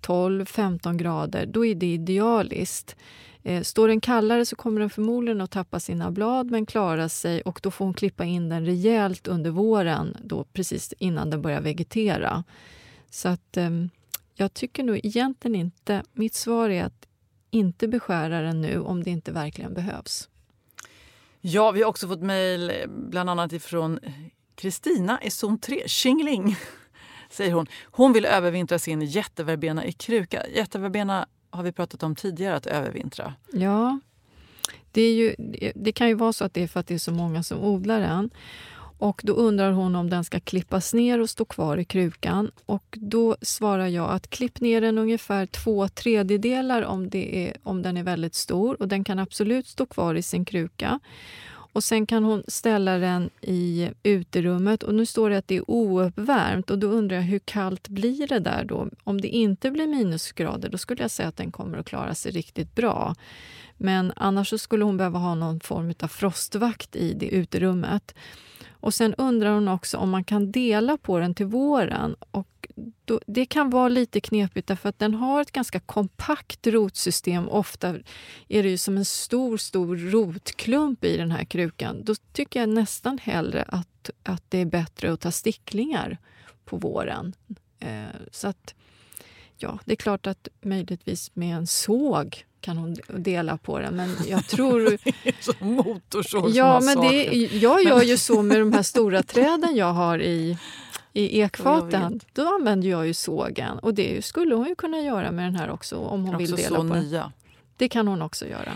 12-15 0.03 0.97
grader, 0.97 1.47
då 1.47 1.67
är 1.67 1.75
det 1.75 1.93
idealiskt. 1.93 2.97
Eh, 3.43 3.63
står 3.63 3.89
den 3.89 4.01
kallare 4.01 4.47
så 4.47 4.57
kommer 4.57 4.81
den 4.81 4.91
förmodligen 4.91 5.41
att 5.41 5.51
tappa 5.51 5.81
sina 5.81 6.11
blad 6.11 6.51
men 6.51 6.67
klara 6.67 7.09
sig 7.09 7.43
och 7.43 7.61
då 7.63 7.71
får 7.71 7.85
hon 7.85 7.95
klippa 7.95 8.25
in 8.25 8.49
den 8.49 8.67
rejält 8.67 9.29
under 9.29 9.51
våren, 9.51 10.17
då 10.25 10.45
precis 10.45 10.95
innan 10.99 11.31
den 11.31 11.43
börjar 11.43 11.61
vegetera. 11.61 12.45
Så 13.11 13.29
att 13.29 13.57
ehm, 13.57 13.91
jag 14.35 14.55
tycker 14.55 14.85
nog 14.85 15.01
egentligen 15.03 15.55
inte... 15.55 16.03
Mitt 16.13 16.35
svar 16.35 16.71
är 16.71 16.85
att 16.85 17.07
inte 17.51 17.89
beskära 17.89 18.41
den 18.41 18.61
nu 18.61 18.81
om 18.81 19.03
det 19.03 19.11
inte 19.11 19.33
verkligen 19.33 19.75
behövs. 19.75 20.29
Ja, 21.45 21.71
vi 21.71 21.83
har 21.83 21.89
också 21.89 22.09
fått 22.09 22.23
mejl 22.23 22.71
eh, 22.71 22.77
bland 22.87 23.31
annat 23.31 23.53
ifrån 23.53 23.99
eh, 24.03 24.13
Kristina 24.55 25.23
i 25.23 25.31
zon 25.31 25.59
3, 25.59 25.83
Tjingling, 25.87 26.57
säger 27.31 27.53
hon. 27.53 27.67
Hon 27.85 28.13
vill 28.13 28.25
övervintra 28.25 28.79
sin 28.79 29.03
jätteverbena 29.03 29.85
i 29.85 29.93
kruka. 29.93 30.47
Jätteverbena 30.49 31.27
har 31.51 31.63
vi 31.63 31.73
pratat 31.73 32.03
om 32.03 32.17
tidigare, 32.17 32.57
att 32.57 32.67
övervintra. 32.67 33.35
Ja, 33.53 34.01
det, 34.93 35.13
ju, 35.13 35.35
det 35.75 35.93
kan 35.93 36.09
ju 36.09 36.15
vara 36.15 36.33
så 36.33 36.45
att 36.45 36.55
det 36.55 36.63
är 36.63 36.69
för 36.69 36.81
att 36.81 36.87
det 36.87 36.95
är 36.95 36.99
så 36.99 37.13
många 37.13 37.43
som 37.43 37.59
odlar 37.59 38.01
den. 38.01 38.31
Och 39.03 39.21
Då 39.25 39.33
undrar 39.33 39.73
hon 39.73 39.97
om 39.97 40.11
den 40.11 40.25
ska 40.25 40.41
klippas 40.41 40.95
ner 40.95 41.21
och 41.21 41.31
stå 41.31 41.45
kvar 41.45 41.77
i 41.77 41.85
krukan. 41.85 42.51
Och 42.67 42.99
Då 43.01 43.37
svarar 43.43 43.87
jag 43.87 44.11
att 44.11 44.31
klipp 44.31 44.61
ner 44.61 44.81
den 44.81 44.99
ungefär 44.99 45.47
två 45.47 45.89
tredjedelar 45.89 46.83
om, 46.83 47.11
det 47.11 47.49
är, 47.49 47.57
om 47.63 47.83
den 47.83 47.97
är 47.97 48.03
väldigt 48.03 48.35
stor. 48.35 48.83
Och 48.83 48.89
Den 48.89 49.05
kan 49.05 49.19
absolut 49.19 49.67
stå 49.67 49.87
kvar 49.87 50.15
i 50.15 50.23
sin 50.23 50.45
kruka. 50.45 51.01
Och 51.73 51.85
Sen 51.85 52.07
kan 52.07 52.25
hon 52.25 52.43
ställa 52.49 52.99
den 52.99 53.31
i 53.41 53.91
uterummet. 54.03 54.83
Och 54.83 54.95
Nu 54.95 55.07
står 55.07 55.31
det 55.31 55.39
att 55.39 55.49
det 55.49 55.57
är 55.57 55.71
ouppvärmt. 55.71 56.71
Och 56.71 56.79
Då 56.79 56.87
undrar 56.87 57.17
jag 57.17 57.25
hur 57.25 57.39
kallt 57.39 57.89
blir 57.89 58.27
det 58.27 58.39
där 58.39 58.65
då? 58.65 58.89
Om 59.05 59.21
det 59.21 59.29
inte 59.29 59.71
blir 59.71 59.87
minusgrader 59.87 60.69
då 60.69 60.79
skulle 60.79 61.03
jag 61.03 61.11
säga 61.11 61.29
att 61.29 61.37
den 61.37 61.53
kommer 61.53 61.79
att 61.79 61.87
klara 61.87 62.15
sig 62.15 62.33
riktigt 62.33 62.75
bra. 62.75 63.15
Men 63.77 64.13
annars 64.17 64.49
så 64.49 64.59
skulle 64.59 64.85
hon 64.85 64.97
behöva 64.97 65.19
ha 65.19 65.35
någon 65.35 65.61
form 65.61 65.95
av 66.01 66.09
frostvakt 66.09 66.97
i 66.97 67.15
det 67.15 67.29
uterummet. 67.29 68.15
Och 68.83 68.95
Sen 68.95 69.15
undrar 69.15 69.55
hon 69.55 69.69
också 69.69 69.99
om 69.99 70.11
man 70.11 70.25
kan 70.25 70.53
dela 70.53 70.97
på 70.97 71.19
den 71.19 71.35
till 71.35 71.47
våren. 71.47 72.17
Och 72.31 72.69
då, 73.05 73.21
det 73.27 73.47
kan 73.47 73.71
vara 73.71 73.89
lite 73.89 74.21
knepigt 74.21 74.69
därför 74.69 74.89
att 74.89 74.99
den 74.99 75.15
har 75.15 75.41
ett 75.41 75.53
ganska 75.53 75.81
kompakt 75.81 76.67
rotsystem. 76.67 77.49
Ofta 77.49 77.89
är 78.49 78.63
det 78.63 78.69
ju 78.69 78.79
som 78.79 78.97
en 78.97 79.05
stor, 79.05 79.57
stor 79.57 79.97
rotklump 79.97 81.05
i 81.05 81.17
den 81.17 81.31
här 81.31 81.45
krukan. 81.45 82.05
Då 82.05 82.15
tycker 82.33 82.61
jag 82.61 82.69
nästan 82.69 83.19
hellre 83.19 83.65
att, 83.69 84.11
att 84.23 84.45
det 84.49 84.59
är 84.59 84.65
bättre 84.65 85.13
att 85.13 85.21
ta 85.21 85.31
sticklingar 85.31 86.19
på 86.65 86.77
våren. 86.77 87.33
Eh, 87.79 88.05
så 88.31 88.49
att, 88.49 88.75
ja, 89.59 89.79
det 89.85 89.93
är 89.93 89.97
klart 89.97 90.27
att 90.27 90.49
möjligtvis 90.61 91.31
med 91.35 91.57
en 91.57 91.67
såg 91.67 92.45
kan 92.63 92.79
hon 92.79 92.97
dela 93.09 93.57
på 93.57 93.79
den. 93.79 93.97
Men 93.97 94.17
jag 94.27 94.47
tror... 94.47 94.99
Som 95.41 95.93
ja, 96.55 96.81
men 96.81 97.01
det, 97.01 97.25
Jag 97.53 97.85
gör 97.85 98.03
ju 98.03 98.17
så 98.17 98.43
med 98.43 98.61
de 98.61 98.73
här 98.73 98.83
stora 98.83 99.23
träden 99.23 99.77
jag 99.77 99.93
har 99.93 100.23
i, 100.23 100.59
i 101.13 101.41
ekfaten. 101.41 102.21
Då 102.33 102.55
använder 102.55 102.89
jag 102.89 103.07
ju 103.07 103.15
sågen. 103.15 103.79
Och 103.79 103.95
det 103.95 104.25
skulle 104.25 104.55
hon 104.55 104.67
ju 104.67 104.75
kunna 104.75 105.01
göra 105.01 105.33
med 105.33 105.45
den 105.45 105.57
här 105.57 105.71
också 105.71 105.97
om 105.97 106.25
hon 106.25 106.39
vill 106.39 106.57
dela 106.57 106.77
på 106.77 106.83
nya. 106.83 107.21
den. 107.21 107.31
Det 107.77 107.89
kan 107.89 108.09
hon 108.09 108.23
också 108.23 108.47
göra. 108.47 108.73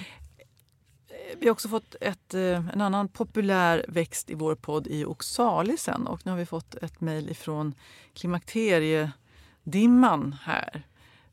Vi 1.39 1.47
har 1.47 1.53
också 1.53 1.69
fått 1.69 1.95
ett, 2.01 2.35
eh, 2.35 2.69
en 2.73 2.81
annan 2.81 3.09
populär 3.09 3.85
växt 3.89 4.31
i 4.31 4.35
vår 4.35 4.55
podd 4.55 4.87
i 4.87 5.05
oxalisen. 5.05 6.07
Och 6.07 6.21
nu 6.25 6.31
har 6.31 6.39
vi 6.39 6.47
fått 6.47 6.75
ett 6.75 7.01
mejl 7.01 7.35
från 7.35 7.75
klimakteriedimman 8.15 10.37
här 10.43 10.83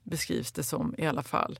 beskrivs 0.04 0.52
det 0.52 0.64
som 0.64 0.96
i 0.98 1.06
alla 1.06 1.24
fall. 1.24 1.60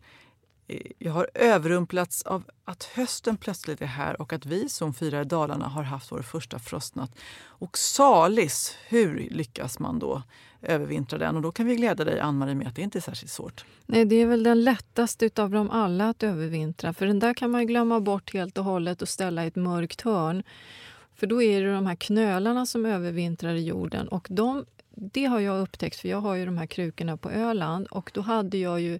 Jag 0.98 1.14
har 1.14 1.30
överrumplats 1.34 2.24
av 2.24 2.44
att 2.66 2.84
hösten 2.84 3.38
plötsligt 3.38 3.82
är 3.82 3.86
här 3.86 4.22
och 4.22 4.34
att 4.34 4.46
vi 4.46 4.70
som 4.70 4.94
firar 4.94 5.22
i 5.22 5.26
Dalarna 5.26 5.68
har 5.68 5.84
haft 5.84 6.12
vår 6.12 6.22
första 6.22 6.60
frostnatt. 6.60 7.12
Och 7.46 7.78
salis, 7.78 8.78
hur 8.88 9.28
lyckas 9.32 9.80
man 9.80 10.00
då 10.00 10.22
övervintra 10.62 11.20
den? 11.20 11.36
Och 11.36 11.42
då 11.42 11.52
kan 11.52 11.66
vi 11.66 11.76
glädja 11.76 12.06
dig 12.06 12.20
Ann-Marie 12.20 12.56
med 12.56 12.68
att 12.68 12.76
det 12.76 12.82
inte 12.82 13.00
är 13.00 13.02
särskilt 13.02 13.32
svårt. 13.32 13.66
Nej, 13.86 14.06
det 14.06 14.16
är 14.16 14.26
väl 14.26 14.44
den 14.44 14.64
lättaste 14.64 15.30
av 15.36 15.50
dem 15.50 15.70
alla 15.70 16.10
att 16.10 16.24
övervintra. 16.24 16.94
För 16.94 17.06
den 17.06 17.20
där 17.20 17.34
kan 17.34 17.52
man 17.52 17.68
glömma 17.68 18.00
bort 18.00 18.34
helt 18.34 18.58
och 18.58 18.64
hållet 18.64 19.02
och 19.02 19.10
ställa 19.10 19.44
i 19.44 19.48
ett 19.48 19.56
mörkt 19.56 20.02
hörn. 20.02 20.44
För 21.16 21.28
då 21.28 21.44
är 21.44 21.64
det 21.64 21.74
de 21.74 21.86
här 21.86 21.96
knölarna 21.96 22.66
som 22.66 22.86
övervintrar 22.86 23.54
i 23.54 23.66
jorden 23.66 24.08
och 24.08 24.28
de 24.30 24.66
det 24.96 25.26
har 25.26 25.40
jag 25.40 25.62
upptäckt, 25.62 25.96
för 25.96 26.10
jag 26.10 26.22
har 26.22 26.36
ju 26.36 26.46
de 26.46 26.58
här 26.58 26.66
krukorna 26.66 27.18
på 27.18 27.30
Öland 27.32 27.88
och 27.88 28.12
då 28.14 28.22
hade 28.22 28.58
jag 28.58 28.82
ju 28.82 29.00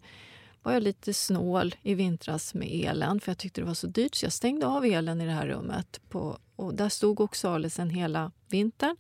var 0.64 0.74
jag 0.74 0.84
lite 0.84 1.14
snål 1.14 1.76
i 1.82 1.94
vintras 1.94 2.54
med 2.54 2.68
elen 2.72 3.20
för 3.20 3.32
jag 3.32 3.38
tyckte 3.38 3.62
det 3.62 3.66
var 3.66 3.74
så 3.74 3.88
dyrt 3.88 4.16
så 4.16 4.26
jag 4.26 4.34
stängde 4.34 4.68
av 4.68 4.86
elen 4.86 5.22
i 5.22 5.26
det 5.26 5.32
här 5.32 5.48
rummet. 5.48 6.02
På, 6.10 6.38
och 6.56 6.74
där 6.74 6.90
stod 6.90 7.20
oxalisen 7.20 7.90
hela 7.90 8.32
vintern. 8.50 8.96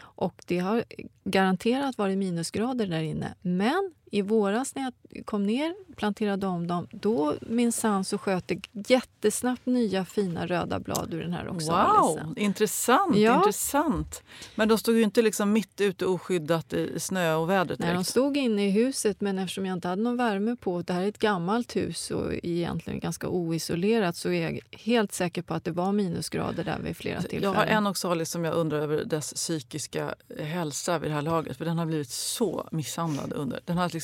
Och 0.00 0.44
det 0.46 0.58
har 0.58 0.84
garanterat 1.24 1.98
varit 1.98 2.18
minusgrader 2.18 2.86
där 2.86 3.02
inne. 3.02 3.34
Men 3.42 3.94
i 4.14 4.22
våras 4.22 4.74
när 4.74 4.82
jag 4.82 4.92
kom 5.24 5.42
ner 5.42 5.74
planterade 5.96 6.46
om 6.46 6.66
dem, 6.66 6.86
då 6.90 7.34
minsann 7.40 8.04
så 8.04 8.18
sköt 8.18 8.48
det 8.48 8.60
jättesnabbt 8.72 9.66
nya 9.66 10.04
fina 10.04 10.46
röda 10.46 10.80
blad 10.80 11.14
ur 11.14 11.22
den 11.22 11.32
här 11.32 11.48
oxalisen. 11.48 12.26
Wow, 12.26 12.38
intressant! 12.38 13.16
Ja. 13.16 13.36
intressant. 13.36 14.22
Men 14.54 14.68
de 14.68 14.78
stod 14.78 14.96
ju 14.96 15.02
inte 15.02 15.22
liksom 15.22 15.52
mitt 15.52 15.80
ute 15.80 16.06
oskyddat 16.06 16.72
i 16.72 17.00
snö 17.00 17.34
och 17.34 17.50
vädret? 17.50 17.78
Nej, 17.78 17.94
de 17.94 18.04
stod 18.04 18.36
inne 18.36 18.66
i 18.66 18.70
huset 18.70 19.20
men 19.20 19.38
eftersom 19.38 19.66
jag 19.66 19.76
inte 19.76 19.88
hade 19.88 20.02
någon 20.02 20.16
värme 20.16 20.56
på, 20.56 20.82
det 20.82 20.92
här 20.92 21.02
är 21.02 21.08
ett 21.08 21.18
gammalt 21.18 21.76
hus 21.76 22.10
och 22.10 22.32
egentligen 22.42 23.00
ganska 23.00 23.28
oisolerat 23.28 24.16
så 24.16 24.28
är 24.30 24.42
jag 24.42 24.60
helt 24.70 25.12
säker 25.12 25.42
på 25.42 25.54
att 25.54 25.64
det 25.64 25.72
var 25.72 25.92
minusgrader 25.92 26.64
där 26.64 26.78
vid 26.78 26.96
flera 26.96 27.20
tillfällen. 27.22 27.42
Jag 27.42 27.60
har 27.60 27.66
en 27.66 27.86
oxalis 27.86 28.30
som 28.30 28.44
jag 28.44 28.54
undrar 28.54 28.78
över 28.78 29.04
dess 29.04 29.32
psykiska 29.34 30.14
hälsa 30.38 30.98
vid 30.98 31.10
det 31.10 31.14
här 31.14 31.22
laget 31.22 31.56
för 31.56 31.64
den 31.64 31.78
har 31.78 31.86
blivit 31.86 32.10
så 32.10 32.68
misshandlad 32.72 33.32
under. 33.32 33.60
Den 33.64 33.78
har 33.78 33.90
liksom 33.92 34.01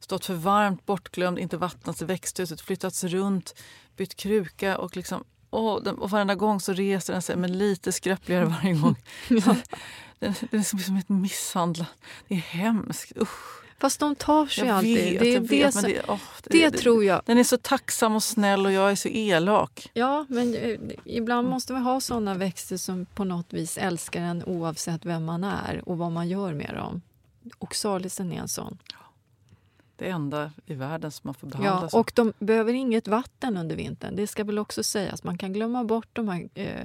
stått 0.00 0.24
för 0.24 0.34
varmt, 0.34 0.86
bortglömd, 0.86 1.38
inte 1.38 1.56
vattnats 1.56 2.02
i 2.02 2.04
växthuset, 2.04 2.60
flyttats 2.60 3.04
runt, 3.04 3.54
bytt 3.96 4.14
kruka 4.14 4.78
och 4.78 4.96
liksom 4.96 5.24
och, 5.50 5.82
den, 5.84 5.98
och 5.98 6.10
varenda 6.10 6.34
gång 6.34 6.60
så 6.60 6.72
reser 6.72 7.12
den 7.12 7.22
sig, 7.22 7.36
men 7.36 7.58
lite 7.58 7.92
skröpligare 7.92 8.44
varje 8.44 8.74
gång. 8.74 8.96
ja. 9.28 9.56
den, 10.18 10.34
den, 10.50 10.60
är 10.60 10.62
som, 10.62 10.96
ett 10.96 11.08
misshandlat. 11.08 11.88
Det 12.28 12.34
är 12.34 12.38
hemskt. 12.38 13.12
Usch. 13.16 13.64
Fast 13.78 14.00
de 14.00 14.14
tar 14.14 14.46
sig 14.46 14.66
jag 14.66 14.76
alltid. 14.76 14.96
Vet, 14.96 15.20
det, 15.20 15.34
är 15.34 15.40
det, 15.40 15.46
vet, 15.48 15.74
som, 15.74 15.82
det, 15.82 16.02
oh, 16.08 16.20
det, 16.44 16.70
det, 16.70 16.78
tror 16.78 17.04
jag. 17.04 17.22
Den 17.26 17.38
är 17.38 17.44
så 17.44 17.56
tacksam 17.56 18.14
och 18.14 18.22
snäll 18.22 18.66
och 18.66 18.72
jag 18.72 18.90
är 18.90 18.94
så 18.94 19.08
elak. 19.08 19.90
Ja, 19.94 20.26
men 20.28 20.54
eh, 20.54 20.78
ibland 21.04 21.48
måste 21.48 21.72
vi 21.72 21.78
ha 21.78 22.00
såna 22.00 22.34
växter 22.34 22.76
som 22.76 23.06
på 23.06 23.24
något 23.24 23.52
vis 23.52 23.78
älskar 23.78 24.20
en 24.20 24.44
oavsett 24.44 25.04
vem 25.04 25.24
man 25.24 25.44
är 25.44 25.82
och 25.88 25.98
vad 25.98 26.12
man 26.12 26.28
gör 26.28 26.54
med 26.54 26.74
dem. 26.74 27.02
Oxalisen 27.58 28.32
är 28.32 28.40
en 28.40 28.48
sån 28.48 28.78
det 29.96 30.08
enda 30.08 30.50
i 30.66 30.74
världen 30.74 31.10
som 31.10 31.28
man 31.28 31.34
får 31.34 31.46
behandla 31.46 31.88
ja, 31.92 31.98
Och 31.98 32.12
de 32.14 32.32
behöver 32.38 32.72
inget 32.72 33.08
vatten 33.08 33.56
under 33.56 33.76
vintern. 33.76 34.16
Det 34.16 34.26
ska 34.26 34.44
väl 34.44 34.58
också 34.58 34.82
sägas. 34.82 35.24
Man 35.24 35.38
kan 35.38 35.52
glömma 35.52 35.84
bort 35.84 36.08
de 36.12 36.28
här... 36.28 36.48
Eh, 36.54 36.80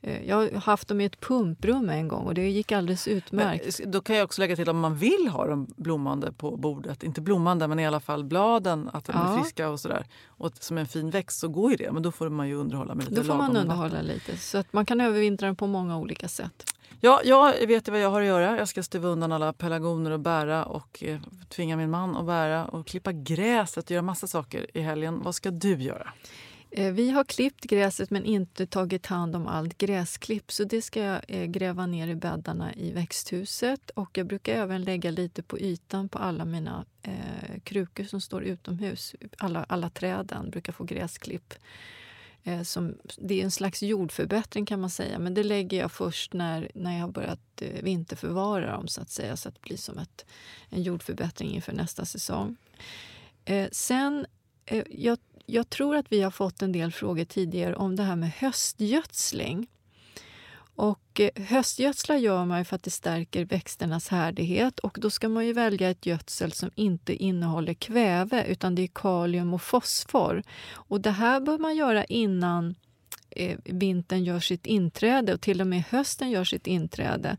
eh, 0.00 0.28
jag 0.28 0.36
har 0.36 0.60
haft 0.60 0.88
dem 0.88 1.00
i 1.00 1.04
ett 1.04 1.20
pumprum 1.20 1.88
en 1.88 2.08
gång 2.08 2.26
och 2.26 2.34
det 2.34 2.50
gick 2.50 2.72
alldeles 2.72 3.08
utmärkt. 3.08 3.80
Men, 3.80 3.90
då 3.90 4.00
kan 4.00 4.16
jag 4.16 4.24
också 4.24 4.40
lägga 4.40 4.56
till 4.56 4.68
om 4.68 4.80
man 4.80 4.96
vill 4.96 5.28
ha 5.28 5.46
dem 5.46 5.66
blommande 5.76 6.32
på 6.32 6.56
bordet. 6.56 7.02
Inte 7.02 7.20
blommande, 7.20 7.68
men 7.68 7.78
i 7.78 7.86
alla 7.86 8.00
fall 8.00 8.24
bladen, 8.24 8.90
att 8.92 9.04
de 9.04 9.12
ja. 9.16 9.32
är 9.32 9.38
friska 9.38 9.68
och 9.68 9.80
sådär. 9.80 10.06
Och 10.26 10.52
som 10.60 10.78
en 10.78 10.86
fin 10.86 11.10
växt 11.10 11.38
så 11.38 11.48
går 11.48 11.70
ju 11.70 11.76
det. 11.76 11.92
Men 11.92 12.02
då 12.02 12.12
får 12.12 12.28
man 12.28 12.48
ju 12.48 12.54
underhålla 12.54 12.94
med 12.94 13.04
lite 13.04 13.20
Då 13.20 13.26
får 13.26 13.34
man 13.34 13.56
underhålla 13.56 13.88
vatten. 13.88 14.06
lite. 14.06 14.36
Så 14.36 14.58
att 14.58 14.72
man 14.72 14.86
kan 14.86 15.00
övervintra 15.00 15.46
den 15.46 15.56
på 15.56 15.66
många 15.66 15.98
olika 15.98 16.28
sätt. 16.28 16.74
Ja, 17.04 17.20
jag 17.24 17.66
vet 17.66 17.88
vad 17.88 18.00
jag 18.00 18.10
har 18.10 18.20
att 18.20 18.26
göra. 18.26 18.58
Jag 18.58 18.68
ska 18.68 18.82
stuva 18.82 19.08
undan 19.08 19.32
alla 19.32 19.52
pelargoner 19.52 20.10
och 20.10 20.20
bära 20.20 20.64
och 20.64 21.04
eh, 21.04 21.20
tvinga 21.48 21.76
min 21.76 21.90
man 21.90 22.16
att 22.16 22.26
bära 22.26 22.64
och 22.64 22.86
klippa 22.86 23.12
gräset 23.12 23.84
och 23.84 23.90
göra 23.90 24.02
massa 24.02 24.26
saker 24.26 24.76
i 24.76 24.80
helgen. 24.80 25.22
Vad 25.22 25.34
ska 25.34 25.50
du 25.50 25.82
göra? 25.82 26.12
Eh, 26.70 26.92
vi 26.92 27.10
har 27.10 27.24
klippt 27.24 27.64
gräset 27.64 28.10
men 28.10 28.24
inte 28.24 28.66
tagit 28.66 29.06
hand 29.06 29.36
om 29.36 29.46
allt 29.46 29.78
gräsklipp 29.78 30.52
så 30.52 30.64
det 30.64 30.82
ska 30.82 31.00
jag 31.00 31.20
eh, 31.28 31.44
gräva 31.44 31.86
ner 31.86 32.08
i 32.08 32.14
bäddarna 32.14 32.74
i 32.74 32.92
växthuset. 32.92 33.90
Och 33.90 34.18
jag 34.18 34.26
brukar 34.26 34.54
även 34.54 34.82
lägga 34.82 35.10
lite 35.10 35.42
på 35.42 35.58
ytan 35.58 36.08
på 36.08 36.18
alla 36.18 36.44
mina 36.44 36.84
eh, 37.02 37.60
krukor 37.64 38.04
som 38.04 38.20
står 38.20 38.42
utomhus. 38.42 39.14
Alla, 39.38 39.64
alla 39.68 39.90
träden 39.90 40.50
brukar 40.50 40.72
få 40.72 40.84
gräsklipp. 40.84 41.54
Eh, 42.44 42.62
som, 42.62 42.98
det 43.18 43.40
är 43.40 43.44
en 43.44 43.50
slags 43.50 43.82
jordförbättring 43.82 44.66
kan 44.66 44.80
man 44.80 44.90
säga, 44.90 45.18
men 45.18 45.34
det 45.34 45.42
lägger 45.44 45.78
jag 45.78 45.92
först 45.92 46.32
när, 46.32 46.70
när 46.74 46.92
jag 46.92 47.00
har 47.00 47.12
börjat 47.12 47.62
eh, 47.62 47.82
vinterförvara 47.82 48.72
dem 48.72 48.88
så 48.88 49.00
att 49.00 49.10
säga, 49.10 49.36
så 49.36 49.48
att 49.48 49.54
det 49.54 49.60
blir 49.60 49.76
som 49.76 49.98
ett, 49.98 50.26
en 50.68 50.82
jordförbättring 50.82 51.50
inför 51.50 51.72
nästa 51.72 52.04
säsong. 52.04 52.56
Eh, 53.44 53.68
sen, 53.72 54.26
eh, 54.66 54.84
jag, 54.90 55.18
jag 55.46 55.70
tror 55.70 55.96
att 55.96 56.12
vi 56.12 56.22
har 56.22 56.30
fått 56.30 56.62
en 56.62 56.72
del 56.72 56.92
frågor 56.92 57.24
tidigare 57.24 57.76
om 57.76 57.96
det 57.96 58.02
här 58.02 58.16
med 58.16 58.30
höstgödsling. 58.30 59.66
Och 60.74 61.20
eh, 61.20 61.42
höstgödsla 61.44 62.18
gör 62.18 62.44
man 62.44 62.64
för 62.64 62.76
att 62.76 62.82
det 62.82 62.90
stärker 62.90 63.44
växternas 63.44 64.08
härdighet 64.08 64.78
och 64.78 64.98
då 65.00 65.10
ska 65.10 65.28
man 65.28 65.46
ju 65.46 65.52
välja 65.52 65.90
ett 65.90 66.06
gödsel 66.06 66.52
som 66.52 66.70
inte 66.74 67.14
innehåller 67.14 67.74
kväve 67.74 68.44
utan 68.46 68.74
det 68.74 68.82
är 68.82 68.90
kalium 68.94 69.54
och 69.54 69.62
fosfor. 69.62 70.42
Och 70.72 71.00
det 71.00 71.10
här 71.10 71.40
bör 71.40 71.58
man 71.58 71.76
göra 71.76 72.04
innan 72.04 72.74
eh, 73.30 73.58
vintern 73.64 74.24
gör 74.24 74.40
sitt 74.40 74.66
inträde 74.66 75.34
och 75.34 75.40
till 75.40 75.60
och 75.60 75.66
med 75.66 75.82
hösten 75.90 76.30
gör 76.30 76.44
sitt 76.44 76.66
inträde. 76.66 77.36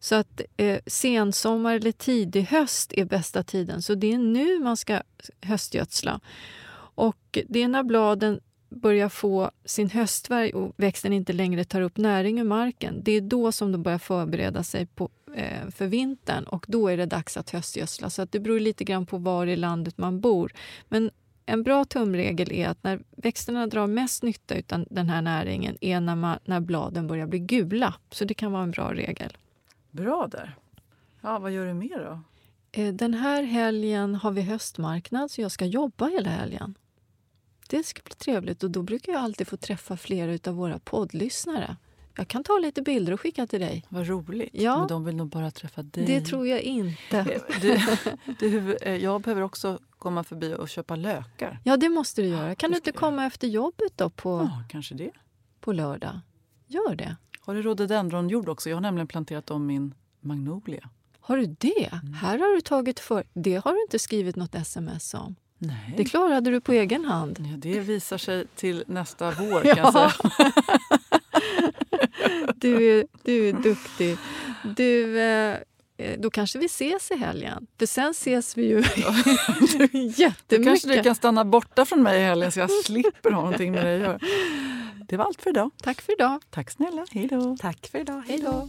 Så 0.00 0.14
att 0.14 0.40
eh, 0.56 0.78
sensommar 0.86 1.74
eller 1.74 1.92
tidig 1.92 2.42
höst 2.42 2.92
är 2.92 3.04
bästa 3.04 3.42
tiden. 3.42 3.82
Så 3.82 3.94
det 3.94 4.12
är 4.12 4.18
nu 4.18 4.58
man 4.58 4.76
ska 4.76 5.02
höstgödsla. 5.40 6.20
Och 6.94 7.38
det 7.48 7.62
är 7.62 7.68
när 7.68 7.82
bladen 7.82 8.40
börjar 8.72 9.08
få 9.08 9.50
sin 9.64 9.90
höstfärg 9.90 10.52
och 10.52 10.74
växten 10.76 11.12
inte 11.12 11.32
längre 11.32 11.64
tar 11.64 11.80
upp 11.80 11.96
näring 11.96 12.38
ur 12.38 12.44
marken, 12.44 13.00
det 13.02 13.12
är 13.12 13.20
då 13.20 13.52
som 13.52 13.72
de 13.72 13.82
börjar 13.82 13.98
förbereda 13.98 14.62
sig 14.62 14.86
på, 14.86 15.10
eh, 15.34 15.70
för 15.70 15.86
vintern 15.86 16.44
och 16.44 16.64
då 16.68 16.88
är 16.88 16.96
det 16.96 17.06
dags 17.06 17.36
att 17.36 17.50
höstgödsla. 17.50 18.10
Så 18.10 18.22
att 18.22 18.32
det 18.32 18.40
beror 18.40 18.60
lite 18.60 18.84
grann 18.84 19.06
på 19.06 19.18
var 19.18 19.46
i 19.46 19.56
landet 19.56 19.98
man 19.98 20.20
bor. 20.20 20.52
Men 20.88 21.10
en 21.46 21.62
bra 21.62 21.84
tumregel 21.84 22.52
är 22.52 22.68
att 22.68 22.84
när 22.84 23.00
växterna 23.16 23.66
drar 23.66 23.86
mest 23.86 24.22
nytta 24.22 24.54
av 24.76 24.84
den 24.90 25.08
här 25.08 25.22
näringen 25.22 25.76
är 25.80 26.00
när, 26.00 26.16
man, 26.16 26.38
när 26.44 26.60
bladen 26.60 27.06
börjar 27.06 27.26
bli 27.26 27.38
gula. 27.38 27.94
Så 28.10 28.24
det 28.24 28.34
kan 28.34 28.52
vara 28.52 28.62
en 28.62 28.70
bra 28.70 28.94
regel. 28.94 29.36
Bra 29.90 30.28
där. 30.30 30.54
Ja, 31.20 31.38
vad 31.38 31.52
gör 31.52 31.66
du 31.66 31.74
mer 31.74 31.98
då? 31.98 32.20
Eh, 32.72 32.94
den 32.94 33.14
här 33.14 33.42
helgen 33.42 34.14
har 34.14 34.30
vi 34.30 34.42
höstmarknad 34.42 35.30
så 35.30 35.40
jag 35.40 35.52
ska 35.52 35.64
jobba 35.64 36.06
hela 36.06 36.30
helgen. 36.30 36.74
Det 37.72 37.82
ska 37.82 38.00
bli 38.04 38.14
trevligt 38.14 38.62
och 38.62 38.70
då 38.70 38.82
brukar 38.82 39.12
jag 39.12 39.22
alltid 39.22 39.48
få 39.48 39.56
träffa 39.56 39.96
flera 39.96 40.50
av 40.50 40.56
våra 40.56 40.78
poddlyssnare. 40.78 41.76
Jag 42.16 42.28
kan 42.28 42.44
ta 42.44 42.58
lite 42.58 42.82
bilder 42.82 43.12
och 43.12 43.20
skicka 43.20 43.46
till 43.46 43.60
dig. 43.60 43.84
Vad 43.88 44.06
roligt. 44.06 44.50
Ja. 44.52 44.78
Men 44.78 44.88
de 44.88 45.04
vill 45.04 45.16
nog 45.16 45.28
bara 45.28 45.50
träffa 45.50 45.82
dig. 45.82 46.06
Det 46.06 46.20
tror 46.20 46.46
jag 46.46 46.60
inte. 46.60 47.40
Du, 47.60 47.80
du, 48.38 48.76
eh, 48.76 48.96
jag 48.96 49.20
behöver 49.20 49.42
också 49.42 49.78
komma 49.98 50.24
förbi 50.24 50.54
och 50.54 50.68
köpa 50.68 50.96
lökar. 50.96 51.60
Ja, 51.64 51.76
det 51.76 51.88
måste 51.88 52.22
du 52.22 52.28
göra. 52.28 52.54
Kan 52.54 52.70
du 52.70 52.76
inte 52.76 52.92
komma 52.92 53.26
efter 53.26 53.48
jobbet 53.48 53.92
då 53.96 54.10
på, 54.10 54.30
ja, 54.30 54.64
kanske 54.68 54.94
det. 54.94 55.10
på 55.60 55.72
lördag? 55.72 56.20
Gör 56.66 56.94
det. 56.94 57.16
Har 57.40 57.54
du 57.54 57.62
rhododendronjord 57.62 58.48
också? 58.48 58.70
Jag 58.70 58.76
har 58.76 58.82
nämligen 58.82 59.06
planterat 59.06 59.50
om 59.50 59.66
min 59.66 59.94
magnolia. 60.20 60.88
Har 61.20 61.36
du 61.36 61.46
det? 61.46 61.92
Mm. 61.92 62.12
Här 62.14 62.38
har 62.38 62.54
du 62.54 62.60
tagit 62.60 63.00
för... 63.00 63.24
Det 63.32 63.64
har 63.64 63.72
du 63.72 63.82
inte 63.82 63.98
skrivit 63.98 64.36
något 64.36 64.54
sms 64.54 65.14
om. 65.14 65.34
Nej. 65.64 65.94
Det 65.96 66.04
klarade 66.04 66.50
du 66.50 66.60
på 66.60 66.72
egen 66.72 67.04
hand. 67.04 67.38
Ja, 67.40 67.56
det 67.56 67.80
visar 67.80 68.18
sig 68.18 68.46
till 68.56 68.84
nästa 68.86 69.30
vår 69.30 69.60
kan 69.60 69.76
jag 69.76 69.92
säga. 69.92 70.12
du, 72.54 72.98
är, 72.98 73.06
du 73.22 73.48
är 73.48 73.52
duktig. 73.52 74.16
Du, 74.76 75.20
eh, 75.20 75.56
då 76.18 76.30
kanske 76.30 76.58
vi 76.58 76.66
ses 76.66 77.10
i 77.10 77.16
helgen. 77.16 77.66
För 77.78 77.86
sen 77.86 78.10
ses 78.10 78.56
vi 78.56 78.62
ju 78.68 78.78
jättemycket. 78.78 80.48
Då 80.48 80.64
kanske 80.64 80.88
du 80.88 81.02
kan 81.02 81.14
stanna 81.14 81.44
borta 81.44 81.84
från 81.84 82.02
mig 82.02 82.20
i 82.20 82.24
helgen 82.24 82.52
så 82.52 82.60
jag 82.60 82.70
slipper 82.70 83.30
ha 83.30 83.40
någonting 83.42 83.72
med 83.72 83.84
dig 83.84 83.94
att 83.96 84.00
göra. 84.02 84.18
Det 85.08 85.16
var 85.16 85.24
allt 85.24 85.42
för 85.42 85.50
idag. 85.50 85.70
Tack 85.82 86.00
för 86.00 86.12
idag. 86.12 86.42
Tack 86.50 86.70
snälla. 86.70 87.06
Hej 87.10 87.26
då. 87.26 87.56
Tack 87.60 87.88
för 87.92 87.98
idag. 87.98 88.22
Hej 88.28 88.38
då. 88.38 88.68